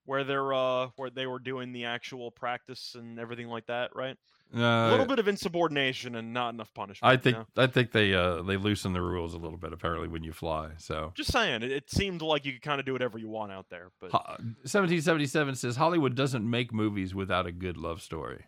where 0.05 0.25
they're 0.25 0.53
uh 0.53 0.89
where 0.97 1.11
they 1.11 1.27
were 1.27 1.39
doing 1.39 1.73
the 1.73 1.85
actual 1.85 2.31
practice 2.31 2.95
and 2.99 3.19
everything 3.19 3.49
like 3.49 3.67
that, 3.67 3.95
right? 3.95 4.17
it. 4.55 4.59
a 4.59 4.63
Uh, 4.63 4.91
little 4.91 5.07
bit 5.07 5.19
of 5.19 5.29
insubordination 5.29 6.15
and 6.17 6.33
not 6.35 6.53
enough 6.53 6.75
punishment. 6.75 7.09
I 7.09 7.13
you 7.13 7.19
think 7.19 7.37
know? 7.39 7.47
I 7.57 7.67
think 7.69 7.93
they 7.93 8.13
uh, 8.15 8.43
they 8.43 8.57
loosen 8.57 8.93
the 8.93 9.01
rules 9.01 9.33
a 9.35 9.39
little 9.39 9.57
bit 9.59 9.73
apparently 9.73 10.09
when 10.09 10.23
you 10.25 10.33
fly. 10.33 10.71
So 10.79 11.13
Just 11.15 11.33
saying, 11.33 11.63
it, 11.63 11.71
it 11.73 11.91
seemed 11.91 12.21
like 12.23 12.45
you 12.45 12.53
could 12.53 12.63
kind 12.63 12.79
of 12.81 12.85
do 12.87 12.93
whatever 12.93 13.19
you 13.19 13.29
want 13.29 13.53
out 13.53 13.67
there, 13.71 13.91
but 14.01 14.11
Ho- 14.13 14.37
1777 14.83 15.55
says 15.55 15.77
Hollywood 15.77 16.15
doesn't 16.15 16.49
make 16.49 16.73
movies 16.73 17.15
without 17.15 17.47
a 17.47 17.53
good 17.53 17.77
love 17.77 18.03
story. 18.03 18.45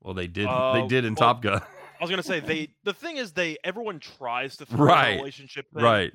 Well, 0.00 0.14
they 0.14 0.26
did. 0.26 0.46
they 0.46 0.50
Uh, 0.50 0.86
did 0.86 1.04
in 1.04 1.14
well, 1.14 1.34
Top 1.34 1.42
Gun. 1.42 1.60
I 2.00 2.04
was 2.04 2.10
gonna 2.10 2.22
say 2.22 2.40
they. 2.40 2.68
The 2.84 2.92
thing 2.92 3.16
is, 3.16 3.32
they 3.32 3.56
everyone 3.64 3.98
tries 4.00 4.56
to 4.58 4.66
throw 4.66 4.84
Right. 4.86 5.14
a 5.14 5.16
relationship 5.16 5.66
thing, 5.72 5.82
right. 5.82 6.12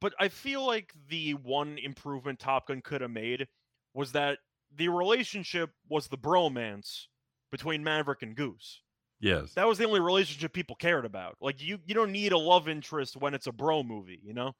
But 0.00 0.12
I 0.20 0.28
feel 0.28 0.64
like 0.66 0.92
the 1.08 1.32
one 1.34 1.78
improvement 1.78 2.38
Top 2.38 2.68
Gun 2.68 2.82
could 2.82 3.00
have 3.00 3.10
made 3.10 3.48
was 3.96 4.12
that 4.12 4.38
the 4.74 4.88
relationship 4.88 5.70
was 5.88 6.08
the 6.08 6.18
bromance 6.18 7.06
between 7.50 7.82
Maverick 7.82 8.22
and 8.22 8.36
Goose. 8.36 8.82
Yes. 9.20 9.54
That 9.54 9.66
was 9.66 9.78
the 9.78 9.86
only 9.86 10.00
relationship 10.00 10.52
people 10.52 10.76
cared 10.76 11.06
about. 11.06 11.36
Like 11.40 11.62
you, 11.62 11.78
you 11.86 11.94
don't 11.94 12.12
need 12.12 12.32
a 12.32 12.38
love 12.38 12.68
interest 12.68 13.16
when 13.16 13.32
it's 13.34 13.46
a 13.46 13.52
bro 13.52 13.82
movie, 13.82 14.20
you 14.22 14.34
know. 14.34 14.52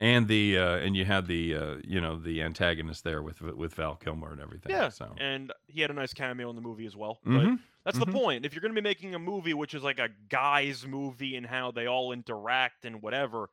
and 0.00 0.28
the 0.28 0.58
uh, 0.58 0.76
and 0.76 0.94
you 0.94 1.04
had 1.06 1.26
the 1.26 1.54
uh, 1.56 1.76
you 1.82 2.00
know 2.00 2.16
the 2.20 2.42
antagonist 2.42 3.02
there 3.04 3.22
with 3.22 3.40
with 3.40 3.74
Val 3.74 3.96
Kilmer 3.96 4.30
and 4.32 4.40
everything. 4.40 4.70
Yeah, 4.70 4.90
So. 4.90 5.14
and 5.18 5.52
he 5.66 5.80
had 5.80 5.90
a 5.90 5.94
nice 5.94 6.12
cameo 6.12 6.50
in 6.50 6.56
the 6.56 6.62
movie 6.62 6.86
as 6.86 6.94
well. 6.96 7.18
But 7.24 7.30
Mhm. 7.32 7.58
that's 7.84 7.98
mhm. 7.98 8.04
the 8.06 8.12
point. 8.12 8.44
If 8.44 8.52
you're 8.52 8.60
going 8.60 8.74
to 8.74 8.80
be 8.80 8.84
making 8.88 9.14
a 9.14 9.18
movie 9.18 9.54
which 9.54 9.72
is 9.74 9.82
like 9.82 9.98
a 9.98 10.10
guy's 10.28 10.86
movie 10.86 11.34
and 11.36 11.46
how 11.46 11.70
they 11.70 11.86
all 11.86 12.12
interact 12.12 12.84
and 12.84 13.00
whatever, 13.02 13.48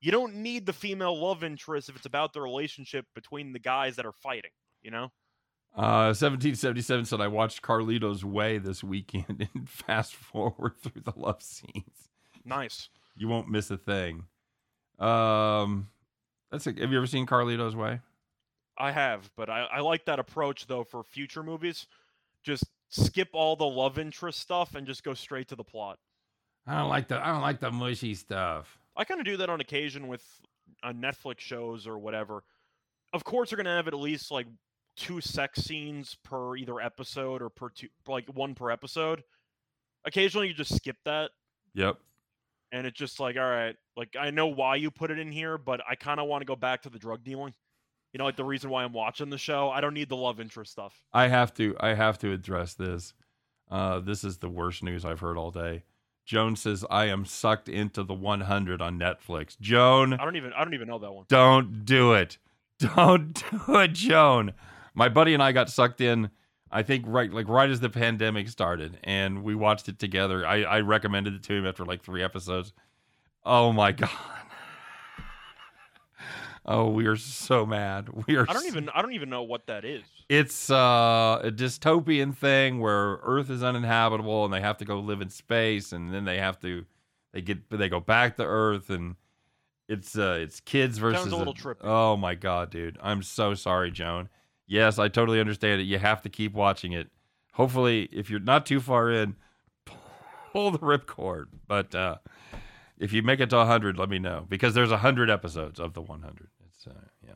you 0.00 0.12
don't 0.12 0.36
need 0.36 0.66
the 0.66 0.72
female 0.72 1.18
love 1.18 1.42
interest 1.42 1.88
if 1.88 1.96
it's 1.96 2.06
about 2.06 2.32
the 2.32 2.40
relationship 2.40 3.06
between 3.14 3.52
the 3.52 3.58
guys 3.58 3.96
that 3.96 4.06
are 4.06 4.12
fighting. 4.12 4.50
You 4.82 4.90
know? 4.90 5.12
Uh, 5.76 6.10
1777 6.14 7.04
said, 7.04 7.20
I 7.20 7.28
watched 7.28 7.62
Carlito's 7.62 8.24
Way 8.24 8.58
this 8.58 8.82
weekend 8.82 9.48
and 9.54 9.68
fast 9.68 10.14
forward 10.14 10.74
through 10.82 11.02
the 11.02 11.12
love 11.16 11.42
scenes. 11.42 12.08
Nice. 12.44 12.88
You 13.16 13.28
won't 13.28 13.48
miss 13.48 13.70
a 13.70 13.76
thing. 13.76 14.24
Um, 14.98 15.88
that's 16.50 16.66
a, 16.66 16.70
have 16.70 16.90
you 16.90 16.96
ever 16.96 17.06
seen 17.06 17.26
Carlito's 17.26 17.76
Way? 17.76 18.00
I 18.76 18.92
have, 18.92 19.30
but 19.36 19.50
I, 19.50 19.64
I 19.64 19.80
like 19.80 20.04
that 20.04 20.20
approach 20.20 20.66
though 20.66 20.84
for 20.84 21.02
future 21.02 21.42
movies. 21.42 21.86
Just 22.44 22.64
skip 22.88 23.28
all 23.32 23.56
the 23.56 23.66
love 23.66 23.98
interest 23.98 24.38
stuff 24.38 24.74
and 24.74 24.86
just 24.86 25.02
go 25.02 25.14
straight 25.14 25.48
to 25.48 25.56
the 25.56 25.64
plot. 25.64 25.98
I 26.66 26.78
don't 26.78 26.88
like 26.88 27.08
the 27.08 27.24
I 27.24 27.32
don't 27.32 27.42
like 27.42 27.60
the 27.60 27.72
mushy 27.72 28.14
stuff. 28.14 28.77
I 28.98 29.04
kind 29.04 29.20
of 29.20 29.24
do 29.26 29.36
that 29.38 29.48
on 29.48 29.60
occasion 29.60 30.08
with 30.08 30.22
uh, 30.82 30.92
Netflix 30.92 31.38
shows 31.38 31.86
or 31.86 31.98
whatever. 31.98 32.42
Of 33.14 33.24
course, 33.24 33.48
they're 33.50 33.56
gonna 33.56 33.74
have 33.76 33.88
at 33.88 33.94
least 33.94 34.30
like 34.30 34.46
two 34.96 35.20
sex 35.20 35.62
scenes 35.62 36.16
per 36.24 36.56
either 36.56 36.80
episode 36.80 37.40
or 37.40 37.48
per 37.48 37.70
two, 37.70 37.88
like 38.06 38.26
one 38.34 38.54
per 38.54 38.70
episode. 38.70 39.22
Occasionally, 40.04 40.48
you 40.48 40.54
just 40.54 40.74
skip 40.74 40.96
that, 41.04 41.30
Yep. 41.74 41.96
and 42.72 42.86
it's 42.86 42.98
just 42.98 43.18
like, 43.20 43.36
all 43.36 43.42
right, 43.48 43.76
like 43.96 44.14
I 44.18 44.30
know 44.30 44.46
why 44.48 44.76
you 44.76 44.90
put 44.90 45.10
it 45.10 45.18
in 45.18 45.30
here, 45.32 45.56
but 45.58 45.80
I 45.88 45.94
kind 45.94 46.20
of 46.20 46.26
want 46.26 46.42
to 46.42 46.46
go 46.46 46.56
back 46.56 46.82
to 46.82 46.90
the 46.90 46.98
drug 46.98 47.24
dealing. 47.24 47.54
You 48.12 48.18
know, 48.18 48.24
like 48.24 48.36
the 48.36 48.44
reason 48.44 48.70
why 48.70 48.84
I'm 48.84 48.92
watching 48.92 49.28
the 49.30 49.38
show. 49.38 49.70
I 49.70 49.80
don't 49.80 49.94
need 49.94 50.08
the 50.08 50.16
love 50.16 50.40
interest 50.40 50.72
stuff. 50.72 51.02
I 51.12 51.28
have 51.28 51.52
to 51.54 51.76
I 51.78 51.94
have 51.94 52.18
to 52.20 52.32
address 52.32 52.74
this. 52.74 53.12
Uh, 53.70 54.00
this 54.00 54.24
is 54.24 54.38
the 54.38 54.48
worst 54.48 54.82
news 54.82 55.04
I've 55.04 55.20
heard 55.20 55.36
all 55.36 55.50
day. 55.50 55.84
Joan 56.28 56.56
says 56.56 56.84
I 56.90 57.06
am 57.06 57.24
sucked 57.24 57.70
into 57.70 58.02
the 58.02 58.12
100 58.12 58.82
on 58.82 58.98
Netflix. 58.98 59.58
Joan, 59.58 60.12
I 60.12 60.24
don't 60.26 60.36
even 60.36 60.52
I 60.52 60.62
don't 60.62 60.74
even 60.74 60.86
know 60.86 60.98
that 60.98 61.10
one. 61.10 61.24
don't 61.26 61.86
do 61.86 62.12
it. 62.12 62.36
Don't 62.78 63.32
do 63.32 63.76
it, 63.78 63.92
Joan. 63.94 64.52
My 64.94 65.08
buddy 65.08 65.34
and 65.34 65.42
I 65.42 65.50
got 65.50 65.68
sucked 65.68 66.00
in. 66.00 66.30
I 66.70 66.82
think 66.84 67.06
right 67.08 67.32
like 67.32 67.48
right 67.48 67.68
as 67.68 67.80
the 67.80 67.88
pandemic 67.88 68.48
started, 68.48 69.00
and 69.02 69.42
we 69.42 69.56
watched 69.56 69.88
it 69.88 69.98
together. 69.98 70.46
I, 70.46 70.62
I 70.62 70.80
recommended 70.80 71.34
it 71.34 71.42
to 71.44 71.54
him 71.54 71.66
after 71.66 71.84
like 71.84 72.04
three 72.04 72.22
episodes. 72.22 72.72
Oh 73.44 73.72
my 73.72 73.90
god. 74.02 74.10
Oh, 76.70 76.90
we 76.90 77.06
are 77.06 77.16
so 77.16 77.64
mad. 77.64 78.10
We 78.26 78.36
are. 78.36 78.44
I 78.46 78.52
don't 78.52 78.66
even 78.66 78.90
I 78.90 79.00
don't 79.00 79.14
even 79.14 79.30
know 79.30 79.42
what 79.42 79.66
that 79.66 79.86
is. 79.86 80.02
It's 80.28 80.70
uh, 80.70 81.40
a 81.42 81.50
dystopian 81.50 82.36
thing 82.36 82.78
where 82.78 83.18
Earth 83.22 83.48
is 83.48 83.62
uninhabitable 83.62 84.44
and 84.44 84.52
they 84.52 84.60
have 84.60 84.76
to 84.78 84.84
go 84.84 85.00
live 85.00 85.22
in 85.22 85.30
space, 85.30 85.92
and 85.92 86.12
then 86.12 86.26
they 86.26 86.36
have 86.38 86.60
to, 86.60 86.84
they 87.32 87.40
get 87.40 87.70
they 87.70 87.88
go 87.88 88.00
back 88.00 88.36
to 88.36 88.44
Earth, 88.44 88.90
and 88.90 89.16
it's 89.88 90.18
uh, 90.18 90.38
it's 90.40 90.60
kids 90.60 90.98
versus. 90.98 91.32
a 91.32 91.36
little 91.36 91.54
trippy. 91.54 91.78
Oh 91.80 92.18
my 92.18 92.34
god, 92.34 92.70
dude! 92.70 92.98
I'm 93.02 93.22
so 93.22 93.54
sorry, 93.54 93.90
Joan. 93.90 94.28
Yes, 94.66 94.98
I 94.98 95.08
totally 95.08 95.40
understand 95.40 95.80
it. 95.80 95.84
You 95.84 95.98
have 95.98 96.20
to 96.22 96.28
keep 96.28 96.52
watching 96.52 96.92
it. 96.92 97.08
Hopefully, 97.54 98.10
if 98.12 98.28
you're 98.28 98.40
not 98.40 98.66
too 98.66 98.80
far 98.80 99.10
in, 99.10 99.36
pull 100.52 100.70
the 100.70 100.78
ripcord. 100.78 101.46
But 101.66 101.94
uh, 101.94 102.16
if 102.98 103.14
you 103.14 103.22
make 103.22 103.40
it 103.40 103.48
to 103.50 103.56
100, 103.56 103.98
let 103.98 104.10
me 104.10 104.18
know 104.18 104.44
because 104.46 104.74
there's 104.74 104.90
100 104.90 105.30
episodes 105.30 105.80
of 105.80 105.94
the 105.94 106.02
100. 106.02 106.48
Uh, 106.86 106.92
yeah. 107.24 107.32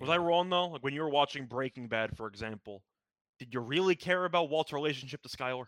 Was 0.00 0.10
I 0.10 0.16
wrong 0.18 0.50
though? 0.50 0.68
Like 0.68 0.82
when 0.82 0.92
you 0.94 1.02
were 1.02 1.08
watching 1.10 1.46
Breaking 1.46 1.88
Bad, 1.88 2.16
for 2.16 2.26
example, 2.26 2.82
did 3.38 3.52
you 3.54 3.60
really 3.60 3.94
care 3.94 4.24
about 4.24 4.50
Walt's 4.50 4.72
relationship 4.72 5.22
to 5.22 5.28
Skyler? 5.28 5.66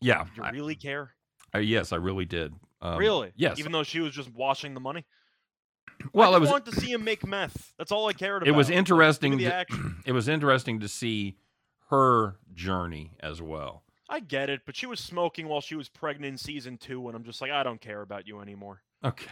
Yeah. 0.00 0.24
Did 0.24 0.36
you 0.36 0.42
I- 0.44 0.50
really 0.50 0.74
care? 0.76 1.12
Uh, 1.54 1.58
yes, 1.58 1.92
I 1.92 1.96
really 1.96 2.24
did. 2.24 2.52
Um, 2.82 2.98
really? 2.98 3.32
Yes. 3.36 3.58
Even 3.58 3.72
though 3.72 3.82
she 3.84 4.00
was 4.00 4.12
just 4.12 4.30
washing 4.34 4.74
the 4.74 4.80
money. 4.80 5.04
well, 6.12 6.30
I 6.30 6.32
just 6.34 6.40
was 6.42 6.50
wanted 6.50 6.72
to 6.74 6.80
see 6.80 6.92
him 6.92 7.04
make 7.04 7.24
meth. 7.26 7.72
That's 7.78 7.92
all 7.92 8.08
I 8.08 8.12
cared 8.12 8.42
about. 8.42 8.48
it 8.48 8.56
was 8.56 8.68
Like, 8.68 8.78
interesting. 8.78 9.36
the 9.38 9.44
to- 9.44 9.66
it 10.06 10.12
was 10.12 10.28
interesting 10.28 10.80
to 10.80 10.88
see 10.88 11.36
her 11.90 12.36
journey 12.52 13.12
as 13.20 13.40
well. 13.40 13.84
I 14.08 14.20
get 14.20 14.50
it, 14.50 14.60
but 14.66 14.76
she 14.76 14.86
was 14.86 15.00
smoking 15.00 15.48
while 15.48 15.60
she 15.60 15.74
was 15.76 15.88
pregnant 15.88 16.32
in 16.32 16.36
season 16.38 16.78
two, 16.78 17.06
and 17.08 17.16
I'm 17.16 17.24
just 17.24 17.40
like, 17.40 17.50
I 17.50 17.62
don't 17.62 17.80
care 17.80 18.02
about 18.02 18.26
you 18.26 18.40
anymore. 18.40 18.82
Okay. 19.04 19.30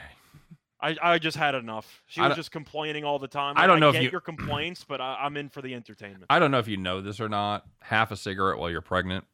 I, 0.84 0.96
I 1.14 1.18
just 1.18 1.36
had 1.36 1.54
enough. 1.54 2.02
She 2.06 2.20
was 2.20 2.36
just 2.36 2.50
complaining 2.50 3.04
all 3.04 3.18
the 3.18 3.28
time. 3.28 3.54
I 3.56 3.66
don't 3.66 3.80
know 3.80 3.88
if 3.88 3.94
get 3.94 4.02
you- 4.04 4.10
your 4.10 4.20
complaints, 4.20 4.84
but 4.84 5.00
I, 5.00 5.16
I'm 5.22 5.36
in 5.36 5.48
for 5.48 5.62
the 5.62 5.74
entertainment. 5.74 6.24
I 6.30 6.38
don't 6.38 6.50
know 6.50 6.58
if 6.58 6.68
you 6.68 6.76
know 6.76 7.00
this 7.00 7.20
or 7.20 7.28
not. 7.28 7.64
Half 7.80 8.10
a 8.12 8.16
cigarette 8.16 8.58
while 8.58 8.70
you're 8.70 8.80
pregnant, 8.82 9.24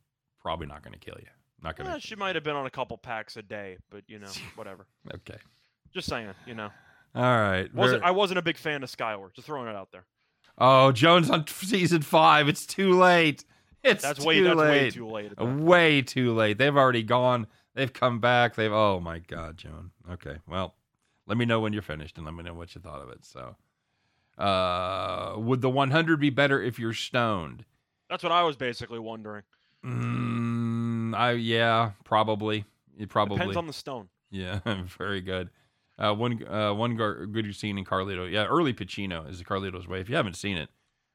probably 0.40 0.66
not 0.66 0.82
going 0.82 0.92
to 0.92 0.98
kill 0.98 1.16
you. 1.18 1.26
Not 1.62 1.76
going 1.76 1.90
Eh, 1.90 1.94
to. 1.94 2.00
she 2.00 2.14
might 2.16 2.34
have 2.36 2.44
been 2.44 2.56
on 2.56 2.66
a 2.66 2.70
couple 2.70 2.96
packs 2.96 3.36
a 3.36 3.42
day, 3.42 3.76
but 3.90 4.04
you 4.06 4.18
know, 4.18 4.28
whatever. 4.54 4.86
Okay. 5.14 5.36
Just 5.92 6.08
saying, 6.08 6.28
you 6.46 6.54
know, 6.54 6.70
All 7.14 7.22
right. 7.22 7.72
wasn't 7.74 8.02
I 8.04 8.12
wasn't 8.12 8.38
a 8.38 8.42
big 8.42 8.56
fan 8.56 8.82
of 8.82 8.90
Skyler. 8.90 9.32
Just 9.34 9.46
throwing 9.46 9.68
it 9.68 9.74
out 9.76 9.90
there. 9.92 10.04
oh, 10.58 10.92
Jones 10.92 11.28
on 11.30 11.46
season 11.48 12.02
five. 12.02 12.48
It's 12.48 12.64
too 12.64 12.92
late. 12.98 13.44
It's 13.82 14.02
That's 14.02 14.18
too 14.20 14.26
way 14.26 14.40
that's 14.42 14.56
late. 14.56 14.68
way 14.68 14.90
too 14.90 15.08
late. 15.08 15.40
Way 15.40 16.02
too 16.02 16.32
late. 16.34 16.58
They've 16.58 16.76
already 16.76 17.02
gone. 17.02 17.46
They've 17.74 17.92
come 17.92 18.20
back. 18.20 18.54
They've. 18.54 18.72
Oh 18.72 19.00
my 19.00 19.18
God, 19.20 19.56
Joan. 19.56 19.90
Okay. 20.12 20.36
Well, 20.46 20.74
let 21.26 21.38
me 21.38 21.44
know 21.44 21.61
when 21.61 21.72
you're 21.72 21.83
finished 21.83 22.16
and 22.16 22.26
let 22.26 22.35
me 22.35 22.42
know 22.42 22.54
what 22.54 22.74
you 22.74 22.80
thought 22.80 23.02
of 23.02 23.11
it. 23.11 23.24
So, 23.24 23.56
uh, 24.42 25.35
would 25.38 25.61
the 25.61 25.70
100 25.70 26.18
be 26.18 26.30
better 26.30 26.62
if 26.62 26.78
you're 26.78 26.92
stoned? 26.92 27.64
That's 28.09 28.22
what 28.22 28.33
I 28.33 28.42
was 28.42 28.56
basically 28.56 28.98
wondering. 28.98 29.42
Mm, 29.85 31.14
I 31.14 31.33
yeah, 31.33 31.92
probably. 32.04 32.64
It 32.98 33.09
probably 33.09 33.38
Depends 33.38 33.56
on 33.56 33.66
the 33.66 33.72
stone. 33.72 34.09
Yeah, 34.30 34.61
very 34.98 35.20
good. 35.20 35.50
Uh, 35.98 36.14
one 36.14 36.46
uh, 36.46 36.72
one 36.74 36.96
gar- 36.96 37.26
good 37.26 37.54
scene 37.54 37.78
in 37.78 37.85
Carlito. 37.85 38.30
Yeah, 38.30 38.46
early 38.46 38.72
Pacino 38.72 39.28
is 39.28 39.38
the 39.38 39.44
Carlito's 39.44 39.87
Way. 39.87 40.00
If 40.00 40.09
you 40.09 40.16
haven't 40.16 40.35
seen 40.35 40.56
it, 40.56 40.70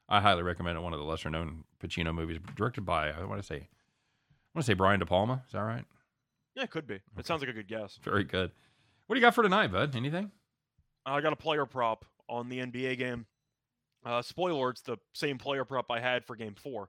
I 0.08 0.20
highly 0.20 0.42
recommend 0.42 0.78
it. 0.78 0.80
One 0.80 0.92
of 0.92 0.98
the 0.98 1.04
lesser 1.04 1.30
known 1.30 1.64
Pacino 1.80 2.14
movies, 2.14 2.38
directed 2.54 2.82
by 2.84 3.10
I 3.10 3.24
want 3.24 3.40
to 3.40 3.46
say, 3.46 3.56
I 3.56 4.54
want 4.54 4.64
to 4.64 4.70
say 4.70 4.74
Brian 4.74 5.00
De 5.00 5.06
Palma. 5.06 5.42
Is 5.46 5.52
that 5.52 5.60
right? 5.60 5.84
Yeah, 6.54 6.62
it 6.62 6.70
could 6.70 6.86
be. 6.86 7.00
It 7.18 7.26
sounds 7.26 7.42
like 7.42 7.50
a 7.50 7.52
good 7.52 7.68
guess. 7.68 7.98
Very 8.02 8.24
good. 8.24 8.50
What 9.06 9.14
do 9.14 9.20
you 9.20 9.26
got 9.26 9.34
for 9.34 9.42
tonight, 9.42 9.68
bud? 9.72 9.94
Anything? 9.94 10.30
I 11.04 11.20
got 11.20 11.32
a 11.32 11.36
player 11.36 11.66
prop 11.66 12.04
on 12.28 12.48
the 12.48 12.58
NBA 12.58 12.98
game. 12.98 13.26
Uh, 14.04 14.22
spoiler: 14.22 14.70
It's 14.70 14.82
the 14.82 14.96
same 15.14 15.38
player 15.38 15.64
prop 15.64 15.90
I 15.90 16.00
had 16.00 16.24
for 16.24 16.36
Game 16.36 16.54
Four. 16.54 16.88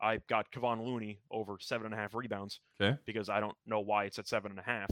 I 0.00 0.18
got 0.28 0.50
Kevon 0.52 0.84
Looney 0.84 1.18
over 1.30 1.56
seven 1.60 1.86
and 1.86 1.94
a 1.94 1.96
half 1.96 2.14
rebounds. 2.14 2.60
Okay. 2.80 2.98
Because 3.06 3.28
I 3.28 3.40
don't 3.40 3.56
know 3.66 3.80
why 3.80 4.04
it's 4.04 4.18
at 4.18 4.28
seven 4.28 4.50
and 4.52 4.60
a 4.60 4.62
half. 4.62 4.90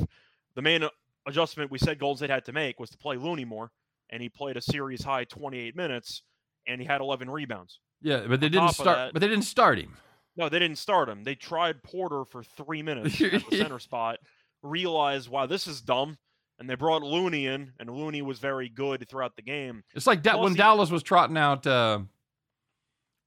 The 0.57 0.63
main 0.63 0.83
adjustment 1.27 1.71
we 1.71 1.79
said 1.79 1.99
Golden 1.99 2.17
State 2.19 2.31
had 2.31 2.45
to 2.47 2.53
make 2.53 2.81
was 2.81 2.91
to 2.91 2.99
play 2.99 3.17
Looney 3.17 3.45
more, 3.45 3.71
and 4.11 4.23
he 4.23 4.29
played 4.29 4.57
a 4.57 4.61
series 4.63 5.03
high 5.05 5.25
28 5.25 5.77
minutes, 5.77 6.23
and 6.67 6.81
he 6.81 6.87
had 6.87 7.01
11 7.01 7.29
rebounds. 7.29 7.81
Yeah, 8.01 8.25
but 8.29 8.41
they 8.41 8.47
On 8.47 8.53
didn't 8.53 8.71
start. 8.71 8.97
that- 8.97 9.13
But 9.13 9.21
they 9.21 9.29
didn't 9.29 9.45
start 9.45 9.79
him. 9.79 9.95
No, 10.37 10.49
they 10.49 10.59
didn't 10.59 10.79
start 10.79 11.09
him. 11.09 11.23
They 11.23 11.35
tried 11.35 11.83
Porter 11.83 12.25
for 12.25 12.43
three 12.43 12.83
minutes 12.83 13.21
at 13.21 13.31
the 13.33 13.41
center 13.57 13.79
spot, 13.79 14.19
realized, 14.63 15.29
wow, 15.29 15.47
this 15.47 15.67
is 15.69 15.81
dumb, 15.81 16.19
and 16.59 16.69
they 16.71 16.75
brought 16.75 17.03
Looney 17.03 17.47
in, 17.47 17.73
and 17.81 17.91
Looney 17.91 18.23
was 18.23 18.39
very 18.39 18.69
good 18.69 19.09
throughout 19.09 19.37
the 19.37 19.43
game. 19.43 19.83
It's 19.95 20.07
like 20.07 20.25
Well, 20.25 20.41
when 20.43 20.53
see- 20.53 20.59
Dallas 20.59 20.91
was 20.91 21.03
trotting 21.03 21.37
out. 21.37 21.67
Uh, 21.67 22.01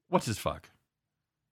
what's 0.09 0.25
his 0.25 0.37
fuck? 0.37 0.69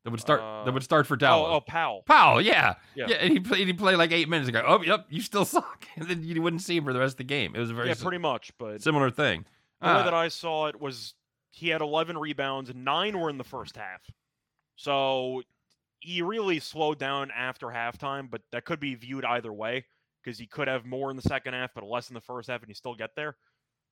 That 0.04 0.12
would 0.12 0.20
start. 0.22 0.42
Uh, 0.42 0.64
that 0.66 0.74
would 0.74 0.84
start 0.84 1.08
for 1.08 1.16
Dallas. 1.18 1.48
Oh, 1.50 1.56
oh, 1.56 1.62
Powell. 1.62 2.04
Powell, 2.06 2.40
yeah. 2.40 2.76
Yeah. 2.94 3.08
yeah, 3.10 3.16
and 3.16 3.34
he 3.34 3.40
played. 3.40 3.66
He 3.66 3.74
played 3.74 3.96
like 3.98 4.12
eight 4.12 4.30
minutes 4.30 4.48
ago. 4.48 4.64
Oh, 4.66 4.84
yep, 4.84 5.08
you 5.10 5.20
still 5.20 5.46
suck, 5.46 5.88
and 5.96 6.08
then 6.08 6.24
you 6.24 6.40
wouldn't 6.44 6.62
see 6.62 6.78
him 6.78 6.84
for 6.84 6.94
the 6.94 7.00
rest 7.00 7.14
of 7.14 7.18
the 7.18 7.24
game. 7.24 7.56
It 7.56 7.60
was 7.60 7.72
a 7.72 7.74
very 7.74 7.88
Yeah, 7.90 7.96
pretty 8.00 8.20
much. 8.20 8.52
But 8.60 8.84
similar 8.84 9.10
thing. 9.10 9.46
the 9.82 9.88
way 9.88 9.94
Ah, 9.94 10.04
that 10.04 10.14
I 10.14 10.28
saw 10.28 10.68
it 10.68 10.80
was 10.80 11.16
he 11.52 11.70
had 11.70 11.82
11 11.82 12.18
rebounds, 12.20 12.72
nine 12.76 13.18
were 13.20 13.30
in 13.32 13.38
the 13.40 13.44
first 13.44 13.78
half. 13.78 14.02
So 14.76 15.42
he 16.02 16.22
really 16.22 16.60
slowed 16.60 17.00
down 17.00 17.32
after 17.32 17.68
halftime, 17.68 18.30
but 18.30 18.42
that 18.52 18.66
could 18.66 18.80
be 18.80 18.94
viewed 18.96 19.26
either 19.26 19.52
way 19.52 19.86
because 20.26 20.40
he 20.40 20.48
could 20.48 20.68
have 20.68 20.86
more 20.86 21.12
in 21.12 21.16
the 21.16 21.22
second 21.22 21.54
half, 21.54 21.74
but 21.76 21.84
less 21.86 22.10
in 22.10 22.16
the 22.16 22.22
first 22.22 22.50
half, 22.50 22.62
and 22.62 22.70
he 22.70 22.74
still 22.74 22.96
get 22.96 23.12
there. 23.16 23.36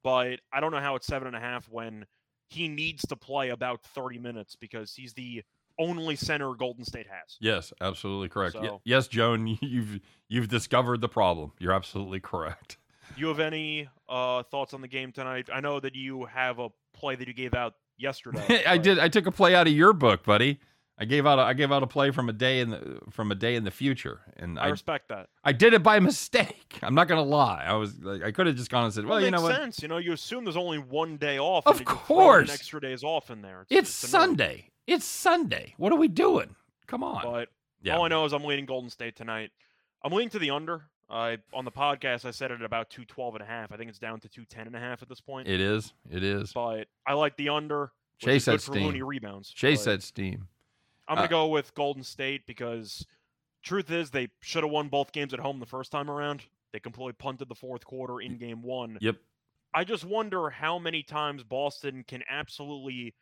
But 0.03 0.39
I 0.51 0.59
don't 0.59 0.71
know 0.71 0.79
how 0.79 0.95
it's 0.95 1.07
seven 1.07 1.27
and 1.27 1.35
a 1.35 1.39
half 1.39 1.69
when 1.69 2.05
he 2.49 2.67
needs 2.67 3.05
to 3.07 3.15
play 3.15 3.49
about 3.49 3.81
30 3.95 4.19
minutes 4.19 4.55
because 4.55 4.93
he's 4.93 5.13
the 5.13 5.43
only 5.79 6.15
center 6.15 6.53
Golden 6.53 6.85
State 6.85 7.07
has. 7.07 7.37
yes, 7.39 7.73
absolutely 7.81 8.29
correct. 8.29 8.53
So- 8.53 8.81
yes, 8.83 9.07
Joan, 9.07 9.47
you've 9.61 9.99
you've 10.27 10.47
discovered 10.47 11.01
the 11.01 11.09
problem. 11.09 11.51
You're 11.59 11.73
absolutely 11.73 12.19
correct. 12.19 12.77
You 13.17 13.27
have 13.27 13.41
any 13.41 13.89
uh, 14.09 14.41
thoughts 14.43 14.73
on 14.73 14.81
the 14.81 14.87
game 14.87 15.11
tonight? 15.11 15.49
I 15.53 15.59
know 15.59 15.79
that 15.79 15.93
you 15.93 16.23
have 16.25 16.57
a 16.57 16.69
play 16.95 17.15
that 17.15 17.27
you 17.27 17.33
gave 17.33 17.53
out 17.53 17.75
yesterday. 17.97 18.63
I 18.67 18.77
did. 18.77 18.97
I 18.97 19.07
took 19.07 19.27
a 19.27 19.31
play 19.31 19.53
out 19.53 19.67
of 19.67 19.73
your 19.73 19.93
book, 19.93 20.23
buddy. 20.23 20.59
I 21.03 21.05
gave 21.05 21.25
out. 21.25 21.37
A, 21.37 21.41
I 21.41 21.53
gave 21.53 21.69
out 21.69 21.83
a 21.83 21.87
play 21.87 22.11
from 22.11 22.29
a 22.29 22.33
day 22.33 22.61
in 22.61 22.69
the 22.69 22.99
from 23.09 23.29
a 23.29 23.35
day 23.35 23.55
in 23.55 23.65
the 23.65 23.71
future, 23.71 24.21
and 24.37 24.57
I 24.57 24.63
I 24.63 24.67
respect 24.69 25.09
that. 25.09 25.27
I 25.43 25.51
did 25.51 25.73
it 25.73 25.83
by 25.83 25.99
mistake. 26.11 26.79
I'm 26.81 26.95
not 26.95 27.09
gonna 27.09 27.21
lie. 27.23 27.65
I 27.67 27.73
was 27.73 27.99
like, 27.99 28.23
I 28.23 28.31
could 28.31 28.47
have 28.47 28.55
just 28.55 28.71
gone 28.71 28.85
and 28.85 28.93
said, 28.93 29.03
well, 29.03 29.17
Well, 29.17 29.25
you 29.25 29.29
know 29.29 29.41
makes 29.41 29.51
what? 29.51 29.55
sense. 29.61 29.81
You 29.81 29.89
know, 29.89 29.97
you 29.97 30.13
assume 30.13 30.45
there's 30.45 30.55
only 30.55 30.77
one 30.77 31.17
day 31.17 31.39
off. 31.39 31.67
Of 31.67 31.79
and 31.79 31.85
course. 31.85 32.53
extra 32.53 32.79
days 32.79 33.03
off 33.03 33.29
in 33.29 33.41
there. 33.41 33.65
It's 33.69 34.01
annoying. 34.03 34.27
Sunday. 34.29 34.69
It's 34.87 35.03
Sunday. 35.05 35.73
What 35.75 35.91
are 35.91 35.97
we 35.99 36.07
doing? 36.07 36.55
Come 36.87 37.03
on. 37.03 37.21
But 37.23 37.49
yeah. 37.81 37.97
all 37.97 38.05
I 38.05 38.07
know 38.07 38.23
is 38.23 38.31
I'm 38.31 38.45
leaning 38.45 38.65
Golden 38.65 38.89
State 38.89 39.17
tonight. 39.17 39.51
I'm 40.03 40.13
leaning 40.13 40.29
to 40.29 40.39
the 40.39 40.51
under. 40.51 40.83
I 41.09 41.39
on 41.53 41.65
the 41.65 41.71
podcast 41.71 42.23
I 42.23 42.31
said 42.31 42.49
it 42.51 42.55
at 42.55 42.65
about 42.65 42.89
212 42.89 43.35
and 43.35 43.43
a 43.43 43.45
half. 43.45 43.73
I 43.73 43.77
think 43.77 43.89
it's 43.89 43.99
down 43.99 44.21
to 44.21 44.29
210 44.29 44.67
and 44.67 44.75
a 44.77 44.79
half 44.79 45.01
at 45.01 45.09
this 45.09 45.19
point. 45.19 45.49
It 45.49 45.59
is. 45.59 45.91
It 46.09 46.23
is. 46.23 46.53
but 46.53 46.87
I 47.05 47.13
like 47.13 47.35
the 47.35 47.49
under. 47.49 47.91
Chase 48.19 48.43
is 48.43 48.45
good 48.45 48.53
that 48.59 48.61
for 48.63 48.71
Looney 48.73 48.89
steam. 48.99 49.05
rebounds. 49.05 49.49
Chase 49.51 49.81
said 49.83 50.01
steam. 50.01 50.47
I'm 51.07 51.15
gonna 51.15 51.25
uh, 51.25 51.29
go 51.29 51.47
with 51.47 51.73
Golden 51.75 52.03
State 52.03 52.45
because 52.47 53.05
truth 53.61 53.91
is 53.91 54.09
they 54.09 54.29
should 54.41 54.63
have 54.63 54.71
won 54.71 54.87
both 54.89 55.11
games 55.11 55.33
at 55.33 55.39
home 55.39 55.59
the 55.59 55.65
first 55.65 55.91
time 55.91 56.09
around. 56.09 56.43
They 56.71 56.79
completely 56.79 57.13
punted 57.13 57.49
the 57.49 57.55
fourth 57.55 57.85
quarter 57.85 58.19
in 58.19 58.37
game 58.37 58.63
one. 58.63 58.97
Yep. 59.01 59.17
I 59.73 59.83
just 59.83 60.05
wonder 60.05 60.49
how 60.49 60.79
many 60.79 61.03
times 61.03 61.43
Boston 61.43 62.03
can 62.07 62.23
absolutely 62.29 63.15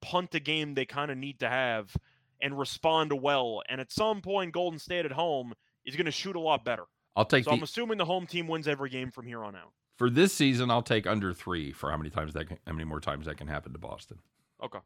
punt 0.00 0.34
a 0.34 0.40
game 0.40 0.74
they 0.74 0.84
kind 0.86 1.10
of 1.10 1.18
need 1.18 1.40
to 1.40 1.48
have 1.48 1.94
and 2.40 2.58
respond 2.58 3.12
well. 3.12 3.62
And 3.68 3.80
at 3.80 3.90
some 3.92 4.20
point, 4.20 4.52
Golden 4.52 4.78
State 4.78 5.04
at 5.04 5.12
home 5.12 5.54
is 5.84 5.96
going 5.96 6.06
to 6.06 6.12
shoot 6.12 6.36
a 6.36 6.40
lot 6.40 6.64
better. 6.64 6.84
I'll 7.16 7.24
take 7.24 7.44
So 7.44 7.50
the 7.50 7.56
I'm 7.56 7.62
assuming 7.62 7.98
the 7.98 8.04
home 8.04 8.26
team 8.26 8.46
wins 8.46 8.68
every 8.68 8.90
game 8.90 9.10
from 9.10 9.26
here 9.26 9.42
on 9.42 9.56
out. 9.56 9.72
for 9.96 10.08
this 10.08 10.32
season. 10.32 10.70
I'll 10.70 10.82
take 10.82 11.06
under 11.06 11.32
three 11.34 11.72
for 11.72 11.90
how 11.90 11.96
many 11.96 12.10
times 12.10 12.32
that 12.34 12.46
can, 12.48 12.58
how 12.66 12.72
many 12.72 12.84
more 12.84 13.00
times 13.00 13.26
that 13.26 13.36
can 13.36 13.48
happen 13.48 13.72
to 13.72 13.78
Boston. 13.78 14.18
Okay. 14.62 14.78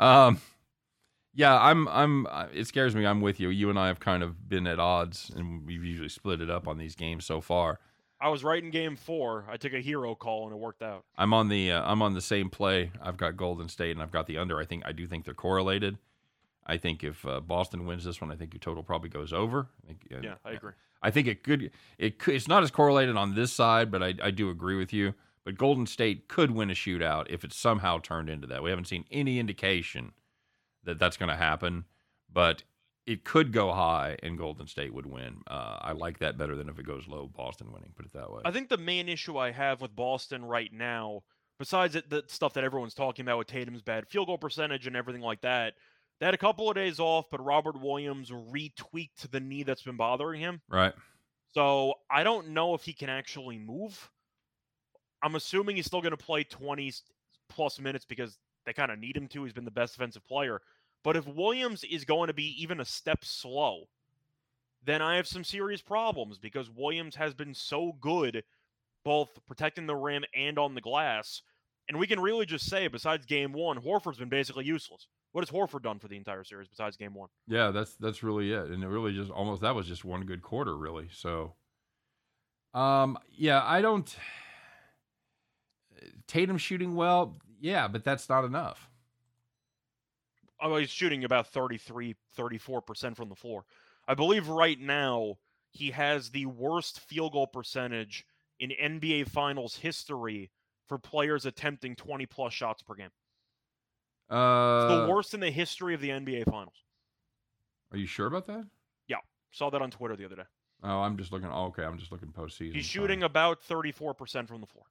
Um, 0.00 0.40
yeah, 1.34 1.58
I'm. 1.58 1.88
I'm. 1.88 2.26
It 2.52 2.66
scares 2.66 2.94
me. 2.96 3.06
I'm 3.06 3.20
with 3.20 3.38
you. 3.40 3.48
You 3.48 3.70
and 3.70 3.78
I 3.78 3.88
have 3.88 4.00
kind 4.00 4.22
of 4.22 4.48
been 4.48 4.66
at 4.66 4.78
odds, 4.78 5.30
and 5.36 5.66
we've 5.66 5.84
usually 5.84 6.08
split 6.08 6.40
it 6.40 6.50
up 6.50 6.66
on 6.66 6.78
these 6.78 6.94
games 6.94 7.24
so 7.24 7.40
far. 7.40 7.80
I 8.20 8.28
was 8.28 8.42
right 8.42 8.62
in 8.62 8.70
game 8.70 8.96
four. 8.96 9.44
I 9.48 9.56
took 9.56 9.72
a 9.72 9.80
hero 9.80 10.16
call 10.16 10.44
and 10.46 10.52
it 10.52 10.58
worked 10.58 10.82
out. 10.82 11.04
I'm 11.16 11.32
on 11.32 11.48
the. 11.48 11.72
Uh, 11.72 11.82
I'm 11.90 12.02
on 12.02 12.14
the 12.14 12.20
same 12.20 12.50
play. 12.50 12.90
I've 13.00 13.16
got 13.16 13.36
Golden 13.36 13.68
State, 13.68 13.92
and 13.92 14.02
I've 14.02 14.10
got 14.10 14.26
the 14.26 14.38
under. 14.38 14.58
I 14.58 14.64
think. 14.64 14.82
I 14.86 14.92
do 14.92 15.06
think 15.06 15.24
they're 15.24 15.34
correlated. 15.34 15.98
I 16.66 16.76
think 16.76 17.02
if 17.02 17.24
uh, 17.26 17.40
Boston 17.40 17.86
wins 17.86 18.04
this 18.04 18.20
one, 18.20 18.30
I 18.30 18.36
think 18.36 18.52
your 18.52 18.60
total 18.60 18.82
probably 18.82 19.08
goes 19.08 19.32
over. 19.32 19.68
I 19.82 19.86
think, 19.86 20.00
uh, 20.12 20.20
Yeah, 20.22 20.34
I 20.44 20.52
agree. 20.52 20.72
I 21.00 21.10
think 21.10 21.28
it 21.28 21.44
could. 21.44 21.70
It 21.96 22.18
could. 22.18 22.34
It's 22.34 22.48
not 22.48 22.62
as 22.62 22.70
correlated 22.70 23.16
on 23.16 23.34
this 23.34 23.52
side, 23.52 23.90
but 23.90 24.02
I, 24.02 24.14
I 24.22 24.30
do 24.30 24.50
agree 24.50 24.76
with 24.76 24.92
you. 24.92 25.14
But 25.44 25.56
Golden 25.56 25.86
State 25.86 26.28
could 26.28 26.50
win 26.50 26.70
a 26.70 26.74
shootout 26.74 27.26
if 27.30 27.44
it 27.44 27.52
somehow 27.52 28.00
turned 28.00 28.28
into 28.28 28.46
that. 28.48 28.62
We 28.62 28.70
haven't 28.70 28.86
seen 28.86 29.04
any 29.10 29.38
indication 29.38 30.12
that 30.84 30.98
that's 30.98 31.16
going 31.16 31.28
to 31.28 31.36
happen, 31.36 31.84
but 32.32 32.62
it 33.06 33.24
could 33.24 33.52
go 33.52 33.72
high 33.72 34.16
and 34.22 34.36
Golden 34.36 34.66
State 34.66 34.92
would 34.92 35.06
win. 35.06 35.40
Uh, 35.46 35.78
I 35.80 35.92
like 35.92 36.18
that 36.18 36.36
better 36.36 36.54
than 36.54 36.68
if 36.68 36.78
it 36.78 36.86
goes 36.86 37.08
low, 37.08 37.26
Boston 37.26 37.72
winning. 37.72 37.92
Put 37.96 38.04
it 38.04 38.12
that 38.12 38.30
way. 38.30 38.42
I 38.44 38.50
think 38.50 38.68
the 38.68 38.76
main 38.76 39.08
issue 39.08 39.38
I 39.38 39.50
have 39.50 39.80
with 39.80 39.96
Boston 39.96 40.44
right 40.44 40.70
now, 40.70 41.22
besides 41.58 41.94
it, 41.96 42.10
the 42.10 42.24
stuff 42.26 42.52
that 42.54 42.64
everyone's 42.64 42.92
talking 42.92 43.24
about 43.24 43.38
with 43.38 43.46
Tatum's 43.46 43.80
bad 43.80 44.06
field 44.08 44.26
goal 44.26 44.36
percentage 44.36 44.86
and 44.86 44.94
everything 44.94 45.22
like 45.22 45.40
that, 45.40 45.72
they 46.20 46.26
had 46.26 46.34
a 46.34 46.38
couple 46.38 46.68
of 46.68 46.74
days 46.74 47.00
off, 47.00 47.26
but 47.30 47.42
Robert 47.42 47.80
Williams 47.80 48.30
retweaked 48.30 49.30
the 49.30 49.40
knee 49.40 49.62
that's 49.62 49.82
been 49.82 49.96
bothering 49.96 50.40
him. 50.40 50.60
Right. 50.68 50.92
So 51.54 51.94
I 52.10 52.24
don't 52.24 52.48
know 52.48 52.74
if 52.74 52.82
he 52.82 52.92
can 52.92 53.08
actually 53.08 53.56
move. 53.56 54.10
I'm 55.22 55.34
assuming 55.34 55.76
he's 55.76 55.86
still 55.86 56.02
going 56.02 56.16
to 56.16 56.16
play 56.16 56.44
20 56.44 56.92
plus 57.48 57.80
minutes 57.80 58.04
because 58.04 58.36
they 58.68 58.72
kind 58.72 58.92
of 58.92 58.98
need 58.98 59.16
him 59.16 59.28
to. 59.28 59.44
He's 59.44 59.52
been 59.52 59.64
the 59.64 59.70
best 59.70 59.94
defensive 59.94 60.26
player. 60.28 60.60
But 61.02 61.16
if 61.16 61.26
Williams 61.26 61.84
is 61.84 62.04
going 62.04 62.26
to 62.26 62.34
be 62.34 62.60
even 62.62 62.80
a 62.80 62.84
step 62.84 63.24
slow, 63.24 63.84
then 64.84 65.00
I 65.00 65.16
have 65.16 65.26
some 65.26 65.44
serious 65.44 65.80
problems 65.80 66.38
because 66.38 66.70
Williams 66.70 67.16
has 67.16 67.34
been 67.34 67.54
so 67.54 67.96
good 68.00 68.42
both 69.04 69.28
protecting 69.46 69.86
the 69.86 69.96
rim 69.96 70.24
and 70.34 70.58
on 70.58 70.74
the 70.74 70.80
glass. 70.80 71.42
And 71.88 71.98
we 71.98 72.06
can 72.06 72.20
really 72.20 72.44
just 72.44 72.68
say, 72.68 72.88
besides 72.88 73.24
game 73.24 73.52
one, 73.52 73.80
Horford's 73.80 74.18
been 74.18 74.28
basically 74.28 74.64
useless. 74.64 75.06
What 75.32 75.46
has 75.46 75.50
Horford 75.50 75.82
done 75.82 75.98
for 75.98 76.08
the 76.08 76.16
entire 76.16 76.44
series 76.44 76.68
besides 76.68 76.96
game 76.96 77.14
one? 77.14 77.28
Yeah, 77.46 77.70
that's 77.70 77.94
that's 77.96 78.22
really 78.22 78.52
it. 78.52 78.68
And 78.68 78.82
it 78.82 78.88
really 78.88 79.14
just 79.14 79.30
almost 79.30 79.62
that 79.62 79.74
was 79.74 79.86
just 79.86 80.04
one 80.04 80.24
good 80.24 80.42
quarter, 80.42 80.76
really. 80.76 81.08
So 81.12 81.54
um 82.74 83.18
yeah, 83.30 83.62
I 83.64 83.80
don't 83.80 84.14
Tatum 86.26 86.58
shooting 86.58 86.94
well, 86.94 87.38
yeah, 87.60 87.88
but 87.88 88.04
that's 88.04 88.28
not 88.28 88.44
enough. 88.44 88.88
Oh, 90.60 90.76
he's 90.76 90.90
shooting 90.90 91.24
about 91.24 91.46
33, 91.48 92.16
34% 92.36 93.16
from 93.16 93.28
the 93.28 93.34
floor. 93.36 93.64
I 94.08 94.14
believe 94.14 94.48
right 94.48 94.78
now 94.80 95.36
he 95.70 95.90
has 95.92 96.30
the 96.30 96.46
worst 96.46 97.00
field 97.00 97.32
goal 97.32 97.46
percentage 97.46 98.24
in 98.58 98.70
NBA 98.70 99.28
Finals 99.28 99.76
history 99.76 100.50
for 100.88 100.98
players 100.98 101.46
attempting 101.46 101.94
20 101.94 102.26
plus 102.26 102.52
shots 102.52 102.82
per 102.82 102.94
game. 102.94 103.10
Uh, 104.30 104.88
It's 104.90 105.00
the 105.06 105.12
worst 105.12 105.34
in 105.34 105.40
the 105.40 105.50
history 105.50 105.94
of 105.94 106.00
the 106.00 106.08
NBA 106.10 106.44
Finals. 106.50 106.82
Are 107.92 107.98
you 107.98 108.06
sure 108.06 108.26
about 108.26 108.46
that? 108.46 108.66
Yeah, 109.06 109.18
saw 109.52 109.70
that 109.70 109.80
on 109.80 109.90
Twitter 109.90 110.16
the 110.16 110.24
other 110.24 110.36
day. 110.36 110.42
Oh, 110.82 111.00
I'm 111.00 111.16
just 111.16 111.32
looking. 111.32 111.48
Oh, 111.50 111.66
okay, 111.66 111.84
I'm 111.84 111.98
just 111.98 112.12
looking 112.12 112.28
postseason. 112.28 112.74
He's 112.74 112.86
Sorry. 112.86 113.04
shooting 113.04 113.22
about 113.22 113.62
34% 113.62 114.46
from 114.48 114.60
the 114.60 114.66
floor. 114.66 114.84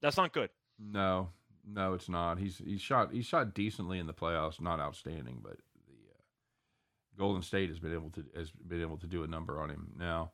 That's 0.00 0.16
not 0.16 0.32
good. 0.32 0.50
No, 0.78 1.30
no, 1.66 1.94
it's 1.94 2.08
not. 2.08 2.38
He's 2.38 2.58
he's 2.58 2.80
shot 2.80 3.12
he's 3.12 3.26
shot 3.26 3.54
decently 3.54 3.98
in 3.98 4.06
the 4.06 4.14
playoffs, 4.14 4.60
not 4.60 4.80
outstanding, 4.80 5.40
but 5.42 5.56
the 5.86 5.94
uh, 6.12 6.22
Golden 7.18 7.42
State 7.42 7.68
has 7.68 7.78
been 7.78 7.92
able 7.92 8.10
to 8.10 8.24
has 8.36 8.50
been 8.50 8.80
able 8.80 8.98
to 8.98 9.06
do 9.06 9.22
a 9.22 9.26
number 9.26 9.60
on 9.60 9.70
him 9.70 9.92
now. 9.98 10.32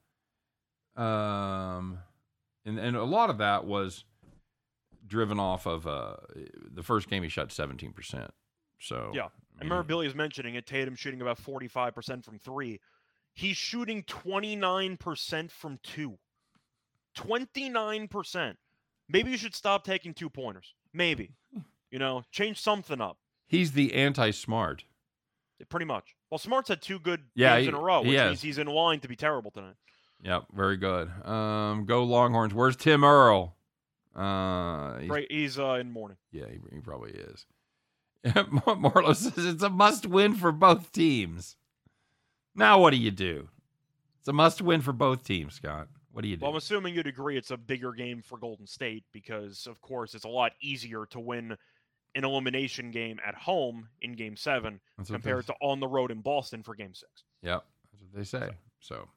Um, 0.97 1.99
and 2.65 2.79
and 2.79 2.97
a 2.97 3.05
lot 3.05 3.31
of 3.31 3.39
that 3.39 3.65
was 3.65 4.05
driven 5.07 5.41
off 5.41 5.67
of 5.67 5.87
uh 5.87 6.15
the 6.71 6.83
first 6.83 7.09
game 7.11 7.23
he 7.23 7.29
shot 7.29 7.51
17 7.51 7.93
percent. 7.93 8.31
So 8.79 9.11
Yeah. 9.15 9.29
I 9.61 9.65
remember 9.65 9.85
Billy 9.85 10.07
was 10.07 10.15
mentioning 10.15 10.55
it. 10.57 10.67
Tatum 10.67 10.97
shooting 10.97 11.21
about 11.21 11.39
45% 11.39 12.25
from 12.25 12.39
three. 12.39 12.81
He's 13.35 13.57
shooting 13.57 14.03
29% 14.05 15.51
from 15.51 15.79
two. 15.83 16.19
29%. 17.17 18.57
Maybe 19.09 19.31
you 19.31 19.37
should 19.37 19.55
stop 19.55 19.85
taking 19.85 20.15
two 20.15 20.31
pointers. 20.31 20.75
Maybe. 20.93 21.31
You 21.91 21.99
know, 21.99 22.23
change 22.31 22.61
something 22.61 23.01
up. 23.01 23.19
he's 23.47 23.73
the 23.73 23.93
anti-smart. 23.95 24.85
Pretty 25.69 25.85
much. 25.87 26.17
Well, 26.31 26.39
Smart's 26.39 26.69
had 26.71 26.81
two 26.83 26.99
good 26.99 27.21
Yeah, 27.35 27.55
games 27.57 27.65
he- 27.65 27.69
in 27.69 27.75
a 27.75 27.81
row, 27.81 28.01
which 28.03 28.11
means 28.19 28.43
he's 28.43 28.59
in 28.59 28.67
line 28.67 29.01
to 29.01 29.09
be 29.09 29.15
terrible 29.17 29.51
tonight. 29.51 29.75
Yep, 30.23 30.47
very 30.55 30.77
good. 30.77 31.09
Um, 31.27 31.85
go 31.85 32.05
Longhorns. 32.05 32.55
Where's 32.55 32.77
Tim 32.77 33.05
Earl? 33.05 33.55
Uh, 34.15 34.99
he's 34.99 35.11
Right, 35.11 35.27
he's 35.31 35.59
uh, 35.59 35.75
in 35.75 35.91
mourning. 35.93 36.17
Yeah, 36.33 36.47
he, 36.49 36.59
he 36.75 36.81
probably 36.81 37.11
is. 37.13 37.47
Marlo 38.27 39.15
says 39.17 39.45
it's 39.45 39.63
a 39.63 39.71
must 39.71 40.07
win 40.07 40.35
for 40.35 40.53
both 40.53 40.93
teams. 40.93 41.57
Now, 42.55 42.81
what 42.81 42.91
do 42.91 42.97
you 42.99 43.11
do? 43.11 43.49
It's 44.21 44.29
a 44.29 44.33
must 44.33 44.63
win 44.63 44.81
for 44.81 44.93
both 44.93 45.25
teams, 45.25 45.55
Scott. 45.55 45.89
What 46.13 46.23
do 46.23 46.29
you 46.29 46.37
do? 46.37 46.43
Well, 46.43 46.51
I'm 46.51 46.57
assuming 46.57 46.95
you'd 46.95 47.07
agree 47.07 47.37
it's 47.37 47.51
a 47.51 47.57
bigger 47.57 47.93
game 47.93 48.23
for 48.23 48.39
Golden 48.39 48.67
State 48.67 49.05
because, 49.13 49.67
of 49.67 49.81
course, 49.81 50.15
it's 50.15 50.25
a 50.25 50.29
lot 50.29 50.53
easier 50.61 51.07
to 51.07 51.21
win 51.21 51.57
an 52.15 52.25
elimination 52.25 52.91
game 52.91 53.19
at 53.27 53.35
home 53.35 53.89
in 54.03 54.13
Game 54.15 54.37
Seven 54.37 54.81
That's 54.99 55.11
compared 55.11 55.47
to 55.47 55.55
on 55.63 55.81
the 55.81 55.89
road 55.89 56.11
in 56.11 56.21
Boston 56.21 56.63
for 56.63 56.75
Game 56.75 56.95
Six. 56.95 57.25
Yep, 57.43 57.65
that's 57.93 58.03
what 58.03 58.15
they 58.15 58.25
say. 58.25 58.51
So 58.81 59.09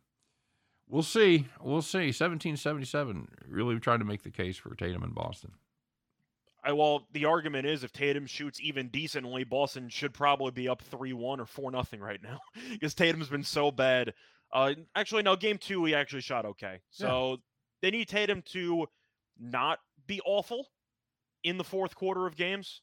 we'll 0.88 1.04
see. 1.04 1.48
We'll 1.62 1.82
see. 1.82 2.08
1777 2.08 3.28
really 3.48 3.80
trying 3.80 4.00
to 4.00 4.06
make 4.06 4.24
the 4.24 4.32
case 4.32 4.58
for 4.58 4.74
Tatum 4.76 5.04
in 5.04 5.12
Boston. 5.12 5.52
I, 6.64 6.72
well, 6.72 7.08
the 7.12 7.26
argument 7.26 7.68
is 7.68 7.84
if 7.84 7.92
Tatum 7.92 8.26
shoots 8.26 8.60
even 8.60 8.88
decently, 8.88 9.44
Boston 9.44 9.88
should 9.88 10.14
probably 10.14 10.52
be 10.52 10.68
up 10.68 10.82
three-one 10.82 11.40
or 11.40 11.46
four 11.46 11.70
nothing 11.70 12.00
right 12.00 12.22
now 12.24 12.40
because 12.72 12.96
Tatum's 12.96 13.30
been 13.30 13.44
so 13.44 13.70
bad. 13.70 14.14
Uh, 14.54 14.74
actually, 14.96 15.24
no, 15.24 15.36
Game 15.36 15.58
Two 15.58 15.84
he 15.86 15.94
actually 15.96 16.22
shot 16.22 16.46
okay, 16.46 16.80
so 16.90 17.38
they 17.82 17.92
need 17.92 18.08
Tatum 18.08 18.42
to 18.54 18.88
not 19.40 19.80
be 20.08 20.22
awful 20.26 20.68
in 21.44 21.58
the 21.58 21.64
fourth 21.64 21.96
quarter 21.96 22.26
of 22.26 22.36
games, 22.36 22.82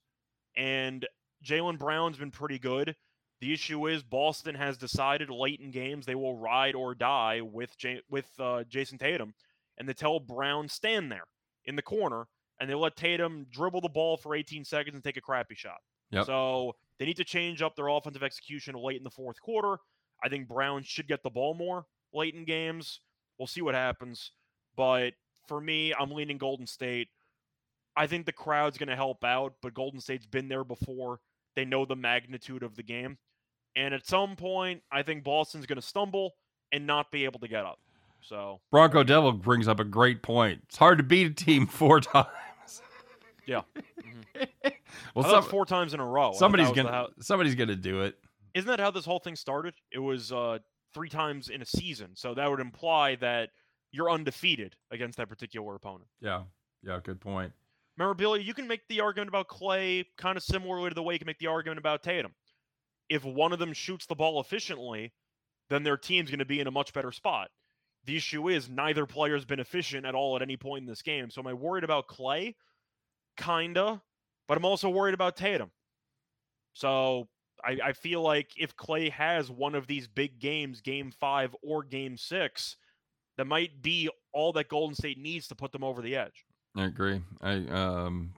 and 0.56 1.06
Jaylen 1.44 1.78
Brown's 1.78 2.18
been 2.18 2.30
pretty 2.30 2.58
good. 2.58 2.94
The 3.40 3.52
issue 3.52 3.88
is 3.88 4.02
Boston 4.04 4.54
has 4.54 4.76
decided 4.76 5.28
late 5.28 5.58
in 5.60 5.72
games 5.72 6.06
they 6.06 6.14
will 6.14 6.36
ride 6.36 6.76
or 6.76 6.94
die 6.94 7.40
with 7.40 7.76
J- 7.76 8.02
with 8.08 8.28
uh, 8.38 8.62
Jayson 8.68 8.98
Tatum, 8.98 9.34
and 9.78 9.88
they 9.88 9.94
tell 9.94 10.20
Brown 10.20 10.68
stand 10.68 11.10
there 11.10 11.24
in 11.64 11.74
the 11.74 11.82
corner, 11.82 12.26
and 12.60 12.70
they 12.70 12.74
let 12.74 12.96
Tatum 12.96 13.46
dribble 13.50 13.80
the 13.80 13.88
ball 13.88 14.16
for 14.16 14.34
18 14.36 14.64
seconds 14.64 14.94
and 14.94 15.02
take 15.02 15.16
a 15.16 15.20
crappy 15.20 15.54
shot. 15.56 15.78
Yep. 16.12 16.26
So 16.26 16.76
they 16.98 17.06
need 17.06 17.16
to 17.16 17.24
change 17.24 17.62
up 17.62 17.74
their 17.74 17.88
offensive 17.88 18.22
execution 18.22 18.74
late 18.76 18.98
in 18.98 19.04
the 19.04 19.10
fourth 19.10 19.40
quarter. 19.40 19.78
I 20.24 20.28
think 20.28 20.48
Brown 20.48 20.82
should 20.82 21.08
get 21.08 21.22
the 21.22 21.30
ball 21.30 21.54
more 21.54 21.86
late 22.12 22.34
in 22.34 22.44
games. 22.44 23.00
We'll 23.38 23.46
see 23.46 23.62
what 23.62 23.74
happens, 23.74 24.30
but 24.76 25.14
for 25.48 25.60
me, 25.60 25.92
I'm 25.98 26.10
leaning 26.10 26.38
Golden 26.38 26.66
State. 26.66 27.08
I 27.96 28.06
think 28.06 28.26
the 28.26 28.32
crowd's 28.32 28.78
going 28.78 28.88
to 28.88 28.96
help 28.96 29.24
out, 29.24 29.54
but 29.60 29.74
Golden 29.74 30.00
State's 30.00 30.26
been 30.26 30.48
there 30.48 30.64
before. 30.64 31.20
They 31.56 31.64
know 31.64 31.84
the 31.84 31.96
magnitude 31.96 32.62
of 32.62 32.76
the 32.76 32.82
game. 32.82 33.18
And 33.76 33.92
at 33.92 34.06
some 34.06 34.36
point, 34.36 34.82
I 34.90 35.02
think 35.02 35.24
Boston's 35.24 35.66
going 35.66 35.76
to 35.80 35.86
stumble 35.86 36.34
and 36.72 36.86
not 36.86 37.10
be 37.10 37.24
able 37.24 37.40
to 37.40 37.48
get 37.48 37.64
up. 37.66 37.78
So, 38.20 38.60
Bronco 38.70 39.02
Devil 39.02 39.32
brings 39.32 39.66
up 39.66 39.80
a 39.80 39.84
great 39.84 40.22
point. 40.22 40.60
It's 40.68 40.76
hard 40.76 40.98
to 40.98 41.04
beat 41.04 41.26
a 41.26 41.34
team 41.34 41.66
four 41.68 42.00
times. 42.00 42.26
Yeah. 43.46 43.62
Mm-hmm. 44.34 44.68
well, 45.14 45.26
I 45.26 45.28
thought 45.28 45.42
some, 45.44 45.50
four 45.50 45.66
times 45.66 45.94
in 45.94 46.00
a 46.00 46.06
row. 46.06 46.32
Somebody's 46.34 46.66
that 46.66 46.70
was 46.70 46.76
the 46.76 46.82
gonna 46.84 46.94
how- 46.94 47.08
somebody's 47.20 47.54
gonna 47.54 47.76
do 47.76 48.02
it. 48.02 48.16
Isn't 48.54 48.68
that 48.68 48.80
how 48.80 48.90
this 48.90 49.04
whole 49.04 49.18
thing 49.18 49.36
started? 49.36 49.74
It 49.92 49.98
was 49.98 50.32
uh, 50.32 50.58
three 50.94 51.08
times 51.08 51.48
in 51.48 51.62
a 51.62 51.66
season. 51.66 52.10
So 52.14 52.34
that 52.34 52.50
would 52.50 52.60
imply 52.60 53.16
that 53.16 53.50
you're 53.92 54.10
undefeated 54.10 54.76
against 54.90 55.18
that 55.18 55.28
particular 55.28 55.74
opponent. 55.74 56.08
Yeah, 56.20 56.42
yeah, 56.82 56.98
good 57.02 57.20
point. 57.20 57.52
Remember, 57.96 58.14
Billy, 58.14 58.42
you 58.42 58.54
can 58.54 58.66
make 58.66 58.80
the 58.88 59.00
argument 59.00 59.28
about 59.28 59.48
Clay 59.48 60.06
kind 60.16 60.36
of 60.36 60.42
similarly 60.42 60.88
to 60.88 60.94
the 60.94 61.02
way 61.02 61.14
you 61.14 61.18
can 61.18 61.26
make 61.26 61.38
the 61.38 61.46
argument 61.48 61.78
about 61.78 62.02
Tatum. 62.02 62.32
If 63.08 63.24
one 63.24 63.52
of 63.52 63.58
them 63.58 63.74
shoots 63.74 64.06
the 64.06 64.14
ball 64.14 64.40
efficiently, 64.40 65.12
then 65.68 65.82
their 65.82 65.98
team's 65.98 66.30
going 66.30 66.38
to 66.38 66.46
be 66.46 66.60
in 66.60 66.66
a 66.66 66.70
much 66.70 66.92
better 66.94 67.12
spot. 67.12 67.50
The 68.04 68.16
issue 68.16 68.48
is 68.48 68.68
neither 68.68 69.06
player's 69.06 69.44
been 69.44 69.60
efficient 69.60 70.06
at 70.06 70.14
all 70.14 70.36
at 70.36 70.42
any 70.42 70.56
point 70.56 70.82
in 70.82 70.88
this 70.88 71.02
game. 71.02 71.30
So 71.30 71.40
am 71.40 71.46
I 71.46 71.52
worried 71.52 71.84
about 71.84 72.08
Clay? 72.08 72.56
Kinda. 73.36 74.02
But 74.48 74.56
I'm 74.56 74.64
also 74.64 74.88
worried 74.88 75.14
about 75.14 75.36
Tatum. 75.36 75.70
So 76.72 77.28
I, 77.64 77.78
I 77.84 77.92
feel 77.92 78.22
like 78.22 78.50
if 78.56 78.76
Clay 78.76 79.08
has 79.10 79.50
one 79.50 79.74
of 79.74 79.86
these 79.86 80.08
big 80.08 80.38
games, 80.38 80.80
game 80.80 81.12
five 81.12 81.54
or 81.62 81.82
game 81.82 82.16
six, 82.16 82.76
that 83.36 83.46
might 83.46 83.82
be 83.82 84.08
all 84.32 84.52
that 84.52 84.68
Golden 84.68 84.94
State 84.94 85.18
needs 85.18 85.48
to 85.48 85.54
put 85.54 85.72
them 85.72 85.84
over 85.84 86.02
the 86.02 86.16
edge. 86.16 86.44
I 86.76 86.84
agree. 86.84 87.20
I 87.40 87.54
um, 87.68 88.32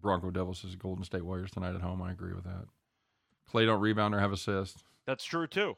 Bronco 0.00 0.30
Devils 0.30 0.64
is 0.64 0.74
Golden 0.76 1.04
State 1.04 1.24
Warriors 1.24 1.50
tonight 1.50 1.74
at 1.74 1.80
home. 1.80 2.02
I 2.02 2.12
agree 2.12 2.34
with 2.34 2.44
that. 2.44 2.66
Clay 3.48 3.64
don't 3.64 3.80
rebound 3.80 4.14
or 4.14 4.20
have 4.20 4.32
assist. 4.32 4.84
That's 5.06 5.24
true 5.24 5.46
too. 5.46 5.76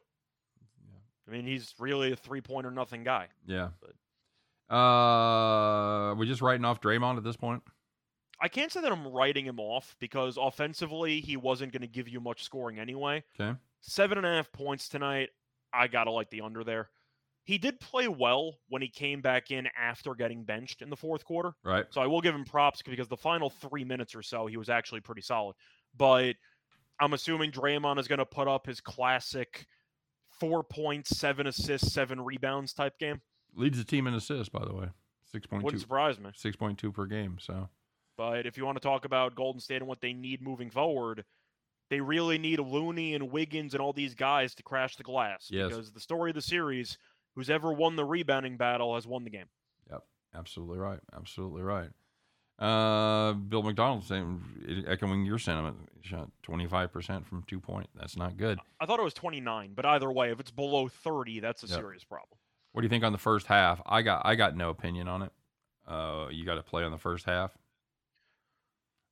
Yeah. 0.83 0.99
I 1.29 1.31
mean, 1.31 1.47
he's 1.47 1.75
really 1.79 2.13
a 2.13 2.17
three 2.17 2.41
point 2.41 2.67
or 2.67 2.71
nothing 2.71 3.05
guy. 3.05 3.29
Yeah. 3.47 3.69
Uh, 4.75 6.15
we 6.15 6.27
just 6.27 6.43
writing 6.43 6.65
off 6.65 6.81
Draymond 6.81 7.17
at 7.17 7.25
this 7.25 7.37
point. 7.37 7.63
I 8.41 8.49
can't 8.49 8.71
say 8.71 8.81
that 8.81 8.93
I'm 8.93 9.09
writing 9.09 9.45
him 9.45 9.59
off 9.59 9.97
because 9.99 10.39
offensively 10.41 11.21
he 11.21 11.37
wasn't 11.37 11.73
going 11.73 11.83
to 11.83 11.89
give 11.89 12.09
you 12.09 12.21
much 12.21 12.45
scoring 12.45 12.79
anyway. 12.79 13.25
Okay. 13.39 13.57
Seven 13.81 14.19
and 14.19 14.27
a 14.27 14.37
half 14.37 14.53
points 14.53 14.89
tonight. 14.89 15.31
I 15.73 15.87
gotta 15.87 16.11
like 16.11 16.31
the 16.31 16.41
under 16.41 16.65
there. 16.65 16.89
He 17.45 17.59
did 17.59 17.81
play 17.81 18.09
well 18.09 18.59
when 18.69 18.83
he 18.83 18.89
came 18.89 19.21
back 19.21 19.51
in 19.51 19.69
after 19.79 20.15
getting 20.15 20.45
benched 20.45 20.83
in 20.83 20.91
the 20.91 20.97
fourth 20.97 21.25
quarter. 21.25 21.53
Right. 21.65 21.87
So 21.91 22.01
I 22.01 22.07
will 22.07 22.21
give 22.21 22.35
him 22.35 22.45
props 22.45 22.83
because 22.83 23.09
the 23.09 23.17
final 23.17 23.51
three 23.51 23.85
minutes 23.85 24.15
or 24.15 24.23
so 24.23 24.47
he 24.47 24.57
was 24.57 24.69
actually 24.69 25.01
pretty 25.01 25.23
solid. 25.23 25.57
But 25.97 26.37
I'm 27.01 27.15
assuming 27.15 27.51
Draymond 27.51 27.99
is 27.99 28.09
going 28.09 28.19
to 28.19 28.27
put 28.27 28.49
up 28.49 28.67
his 28.67 28.81
classic 28.81 29.67
four 30.39 30.63
points, 30.63 31.17
seven 31.19 31.47
assists, 31.47 31.93
seven 31.93 32.21
rebounds 32.21 32.73
type 32.73 32.99
game. 32.99 33.21
Leads 33.55 33.79
the 33.79 33.85
team 33.85 34.07
in 34.07 34.15
assists, 34.15 34.51
by 34.51 34.65
the 34.65 34.75
way. 34.75 34.89
Six 35.31 35.47
point 35.47 35.63
Wouldn't 35.65 35.81
surprise 35.81 36.19
me. 36.19 36.31
Six 36.35 36.57
point 36.57 36.79
two 36.79 36.93
per 36.93 37.07
game. 37.07 37.39
So 37.41 37.69
But 38.19 38.45
if 38.47 38.59
you 38.59 38.67
want 38.67 38.77
to 38.77 38.81
talk 38.87 39.05
about 39.07 39.35
Golden 39.37 39.61
State 39.61 39.77
and 39.77 39.87
what 39.87 40.01
they 40.03 40.13
need 40.13 40.43
moving 40.43 40.69
forward, 40.71 41.25
they 41.89 42.01
really 42.03 42.37
need 42.37 42.59
Looney 42.59 43.15
and 43.15 43.31
Wiggins 43.31 43.73
and 43.73 43.81
all 43.81 43.93
these 43.95 44.15
guys 44.15 44.55
to 44.57 44.63
crash 44.63 44.97
the 44.97 45.05
glass. 45.05 45.47
Yes. 45.51 45.69
Because 45.69 45.93
the 45.93 46.01
story 46.01 46.33
of 46.33 46.35
the 46.35 46.43
series, 46.43 46.99
who's 47.37 47.49
ever 47.49 47.73
won 47.73 47.95
the 47.97 48.05
rebounding 48.05 48.57
battle 48.57 48.97
has 48.97 49.07
won 49.07 49.23
the 49.25 49.31
game. 49.31 49.47
Yep. 49.91 50.03
Absolutely 50.35 50.79
right. 50.79 50.99
Absolutely 51.17 51.63
right. 51.63 51.91
Uh, 52.59 53.35
Bill 53.35 53.63
McDonald 53.63 54.03
saying, 54.03 54.85
echoing 54.89 55.25
your 55.25 55.39
sentiment, 55.39 55.77
shot 56.03 56.29
twenty 56.43 56.67
five 56.67 56.93
percent 56.93 57.25
from 57.25 57.45
two 57.45 57.61
point. 57.61 57.89
That's 57.95 58.17
not 58.17 58.37
good. 58.37 58.59
I 58.81 58.87
thought 58.87 58.99
it 58.99 59.05
was 59.05 59.15
29, 59.15 59.75
but 59.77 59.87
either 59.87 60.11
way, 60.11 60.33
if 60.33 60.41
it's 60.41 60.51
below 60.51 60.89
30, 60.89 61.39
that's 61.39 61.63
a 61.63 61.69
Yep. 61.69 61.79
serious 61.79 62.03
problem. 62.03 62.37
What 62.73 62.81
do 62.81 62.87
you 62.87 62.89
think 62.89 63.05
on 63.05 63.13
the 63.13 63.19
first 63.19 63.47
half? 63.47 63.81
I 63.87 64.03
got 64.03 64.23
I 64.25 64.35
got 64.35 64.57
no 64.57 64.71
opinion 64.71 65.07
on 65.07 65.23
it. 65.23 65.33
Uh, 65.87 66.27
you 66.33 66.45
got 66.45 66.57
to 66.57 66.65
play 66.65 66.83
on 66.83 66.91
the 66.91 66.99
first 66.99 67.25
half. 67.27 67.57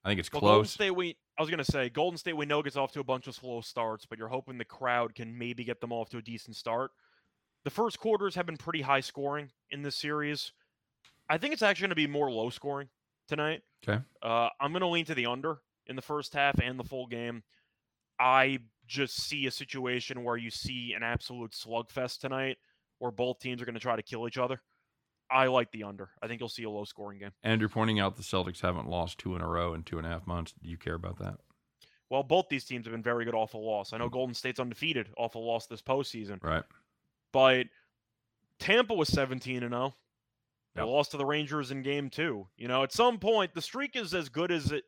I 0.06 0.10
think 0.10 0.20
it's 0.20 0.32
Well, 0.32 0.40
Golden. 0.40 0.66
State, 0.66 0.92
we 0.92 1.16
I 1.36 1.42
was 1.42 1.50
gonna 1.50 1.64
say 1.64 1.88
Golden 1.88 2.16
State. 2.16 2.36
We 2.36 2.46
know 2.46 2.62
gets 2.62 2.76
off 2.76 2.92
to 2.92 3.00
a 3.00 3.04
bunch 3.04 3.26
of 3.26 3.34
slow 3.34 3.60
starts, 3.60 4.06
but 4.06 4.18
you're 4.18 4.28
hoping 4.28 4.56
the 4.56 4.64
crowd 4.64 5.16
can 5.16 5.36
maybe 5.36 5.64
get 5.64 5.80
them 5.80 5.92
off 5.92 6.08
to 6.10 6.18
a 6.18 6.22
decent 6.22 6.54
start. 6.54 6.92
The 7.64 7.70
first 7.70 7.98
quarters 7.98 8.36
have 8.36 8.46
been 8.46 8.56
pretty 8.56 8.82
high 8.82 9.00
scoring 9.00 9.50
in 9.70 9.82
this 9.82 9.96
series. 9.96 10.52
I 11.28 11.38
think 11.38 11.52
it's 11.52 11.62
actually 11.62 11.86
going 11.86 11.90
to 11.90 11.96
be 11.96 12.06
more 12.06 12.30
low 12.30 12.50
scoring 12.50 12.88
tonight. 13.26 13.62
Okay. 13.86 14.00
Uh, 14.22 14.48
I'm 14.60 14.70
going 14.70 14.82
to 14.82 14.86
lean 14.86 15.04
to 15.06 15.14
the 15.16 15.26
under 15.26 15.58
in 15.88 15.96
the 15.96 16.02
first 16.02 16.32
half 16.32 16.60
and 16.60 16.78
the 16.78 16.84
full 16.84 17.08
game. 17.08 17.42
I 18.20 18.60
just 18.86 19.20
see 19.20 19.48
a 19.48 19.50
situation 19.50 20.22
where 20.22 20.36
you 20.36 20.50
see 20.50 20.92
an 20.92 21.02
absolute 21.02 21.50
slugfest 21.50 22.20
tonight, 22.20 22.58
where 23.00 23.10
both 23.10 23.40
teams 23.40 23.60
are 23.60 23.64
going 23.64 23.74
to 23.74 23.80
try 23.80 23.96
to 23.96 24.02
kill 24.02 24.28
each 24.28 24.38
other. 24.38 24.60
I 25.30 25.46
like 25.46 25.70
the 25.72 25.82
under. 25.84 26.10
I 26.22 26.28
think 26.28 26.40
you'll 26.40 26.48
see 26.48 26.62
a 26.64 26.70
low 26.70 26.84
scoring 26.84 27.18
game. 27.18 27.32
And 27.42 27.60
you're 27.60 27.68
pointing 27.68 27.98
out 28.00 28.16
the 28.16 28.22
Celtics 28.22 28.60
haven't 28.60 28.88
lost 28.88 29.18
two 29.18 29.34
in 29.34 29.42
a 29.42 29.48
row 29.48 29.74
in 29.74 29.82
two 29.82 29.98
and 29.98 30.06
a 30.06 30.10
half 30.10 30.26
months. 30.26 30.54
Do 30.62 30.68
you 30.68 30.76
care 30.76 30.94
about 30.94 31.18
that? 31.18 31.38
Well, 32.08 32.22
both 32.22 32.48
these 32.48 32.64
teams 32.64 32.86
have 32.86 32.92
been 32.92 33.02
very 33.02 33.24
good 33.24 33.34
off 33.34 33.54
a 33.54 33.58
loss. 33.58 33.92
I 33.92 33.98
know 33.98 34.06
hmm. 34.06 34.12
Golden 34.12 34.34
State's 34.34 34.60
undefeated 34.60 35.08
off 35.16 35.34
a 35.34 35.38
loss 35.38 35.66
this 35.66 35.82
postseason, 35.82 36.42
Right. 36.42 36.62
but 37.32 37.66
Tampa 38.58 38.94
was 38.94 39.08
17 39.08 39.62
and 39.62 39.72
0. 39.72 39.94
They 40.74 40.82
Yep. 40.82 40.88
lost 40.88 41.10
to 41.12 41.16
the 41.16 41.24
Rangers 41.26 41.70
in 41.70 41.82
game 41.82 42.10
2. 42.10 42.46
You 42.56 42.68
know, 42.68 42.82
at 42.82 42.92
some 42.92 43.18
point 43.18 43.54
the 43.54 43.62
streak 43.62 43.96
is 43.96 44.14
as 44.14 44.28
good 44.28 44.52
as 44.52 44.72
it 44.72 44.84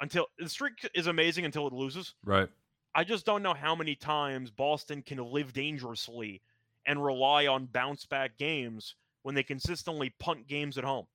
until 0.00 0.26
the 0.38 0.48
streak 0.48 0.88
is 0.94 1.06
amazing 1.06 1.44
until 1.44 1.66
it 1.66 1.72
loses. 1.72 2.14
Right. 2.24 2.48
I 2.94 3.04
just 3.04 3.24
don't 3.26 3.42
know 3.42 3.54
how 3.54 3.74
many 3.74 3.94
times 3.94 4.50
Boston 4.50 5.02
can 5.02 5.18
live 5.18 5.52
dangerously 5.52 6.42
and 6.86 7.02
rely 7.02 7.46
on 7.46 7.66
bounce 7.66 8.04
back 8.06 8.36
games 8.36 8.96
when 9.22 9.34
they 9.34 9.42
consistently 9.42 10.10
punt 10.18 10.46
games 10.46 10.78
at 10.78 10.84
home. 10.84 11.06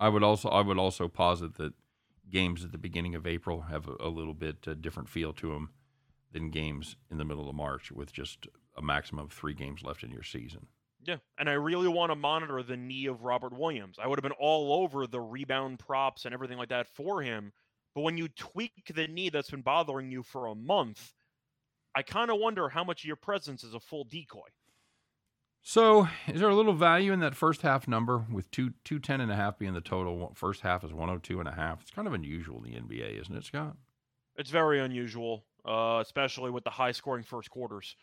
I 0.00 0.08
would 0.08 0.22
also 0.22 0.48
I 0.48 0.60
would 0.60 0.78
also 0.78 1.08
posit 1.08 1.54
that 1.56 1.72
games 2.30 2.64
at 2.64 2.72
the 2.72 2.78
beginning 2.78 3.14
of 3.14 3.26
April 3.26 3.62
have 3.62 3.88
a, 3.88 3.96
a 4.00 4.08
little 4.08 4.34
bit 4.34 4.66
uh, 4.66 4.74
different 4.74 5.08
feel 5.08 5.32
to 5.34 5.50
them 5.50 5.70
than 6.32 6.50
games 6.50 6.96
in 7.10 7.18
the 7.18 7.24
middle 7.24 7.48
of 7.48 7.54
March 7.54 7.92
with 7.92 8.12
just 8.12 8.48
a 8.76 8.82
maximum 8.82 9.24
of 9.24 9.32
three 9.32 9.54
games 9.54 9.82
left 9.82 10.02
in 10.02 10.10
your 10.10 10.22
season. 10.22 10.66
Yeah, 11.06 11.18
and 11.38 11.50
I 11.50 11.52
really 11.52 11.88
want 11.88 12.10
to 12.12 12.16
monitor 12.16 12.62
the 12.62 12.76
knee 12.76 13.06
of 13.06 13.22
Robert 13.22 13.52
Williams. 13.52 13.98
I 14.02 14.06
would 14.06 14.18
have 14.18 14.22
been 14.22 14.32
all 14.32 14.82
over 14.82 15.06
the 15.06 15.20
rebound 15.20 15.78
props 15.78 16.24
and 16.24 16.32
everything 16.32 16.56
like 16.56 16.70
that 16.70 16.88
for 16.88 17.20
him. 17.20 17.52
But 17.94 18.02
when 18.02 18.16
you 18.16 18.28
tweak 18.28 18.72
the 18.92 19.06
knee 19.06 19.28
that's 19.28 19.50
been 19.50 19.62
bothering 19.62 20.10
you 20.10 20.22
for 20.22 20.46
a 20.46 20.54
month, 20.54 21.12
I 21.94 22.02
kind 22.02 22.30
of 22.30 22.40
wonder 22.40 22.68
how 22.68 22.84
much 22.84 23.02
of 23.02 23.06
your 23.06 23.16
presence 23.16 23.62
is 23.62 23.74
a 23.74 23.80
full 23.80 24.04
decoy. 24.04 24.48
So, 25.66 26.08
is 26.28 26.40
there 26.40 26.50
a 26.50 26.54
little 26.54 26.74
value 26.74 27.10
in 27.14 27.20
that 27.20 27.34
first 27.34 27.62
half 27.62 27.88
number 27.88 28.26
with 28.30 28.50
two 28.50 28.74
two 28.84 28.98
ten 28.98 29.22
and 29.22 29.32
a 29.32 29.34
half 29.34 29.58
being 29.58 29.72
the 29.72 29.80
total? 29.80 30.30
First 30.34 30.60
half 30.60 30.84
is 30.84 30.92
one 30.92 31.08
hundred 31.08 31.22
two 31.22 31.40
and 31.40 31.48
a 31.48 31.52
half. 31.52 31.80
It's 31.80 31.90
kind 31.90 32.06
of 32.06 32.12
unusual 32.12 32.62
in 32.62 32.70
the 32.70 32.78
NBA, 32.78 33.18
isn't 33.22 33.34
it, 33.34 33.44
Scott? 33.44 33.74
It's 34.36 34.50
very 34.50 34.78
unusual, 34.78 35.46
uh, 35.64 36.00
especially 36.02 36.50
with 36.50 36.64
the 36.64 36.70
high 36.70 36.92
scoring 36.92 37.24
first 37.24 37.48
quarters. 37.48 37.96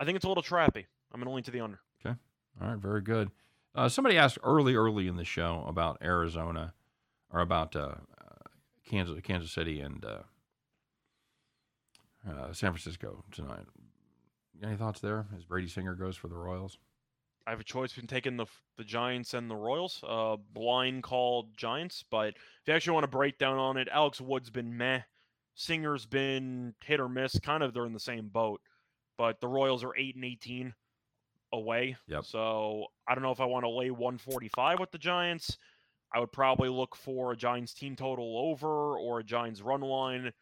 I 0.00 0.06
think 0.06 0.16
it's 0.16 0.24
a 0.24 0.28
little 0.28 0.42
trappy. 0.42 0.86
I'm 1.12 1.20
going 1.20 1.28
to 1.28 1.34
lean 1.34 1.44
to 1.44 1.50
the 1.50 1.60
under. 1.60 1.80
Okay. 2.04 2.16
All 2.62 2.68
right, 2.68 2.78
very 2.78 3.02
good. 3.02 3.30
Uh, 3.74 3.90
somebody 3.90 4.16
asked 4.16 4.38
early, 4.42 4.74
early 4.74 5.06
in 5.06 5.16
the 5.16 5.24
show 5.24 5.66
about 5.68 5.98
Arizona 6.02 6.72
or 7.30 7.40
about 7.40 7.76
uh, 7.76 7.96
uh, 8.18 8.48
Kansas, 8.88 9.20
Kansas 9.22 9.52
City, 9.52 9.80
and 9.80 10.02
uh, 10.02 10.20
uh, 12.26 12.52
San 12.54 12.72
Francisco 12.72 13.22
tonight. 13.32 13.66
Any 14.62 14.76
thoughts 14.76 15.00
there 15.00 15.26
as 15.36 15.44
Brady 15.44 15.68
Singer 15.68 15.94
goes 15.94 16.16
for 16.16 16.28
the 16.28 16.36
Royals? 16.36 16.78
I 17.46 17.50
have 17.50 17.60
a 17.60 17.64
choice 17.64 17.92
between 17.92 18.06
taking 18.06 18.36
the 18.36 18.46
the 18.78 18.84
Giants 18.84 19.34
and 19.34 19.50
the 19.50 19.56
Royals. 19.56 20.02
Uh, 20.06 20.36
blind 20.52 21.02
called 21.02 21.56
Giants, 21.56 22.04
but 22.10 22.28
if 22.28 22.36
you 22.66 22.72
actually 22.74 22.94
want 22.94 23.04
to 23.04 23.08
break 23.08 23.38
down 23.38 23.58
on 23.58 23.76
it, 23.76 23.88
Alex 23.92 24.20
Wood's 24.20 24.50
been 24.50 24.76
meh. 24.76 25.02
Singer's 25.54 26.06
been 26.06 26.74
hit 26.82 27.00
or 27.00 27.08
miss. 27.08 27.38
Kind 27.40 27.62
of 27.62 27.74
they're 27.74 27.86
in 27.86 27.92
the 27.92 28.00
same 28.00 28.28
boat, 28.28 28.60
but 29.18 29.40
the 29.40 29.48
Royals 29.48 29.84
are 29.84 29.96
eight 29.96 30.14
and 30.14 30.24
eighteen 30.24 30.72
away. 31.52 31.96
Yep. 32.08 32.24
So 32.24 32.86
I 33.06 33.14
don't 33.14 33.22
know 33.22 33.30
if 33.30 33.40
I 33.40 33.44
want 33.44 33.64
to 33.64 33.70
lay 33.70 33.90
one 33.90 34.18
forty 34.18 34.48
five 34.56 34.80
with 34.80 34.90
the 34.90 34.98
Giants. 34.98 35.58
I 36.14 36.20
would 36.20 36.32
probably 36.32 36.68
look 36.68 36.96
for 36.96 37.32
a 37.32 37.36
Giants 37.36 37.74
team 37.74 37.94
total 37.94 38.38
over 38.38 38.96
or 38.96 39.18
a 39.18 39.24
Giants 39.24 39.60
run 39.60 39.80
line 39.80 40.32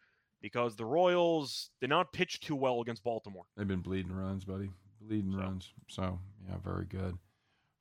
because 0.43 0.75
the 0.75 0.85
Royals 0.85 1.71
did 1.81 1.89
not 1.89 2.13
pitch 2.13 2.39
too 2.41 2.55
well 2.55 2.81
against 2.81 3.03
Baltimore. 3.03 3.45
They've 3.57 3.67
been 3.67 3.79
bleeding 3.79 4.11
runs, 4.15 4.45
buddy. 4.45 4.69
Bleeding 5.01 5.31
So. 5.31 5.37
runs. 5.39 5.73
So 5.89 6.19
yeah, 6.47 6.57
very 6.63 6.85
good. 6.85 7.17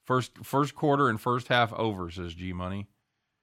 First 0.06 0.32
first 0.42 0.74
quarter 0.74 1.10
and 1.10 1.20
first 1.20 1.48
half 1.48 1.72
over 1.74 2.10
says 2.10 2.32
G 2.34 2.54
Money. 2.54 2.86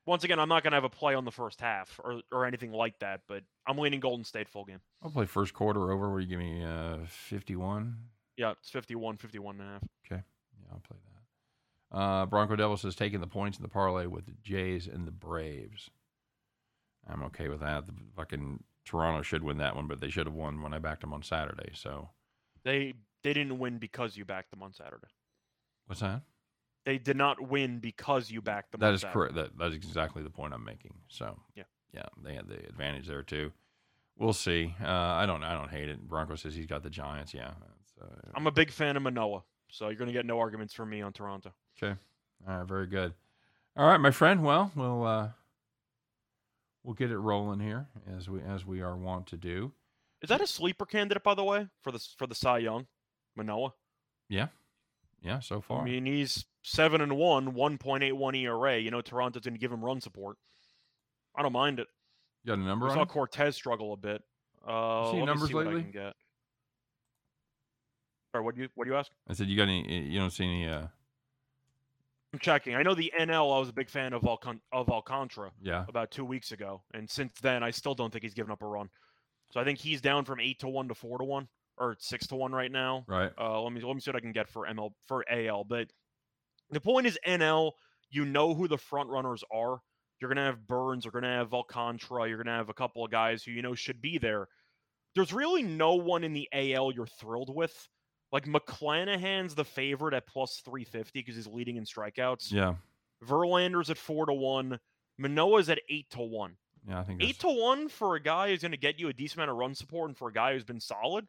Once 0.06 0.24
again, 0.24 0.40
I'm 0.40 0.50
not 0.50 0.64
going 0.64 0.72
to 0.72 0.78
have 0.78 0.84
a 0.86 0.90
play 0.90 1.14
on 1.14 1.24
the 1.24 1.32
first 1.32 1.62
half 1.62 2.00
or, 2.04 2.22
or 2.32 2.44
anything 2.46 2.72
like 2.72 2.98
that, 3.00 3.22
but 3.28 3.44
I'm 3.68 3.78
leaning 3.78 4.00
Golden 4.00 4.24
State 4.26 4.50
full 4.50 4.66
game. 4.66 4.80
I'll 5.04 5.12
play 5.12 5.26
first 5.28 5.54
quarter 5.54 5.92
over. 5.92 6.10
Where 6.10 6.20
you 6.20 6.26
give 6.28 6.40
me 6.40 6.64
uh, 6.64 6.98
fifty 7.08 7.56
one. 7.56 7.96
Yeah, 8.36 8.52
it's 8.52 8.70
51, 8.70 9.18
51 9.18 9.60
and 9.60 9.70
a 9.70 9.72
half. 9.74 9.84
Okay. 10.06 10.24
Yeah, 10.62 10.68
I'll 10.72 10.80
play 10.80 10.98
that. 11.92 11.98
Uh, 11.98 12.26
Bronco 12.26 12.56
Devil 12.56 12.78
says 12.78 12.96
taking 12.96 13.20
the 13.20 13.28
points 13.28 13.58
in 13.58 13.64
the 13.64 13.68
parlay 13.70 14.06
with 14.06 14.26
the 14.28 14.34
Jays 14.44 14.88
and 14.88 15.06
the 15.06 15.12
Braves. 15.12 15.90
I'm 17.06 17.22
okay 17.24 17.50
with 17.50 17.60
that. 17.60 17.86
The 17.86 17.92
fucking 18.16 18.64
Toronto 18.90 19.22
should 19.22 19.44
win 19.44 19.58
that 19.60 19.76
one, 19.76 19.88
but 19.88 20.00
they 20.02 20.10
should 20.10 20.26
have 20.26 20.34
won 20.34 20.64
when 20.64 20.74
I 20.74 20.80
backed 20.80 21.02
them 21.02 21.14
on 21.14 21.22
Saturday. 21.22 21.70
So 21.76 22.10
They 22.64 22.96
they 23.24 23.34
didn't 23.34 23.60
win 23.60 23.78
because 23.78 24.18
you 24.18 24.26
backed 24.26 24.50
them 24.50 24.64
on 24.64 24.74
Saturday. 24.74 25.08
what's 25.86 26.02
that? 26.02 26.22
They 26.86 26.98
did 26.98 27.16
not 27.18 27.40
win 27.48 27.78
because 27.80 28.32
you 28.32 28.42
backed 28.42 28.72
them. 28.72 28.80
That 28.82 28.88
on 28.88 28.94
is 28.96 29.04
correct. 29.04 29.36
That 29.36 29.58
that 29.60 29.68
is 29.68 29.76
exactly 29.76 30.24
the 30.24 30.32
point 30.32 30.54
I'm 30.56 30.64
making. 30.64 30.96
So 31.08 31.40
Yeah. 31.56 31.64
yeah, 31.94 32.06
they 32.24 32.34
had 32.34 32.48
the 32.48 32.56
advantage 32.68 33.06
there 33.08 33.22
too. 33.22 33.52
We'll 34.18 34.34
see. 34.34 34.74
Uh, 34.82 34.88
I 34.90 35.26
don't 35.28 35.44
I 35.44 35.54
don't 35.54 35.70
hate 35.70 35.88
it. 35.88 36.02
Bronco 36.08 36.36
says 36.36 36.56
he's 36.56 36.66
got 36.66 36.82
the 36.82 36.90
Giants. 36.90 37.34
Yeah, 37.34 37.52
uh, 38.02 38.06
I'm 38.34 38.48
a 38.48 38.52
big 38.52 38.72
fan 38.72 38.98
of 38.98 39.04
Manoah, 39.04 39.44
so 39.70 39.86
you're 39.90 39.96
going 39.98 40.08
to 40.08 40.14
get 40.14 40.26
no 40.26 40.40
arguments 40.40 40.74
from 40.74 40.90
me 40.90 41.02
on 41.04 41.14
Toronto. 41.14 41.54
Okay. 41.78 41.96
All 42.48 42.58
right. 42.58 42.68
Very 42.68 42.88
good. 42.88 43.14
All 43.78 43.88
right, 43.88 44.00
my 44.00 44.12
friend. 44.12 44.44
Well, 44.44 44.72
we'll 44.76 45.04
uh, 45.06 45.30
we'll 46.90 46.96
get 46.96 47.12
it 47.12 47.20
rolling 47.20 47.60
here 47.60 47.86
as 48.18 48.28
we 48.28 48.42
as 48.42 48.66
we 48.66 48.82
are 48.82 48.98
wont 48.98 49.28
to 49.28 49.38
do. 49.38 49.72
Is 50.24 50.30
that 50.30 50.42
a 50.42 50.48
sleeper 50.48 50.88
candidate, 50.88 51.24
by 51.24 51.36
the 51.36 51.44
way, 51.44 51.68
for 51.84 51.92
the 51.92 52.00
for 52.18 52.26
the 52.26 52.34
Cy 52.34 52.58
Young, 52.58 52.88
Manoah? 53.36 53.74
Yeah. 54.28 54.48
Yeah. 55.22 55.40
So 55.40 55.62
far. 55.62 55.82
I 55.82 55.86
mean, 55.86 56.08
he's 56.08 56.46
seven 56.64 57.00
and 57.00 57.16
one, 57.16 57.54
1.81 57.54 58.42
ERA. 58.42 58.80
You 58.80 58.90
know, 58.90 59.02
Toronto's 59.02 59.44
going 59.44 59.54
to 59.54 59.60
give 59.60 59.72
him 59.72 59.86
run 59.86 60.02
support. 60.02 60.38
I 61.36 61.44
don't 61.44 61.54
mind 61.54 61.80
it. 61.80 61.88
you 62.44 62.50
got 62.50 62.58
a 62.58 62.62
number 62.62 62.90
I 62.90 62.96
saw? 62.96 63.06
Cortes 63.06 63.56
struggle 63.56 63.94
a 63.94 63.98
bit. 63.98 64.24
Uh, 64.68 65.12
me 65.14 65.26
numbers 65.26 65.50
see 65.50 65.54
what 65.54 65.68
I 65.68 65.70
lately? 65.70 65.84
can 65.84 65.92
get. 65.92 66.14
Sorry, 68.32 68.44
what 68.44 68.56
do 68.56 68.62
you 68.62 68.70
what 68.74 68.86
do 68.86 68.92
you 68.92 68.98
ask? 68.98 69.12
I 69.30 69.34
said 69.34 69.48
you 69.48 69.56
got 69.56 69.64
any? 69.64 70.06
You 70.08 70.20
don't 70.20 70.32
see 70.32 70.44
any? 70.44 70.68
Uh, 70.68 70.88
I'm 72.34 72.40
checking. 72.40 72.76
I 72.76 72.84
know 72.84 72.94
the 72.94 73.12
NL. 73.20 73.56
I 73.56 73.60
was 73.60 73.70
a 73.70 73.74
big 73.74 73.90
fan 73.90 74.14
of 74.14 74.24
Alcon- 74.24 74.62
of 74.72 74.90
Alcantara 74.90 75.52
yeah. 75.62 75.86
about 75.88 76.12
two 76.12 76.26
weeks 76.26 76.52
ago, 76.52 76.84
and 76.94 77.10
since 77.10 77.34
then, 77.42 77.64
I 77.64 77.72
still 77.72 77.96
don't 77.96 78.12
think 78.12 78.24
he's 78.24 78.36
given 78.36 78.52
up 78.52 78.62
a 78.62 78.68
run. 78.68 78.90
So 79.52 79.60
I 79.60 79.64
think 79.64 79.80
he's 79.80 80.00
down 80.00 80.26
from 80.26 80.40
eight 80.40 80.60
to 80.60 80.68
one 80.68 80.88
to 80.90 80.96
four 80.96 81.18
to 81.18 81.24
one, 81.24 81.48
or 81.78 81.96
six 82.00 82.28
to 82.28 82.36
one 82.36 82.52
right 82.52 82.72
now. 82.72 83.04
Right. 83.08 83.32
Uh, 83.38 83.62
let 83.62 83.74
me 83.74 83.82
let 83.82 83.96
me 83.96 84.02
see 84.02 84.12
what 84.12 84.18
I 84.18 84.20
can 84.20 84.32
get 84.32 84.48
for 84.48 84.68
ML 84.68 84.92
for 85.08 85.26
AL. 85.30 85.64
But 85.64 85.88
the 86.70 86.82
point 86.82 87.08
is, 87.08 87.18
NL. 87.28 87.72
You 88.12 88.26
know 88.26 88.56
who 88.56 88.68
the 88.68 88.78
front 88.78 89.10
runners 89.10 89.44
are. 89.54 89.80
You're 90.20 90.30
gonna 90.30 90.46
have 90.46 90.68
Burnes. 90.68 91.06
You're 91.06 91.12
gonna 91.12 91.38
have 91.38 91.54
Alcantara. 91.54 92.28
You're 92.28 92.38
gonna 92.38 92.58
have 92.58 92.70
a 92.70 92.74
couple 92.74 93.06
of 93.06 93.12
guys 93.12 93.44
who 93.44 93.52
you 93.52 93.62
know 93.62 93.76
should 93.76 94.02
be 94.02 94.18
there. 94.18 94.48
There's 95.16 95.34
really 95.34 95.64
no 95.64 95.96
one 95.96 96.24
in 96.24 96.34
the 96.34 96.48
AL 96.52 96.92
you're 96.92 97.08
thrilled 97.08 97.54
with. 97.54 97.88
Like 98.32 98.46
McClanahan's 98.46 99.56
the 99.56 99.66
favorite 99.66 100.14
at 100.14 100.28
plus 100.28 100.62
350 100.64 101.20
because 101.20 101.36
he's 101.36 101.48
leading 101.48 101.78
in 101.78 101.84
strikeouts. 101.86 102.52
Yeah. 102.52 102.76
Verlander's 103.26 103.90
at 103.90 103.98
four 103.98 104.26
to 104.28 104.34
one. 104.34 104.80
Manoah's 105.18 105.70
at 105.70 105.80
eight 105.90 106.10
to 106.12 106.22
one. 106.22 106.56
Yeah. 106.88 107.00
I 107.00 107.04
think 107.04 107.22
Eight 107.22 107.40
to 107.40 107.50
one 107.50 107.90
for 107.90 108.16
a 108.16 108.22
guy 108.22 108.50
who's 108.50 108.62
going 108.62 108.72
to 108.72 108.78
get 108.78 109.00
you 109.00 109.10
a 109.10 109.14
decent 109.14 109.40
amount 109.40 109.52
of 109.52 109.58
run 109.58 109.76
support 109.76 110.10
and 110.10 110.18
for 110.18 110.30
a 110.30 110.34
guy 110.34 110.54
who's 110.54 110.64
been 110.64 110.80
solid. 110.80 111.28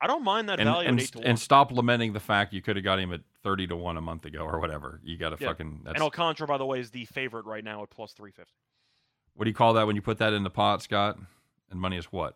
I 0.00 0.06
don't 0.06 0.24
mind 0.24 0.48
that 0.48 0.58
and 0.60 0.68
value 0.68 0.88
and, 0.88 0.98
at 0.98 1.04
eight 1.04 1.12
to 1.12 1.20
and 1.20 1.38
stop 1.38 1.70
lamenting 1.72 2.12
the 2.12 2.20
fact 2.20 2.52
you 2.52 2.60
could 2.62 2.76
have 2.76 2.84
got 2.84 2.98
him 2.98 3.12
at 3.12 3.20
thirty 3.42 3.66
to 3.68 3.76
one 3.76 3.96
a 3.96 4.00
month 4.00 4.24
ago 4.24 4.40
or 4.40 4.58
whatever. 4.60 5.00
You 5.04 5.16
got 5.16 5.30
to 5.30 5.36
Yeah. 5.40 5.48
fucking. 5.48 5.80
That's, 5.84 5.94
And 5.94 6.02
Alcantara, 6.02 6.46
by 6.46 6.58
the 6.58 6.66
way, 6.66 6.80
is 6.80 6.90
the 6.90 7.04
favorite 7.06 7.46
right 7.46 7.62
now 7.64 7.82
at 7.82 7.90
plus 7.90 8.12
three 8.12 8.32
fifty. 8.32 8.52
what 9.34 9.44
do 9.44 9.50
you 9.50 9.54
call 9.54 9.74
that 9.74 9.86
when 9.86 9.96
you 9.96 10.02
put 10.02 10.18
that 10.18 10.32
in 10.32 10.42
the 10.44 10.50
pot, 10.50 10.82
Scott? 10.82 11.18
And 11.70 11.80
money 11.80 11.96
is 11.96 12.06
what? 12.06 12.34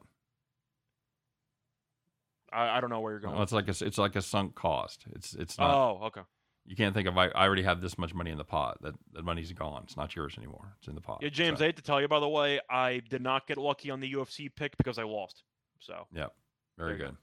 I, 2.52 2.78
I 2.78 2.80
don't 2.80 2.90
know 2.90 3.00
where 3.00 3.12
you're 3.12 3.20
going. 3.20 3.34
Well, 3.34 3.42
it's 3.42 3.52
like 3.52 3.68
a 3.68 3.84
it's 3.84 3.98
like 3.98 4.16
a 4.16 4.22
sunk 4.22 4.54
cost. 4.54 5.04
It's 5.14 5.34
it's 5.34 5.58
not. 5.58 5.74
oh, 5.74 6.06
okay. 6.06 6.22
You 6.68 6.74
can't 6.74 6.94
think 6.94 7.06
of 7.06 7.16
I, 7.16 7.26
I 7.28 7.46
already 7.46 7.62
have 7.62 7.80
this 7.80 7.96
much 7.96 8.12
money 8.12 8.30
in 8.30 8.38
the 8.38 8.44
pot. 8.44 8.78
That 8.82 8.94
that 9.12 9.24
money's 9.24 9.52
gone. 9.52 9.82
It's 9.84 9.96
not 9.96 10.14
yours 10.16 10.34
anymore. 10.36 10.74
It's 10.78 10.88
in 10.88 10.94
the 10.94 11.00
pot. 11.00 11.18
Yeah, 11.22 11.28
James, 11.28 11.58
So, 11.58 11.64
I 11.64 11.68
hate 11.68 11.76
to 11.76 11.82
tell 11.82 12.00
you, 12.00 12.08
by 12.08 12.18
the 12.20 12.28
way, 12.28 12.58
I 12.68 13.02
did 13.08 13.22
not 13.22 13.46
get 13.46 13.56
lucky 13.58 13.90
on 13.90 14.00
the 14.00 14.12
UFC 14.12 14.48
pick 14.54 14.76
because 14.76 14.98
I 14.98 15.04
lost. 15.04 15.44
So 15.78 16.06
Yep. 16.12 16.34
very 16.78 16.92
you 16.92 16.98
go. 16.98 17.04
good. 17.06 17.16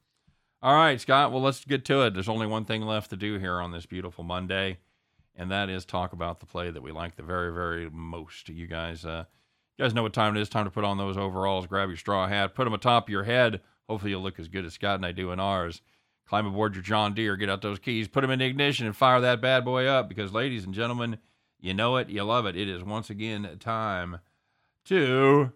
All 0.61 0.74
right, 0.76 0.99
Scott. 0.99 1.34
Well, 1.34 1.41
let's 1.41 1.65
get 1.65 1.84
to 1.86 2.03
it. 2.05 2.13
There's 2.13 2.30
only 2.30 2.47
one 2.47 2.63
thing 2.63 2.84
left 2.84 3.09
to 3.09 3.17
do 3.17 3.38
here 3.38 3.59
on 3.59 3.71
this 3.74 3.86
beautiful 3.86 4.24
Monday, 4.24 4.78
and 5.36 5.51
that 5.51 5.69
is 5.69 5.84
talk 5.84 6.13
about 6.13 6.39
the 6.39 6.45
play 6.45 6.71
that 6.71 6.82
we 6.82 6.93
like 6.93 7.17
the 7.17 7.24
very, 7.24 7.51
very 7.53 7.89
most. 7.89 8.47
You 8.47 8.65
guys, 8.67 9.03
uh, 9.03 9.26
you 9.78 9.84
guys 9.84 9.93
know 9.93 10.03
what 10.03 10.13
time 10.13 10.38
it 10.38 10.39
is. 10.41 10.47
Time 10.47 10.63
to 10.63 10.71
put 10.71 10.86
on 10.86 10.97
those 10.97 11.17
overalls, 11.17 11.67
grab 11.67 11.89
your 11.89 11.97
straw 11.97 12.28
hat, 12.30 12.55
put 12.55 12.63
them 12.63 12.74
atop 12.74 13.09
your 13.09 13.24
head. 13.24 13.59
Hopefully, 13.89 14.11
you'll 14.11 14.21
look 14.21 14.39
as 14.39 14.47
good 14.47 14.65
as 14.65 14.73
Scott 14.73 14.95
and 14.95 15.05
I 15.05 15.11
do 15.11 15.31
in 15.31 15.39
ours. 15.39 15.81
Climb 16.27 16.45
aboard 16.45 16.73
your 16.73 16.84
John 16.84 17.13
Deere, 17.13 17.36
get 17.36 17.49
out 17.49 17.61
those 17.61 17.79
keys, 17.79 18.07
put 18.07 18.21
them 18.21 18.31
in 18.31 18.39
the 18.39 18.45
ignition, 18.45 18.86
and 18.86 18.95
fire 18.95 19.19
that 19.21 19.41
bad 19.41 19.65
boy 19.65 19.86
up. 19.86 20.07
Because, 20.07 20.31
ladies 20.31 20.65
and 20.65 20.73
gentlemen, 20.73 21.17
you 21.59 21.73
know 21.73 21.97
it, 21.97 22.09
you 22.09 22.23
love 22.23 22.45
it. 22.45 22.55
It 22.55 22.67
is 22.67 22.84
once 22.84 23.09
again 23.09 23.57
time 23.59 24.19
to 24.86 25.51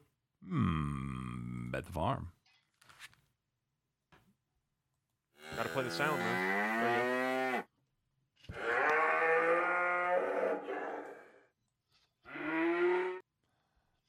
hmm, 0.47 1.71
bet 1.71 1.85
the 1.85 1.91
farm. 1.91 2.31
gotta 5.55 5.69
play 5.69 5.83
the 5.83 5.91
sound, 5.91 6.19
man. 6.19 6.83
There 6.83 7.53
you 7.53 7.63
go. 7.63 7.67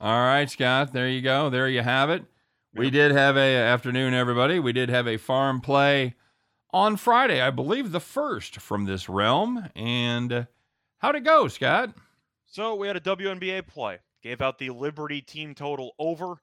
All 0.01 0.21
right, 0.21 0.49
Scott. 0.49 0.93
There 0.93 1.09
you 1.09 1.21
go. 1.21 1.51
There 1.51 1.69
you 1.69 1.83
have 1.83 2.11
it. 2.11 2.25
We 2.75 2.91
did 2.91 3.13
have 3.13 3.37
a 3.37 3.57
afternoon, 3.57 4.15
everybody. 4.15 4.59
We 4.59 4.73
did 4.73 4.89
have 4.89 5.09
a 5.09 5.17
farm 5.17 5.61
play 5.61 6.15
on 6.71 6.97
Friday, 6.97 7.41
I 7.41 7.51
believe, 7.51 7.93
the 7.93 8.01
first 8.01 8.61
from 8.61 8.85
this 8.85 9.09
realm. 9.09 9.69
And 9.75 10.33
uh, 10.33 10.45
how'd 10.99 11.17
it 11.17 11.25
go, 11.25 11.49
Scott? 11.49 11.95
So 12.47 12.75
we 12.75 12.87
had 12.87 12.97
a 12.97 13.01
WNBA 13.01 13.67
play. 13.67 13.99
Gave 14.23 14.41
out 14.41 14.59
the 14.59 14.71
Liberty 14.71 15.21
team 15.21 15.55
total 15.55 15.95
over 15.99 16.37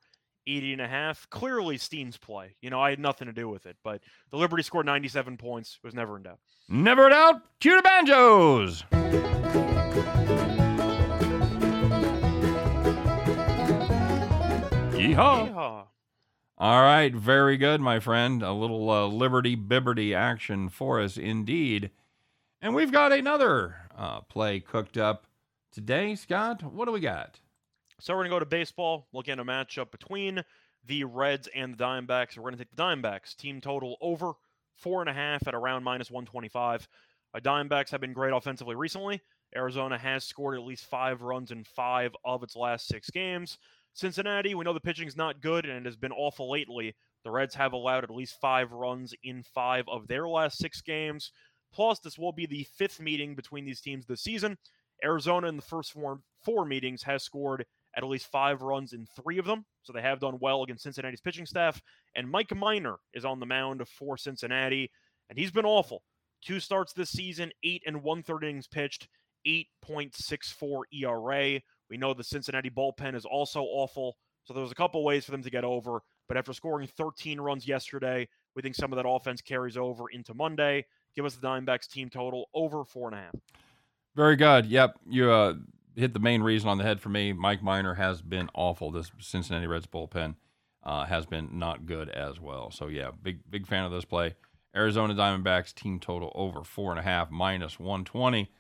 80 0.48 0.74
and 0.74 0.82
a 0.82 0.88
half. 0.88 1.30
Clearly 1.30 1.78
Steen's 1.78 2.18
play. 2.18 2.56
You 2.62 2.70
know, 2.70 2.80
I 2.80 2.90
had 2.90 3.00
nothing 3.00 3.28
to 3.28 3.34
do 3.34 3.50
with 3.50 3.66
it, 3.66 3.78
but 3.84 4.02
the 4.32 4.38
Liberty 4.38 4.64
scored 4.64 4.86
97 4.86 5.38
points. 5.38 5.80
It 5.84 5.86
was 5.86 5.94
never 5.94 6.18
in 6.18 6.24
doubt. 6.24 6.40
Never 6.70 7.06
in 7.06 7.12
doubt. 7.12 7.42
Cue 7.60 7.76
the 7.76 7.82
banjos. 7.82 8.84
Yeehaw. 14.94 15.50
Yeehaw. 15.50 15.86
All 16.58 16.84
right, 16.84 17.14
very 17.14 17.58
good, 17.58 17.82
my 17.82 18.00
friend. 18.00 18.42
A 18.42 18.54
little 18.54 18.90
uh, 18.90 19.08
Liberty 19.08 19.58
Bibberty 19.58 20.16
action 20.16 20.70
for 20.70 21.02
us 21.02 21.18
indeed. 21.18 21.92
And 22.62 22.74
we've 22.74 22.94
got 22.94 23.12
another 23.12 23.76
uh, 23.96 24.22
play 24.22 24.62
cooked 24.62 24.98
up 24.98 25.28
today, 25.74 26.16
Scott. 26.16 26.64
What 26.64 26.86
do 26.86 26.94
we 26.94 27.02
got? 27.02 27.42
So 28.00 28.14
we're 28.14 28.20
going 28.20 28.30
to 28.30 28.36
go 28.36 28.40
to 28.40 28.46
baseball, 28.46 29.08
look 29.12 29.28
at 29.28 29.38
a 29.38 29.44
matchup 29.44 29.92
between 29.92 30.46
the 30.86 31.04
Reds 31.04 31.50
and 31.54 31.74
the 31.74 31.84
Diamondbacks. 31.84 32.38
We're 32.38 32.44
going 32.44 32.58
to 32.58 32.60
take 32.60 32.74
the 32.74 32.82
Diamondbacks. 32.82 33.36
Team 33.36 33.60
total 33.60 33.98
over 34.00 34.32
four 34.78 35.02
and 35.02 35.10
a 35.10 35.14
half 35.14 35.46
at 35.48 35.56
around 35.56 35.84
minus 35.84 36.10
125. 36.10 36.88
Uh, 37.34 37.40
Diamondbacks 37.42 37.90
have 37.90 38.00
been 38.00 38.14
great 38.14 38.32
offensively 38.32 38.76
recently. 38.76 39.22
Arizona 39.54 39.98
has 39.98 40.24
scored 40.24 40.58
at 40.58 40.64
least 40.64 40.86
five 40.86 41.22
runs 41.22 41.52
in 41.52 41.66
five 41.66 42.16
of 42.24 42.44
its 42.44 42.56
last 42.56 42.88
six 42.88 43.10
games. 43.10 43.58
Cincinnati, 43.96 44.54
we 44.54 44.66
know 44.66 44.74
the 44.74 44.80
pitching's 44.80 45.16
not 45.16 45.42
good 45.42 45.66
and 45.66 45.78
it 45.78 45.86
has 45.86 45.96
been 45.96 46.12
awful 46.12 46.52
lately. 46.52 46.94
The 47.24 47.32
Reds 47.32 47.56
have 47.56 47.74
allowed 47.74 48.04
at 48.04 48.12
least 48.12 48.40
five 48.40 48.72
runs 48.72 49.14
in 49.24 49.42
five 49.42 49.86
of 49.88 50.08
their 50.08 50.28
last 50.28 50.58
six 50.58 50.82
games. 50.82 51.32
Plus, 51.74 52.00
this 52.00 52.18
will 52.18 52.34
be 52.34 52.46
the 52.46 52.68
fifth 52.78 53.00
meeting 53.00 53.36
between 53.36 53.66
these 53.66 53.82
teams 53.82 54.06
this 54.06 54.22
season. 54.22 54.58
Arizona, 55.04 55.48
in 55.48 55.56
the 55.56 55.62
first 55.62 55.94
four, 55.94 56.20
four 56.44 56.66
meetings, 56.66 57.04
has 57.04 57.24
scored 57.24 57.66
at 57.96 58.04
least 58.04 58.32
five 58.32 58.62
runs 58.62 58.94
in 58.94 59.08
three 59.16 59.38
of 59.38 59.46
them. 59.46 59.66
So 59.84 59.94
they 59.94 60.02
have 60.02 60.20
done 60.20 60.38
well 60.40 60.64
against 60.64 60.84
Cincinnati's 60.84 61.22
pitching 61.22 61.46
staff. 61.46 61.82
And 62.16 62.30
Mike 62.30 62.56
Minor 62.56 62.98
is 63.14 63.26
on 63.26 63.40
the 63.40 63.46
mound 63.46 63.88
for 63.88 64.18
Cincinnati, 64.18 64.92
and 65.30 65.40
he's 65.40 65.52
been 65.52 65.66
awful. 65.66 66.04
Two 66.44 66.60
starts 66.60 66.94
this 66.94 67.10
season, 67.10 67.52
eight 67.64 67.82
and 67.88 68.04
one 68.04 68.24
third 68.24 68.44
innings 68.44 68.68
pitched, 68.68 69.08
8.64 69.48 70.82
ERA. 70.94 71.62
We 71.90 71.98
know 71.98 72.14
the 72.14 72.24
Cincinnati 72.24 72.70
bullpen 72.70 73.16
is 73.16 73.26
also 73.26 73.62
awful. 73.64 74.18
So 74.44 74.54
there's 74.54 74.72
a 74.72 74.76
couple 74.76 75.04
ways 75.04 75.26
for 75.26 75.32
them 75.32 75.44
to 75.44 75.50
get 75.50 75.64
over. 75.64 76.02
But 76.28 76.38
after 76.38 76.54
scoring 76.54 76.88
13 76.88 77.40
runs 77.40 77.68
yesterday, 77.68 78.28
we 78.56 78.62
think 78.62 78.76
some 78.76 78.92
of 78.92 78.98
that 78.98 79.08
offense 79.08 79.42
carries 79.42 79.78
over 79.78 80.06
into 80.10 80.34
Monday. 80.34 80.86
Give 81.16 81.26
us 81.26 81.36
the 81.36 81.48
Diamondbacks 81.48 81.88
team 81.88 82.10
total 82.10 82.50
over 82.54 82.84
four 82.84 83.08
and 83.08 83.18
a 83.18 83.22
half. 83.22 83.36
Very 84.16 84.36
good. 84.36 84.66
Yep, 84.66 85.00
you 85.10 85.30
uh, 85.32 85.56
hit 85.96 86.14
the 86.14 86.20
main 86.20 86.42
reason 86.42 86.70
on 86.70 86.78
the 86.78 86.84
head 86.84 87.02
for 87.02 87.10
me. 87.10 87.34
Mike 87.34 87.62
Minor 87.62 87.96
has 87.96 88.22
been 88.22 88.50
awful. 88.54 88.92
This 88.92 89.12
Cincinnati 89.20 89.68
Reds 89.68 89.88
bullpen 89.88 90.36
uh, 90.84 91.06
has 91.06 91.26
been 91.26 91.50
not 91.58 91.86
good 91.86 92.10
as 92.10 92.40
well. 92.40 92.72
So 92.72 92.88
yeah, 92.88 93.12
big 93.22 93.40
big 93.50 93.68
fan 93.68 93.84
of 93.84 93.92
this 93.92 94.06
play. 94.06 94.36
Arizona 94.76 95.14
Diamondbacks 95.14 95.74
team 95.74 96.00
total 96.00 96.32
over 96.36 96.64
four 96.64 96.92
and 96.92 97.00
a 97.00 97.04
half 97.04 97.32
minus 97.32 97.80
one 97.80 98.06
twenty. 98.06 98.52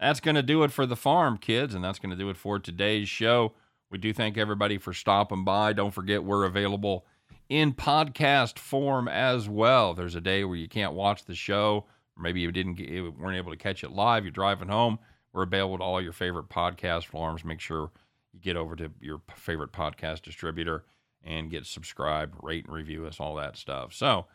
That's 0.00 0.20
going 0.20 0.34
to 0.34 0.42
do 0.42 0.62
it 0.64 0.72
for 0.72 0.86
the 0.86 0.96
farm, 0.96 1.38
kids, 1.38 1.74
and 1.74 1.84
that's 1.84 1.98
going 1.98 2.10
to 2.10 2.16
do 2.16 2.30
it 2.30 2.36
for 2.36 2.58
today's 2.58 3.08
show. 3.08 3.52
We 3.90 3.98
do 3.98 4.12
thank 4.12 4.36
everybody 4.36 4.78
for 4.78 4.92
stopping 4.92 5.44
by. 5.44 5.72
Don't 5.72 5.94
forget 5.94 6.24
we're 6.24 6.44
available 6.44 7.06
in 7.48 7.74
podcast 7.74 8.58
form 8.58 9.06
as 9.06 9.48
well. 9.48 9.94
There's 9.94 10.14
a 10.14 10.20
day 10.20 10.44
where 10.44 10.56
you 10.56 10.68
can't 10.68 10.94
watch 10.94 11.24
the 11.24 11.34
show, 11.34 11.84
or 12.16 12.22
maybe 12.22 12.40
you 12.40 12.50
didn't 12.50 12.78
you 12.78 13.14
weren't 13.16 13.36
able 13.36 13.52
to 13.52 13.56
catch 13.56 13.84
it 13.84 13.92
live. 13.92 14.24
You're 14.24 14.32
driving 14.32 14.68
home. 14.68 14.98
We're 15.32 15.44
available 15.44 15.78
to 15.78 15.84
all 15.84 16.02
your 16.02 16.12
favorite 16.12 16.48
podcast 16.48 17.06
forms. 17.06 17.44
Make 17.44 17.60
sure 17.60 17.90
you 18.32 18.40
get 18.40 18.56
over 18.56 18.74
to 18.76 18.90
your 19.00 19.20
favorite 19.36 19.72
podcast 19.72 20.22
distributor 20.22 20.84
and 21.22 21.50
get 21.50 21.66
subscribed, 21.66 22.34
rate 22.42 22.66
and 22.66 22.74
review 22.74 23.06
us, 23.06 23.20
all 23.20 23.36
that 23.36 23.56
stuff. 23.56 23.92
So, 23.94 24.26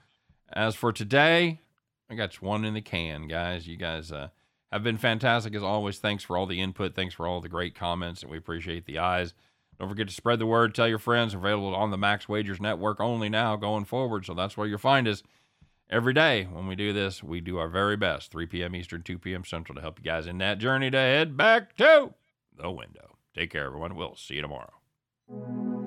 as 0.52 0.76
for 0.76 0.92
today, 0.92 1.62
I 2.10 2.16
got 2.16 2.42
one 2.42 2.66
in 2.66 2.74
the 2.74 2.82
can, 2.82 3.28
guys. 3.28 3.68
You 3.68 3.78
guys 3.78 4.12
uh, 4.12 4.30
have 4.72 4.84
been 4.84 4.98
fantastic 4.98 5.56
as 5.56 5.64
always. 5.64 6.00
Thanks 6.00 6.24
for 6.24 6.38
all 6.38 6.46
the 6.46 6.62
input. 6.62 6.96
Thanks 6.96 7.14
for 7.14 7.28
all 7.28 7.42
the 7.42 7.50
great 7.50 7.76
comments, 7.76 8.22
and 8.22 8.32
we 8.32 8.38
appreciate 8.38 8.86
the 8.86 9.00
eyes. 9.00 9.34
Don't 9.80 9.90
forget 9.90 10.08
to 10.08 10.14
spread 10.14 10.40
the 10.40 10.46
word. 10.46 10.76
Tell 10.76 10.88
your 10.88 11.00
friends. 11.00 11.34
Available 11.34 11.74
on 11.74 11.92
the 11.92 11.98
Max 11.98 12.28
Wagers 12.28 12.60
Network 12.60 13.00
only 13.00 13.30
now 13.30 13.56
going 13.56 13.86
forward. 13.86 14.26
So 14.26 14.34
that's 14.34 14.58
where 14.58 14.68
you'll 14.68 14.78
find 14.78 15.08
us 15.08 15.24
every 15.90 16.14
day 16.14 16.44
when 16.52 16.68
we 16.68 16.76
do 16.76 16.92
this. 16.92 17.24
We 17.24 17.40
do 17.40 17.58
our 17.58 17.70
very 17.70 17.96
best, 17.96 18.32
3 18.32 18.46
p.m. 18.46 18.76
Eastern, 18.76 19.04
2 19.04 19.18
p.m. 19.18 19.46
Central, 19.46 19.76
to 19.76 19.82
help 19.82 20.00
you 20.00 20.04
guys 20.04 20.28
in 20.28 20.38
that 20.40 20.60
journey 20.60 20.92
to 20.92 20.98
head 20.98 21.38
back 21.38 21.76
to 21.78 22.14
the 22.56 22.70
window. 22.70 23.16
Take 23.34 23.52
care, 23.52 23.66
everyone. 23.66 23.96
We'll 23.96 24.16
see 24.16 24.36
you 24.36 24.42
tomorrow. 24.42 25.79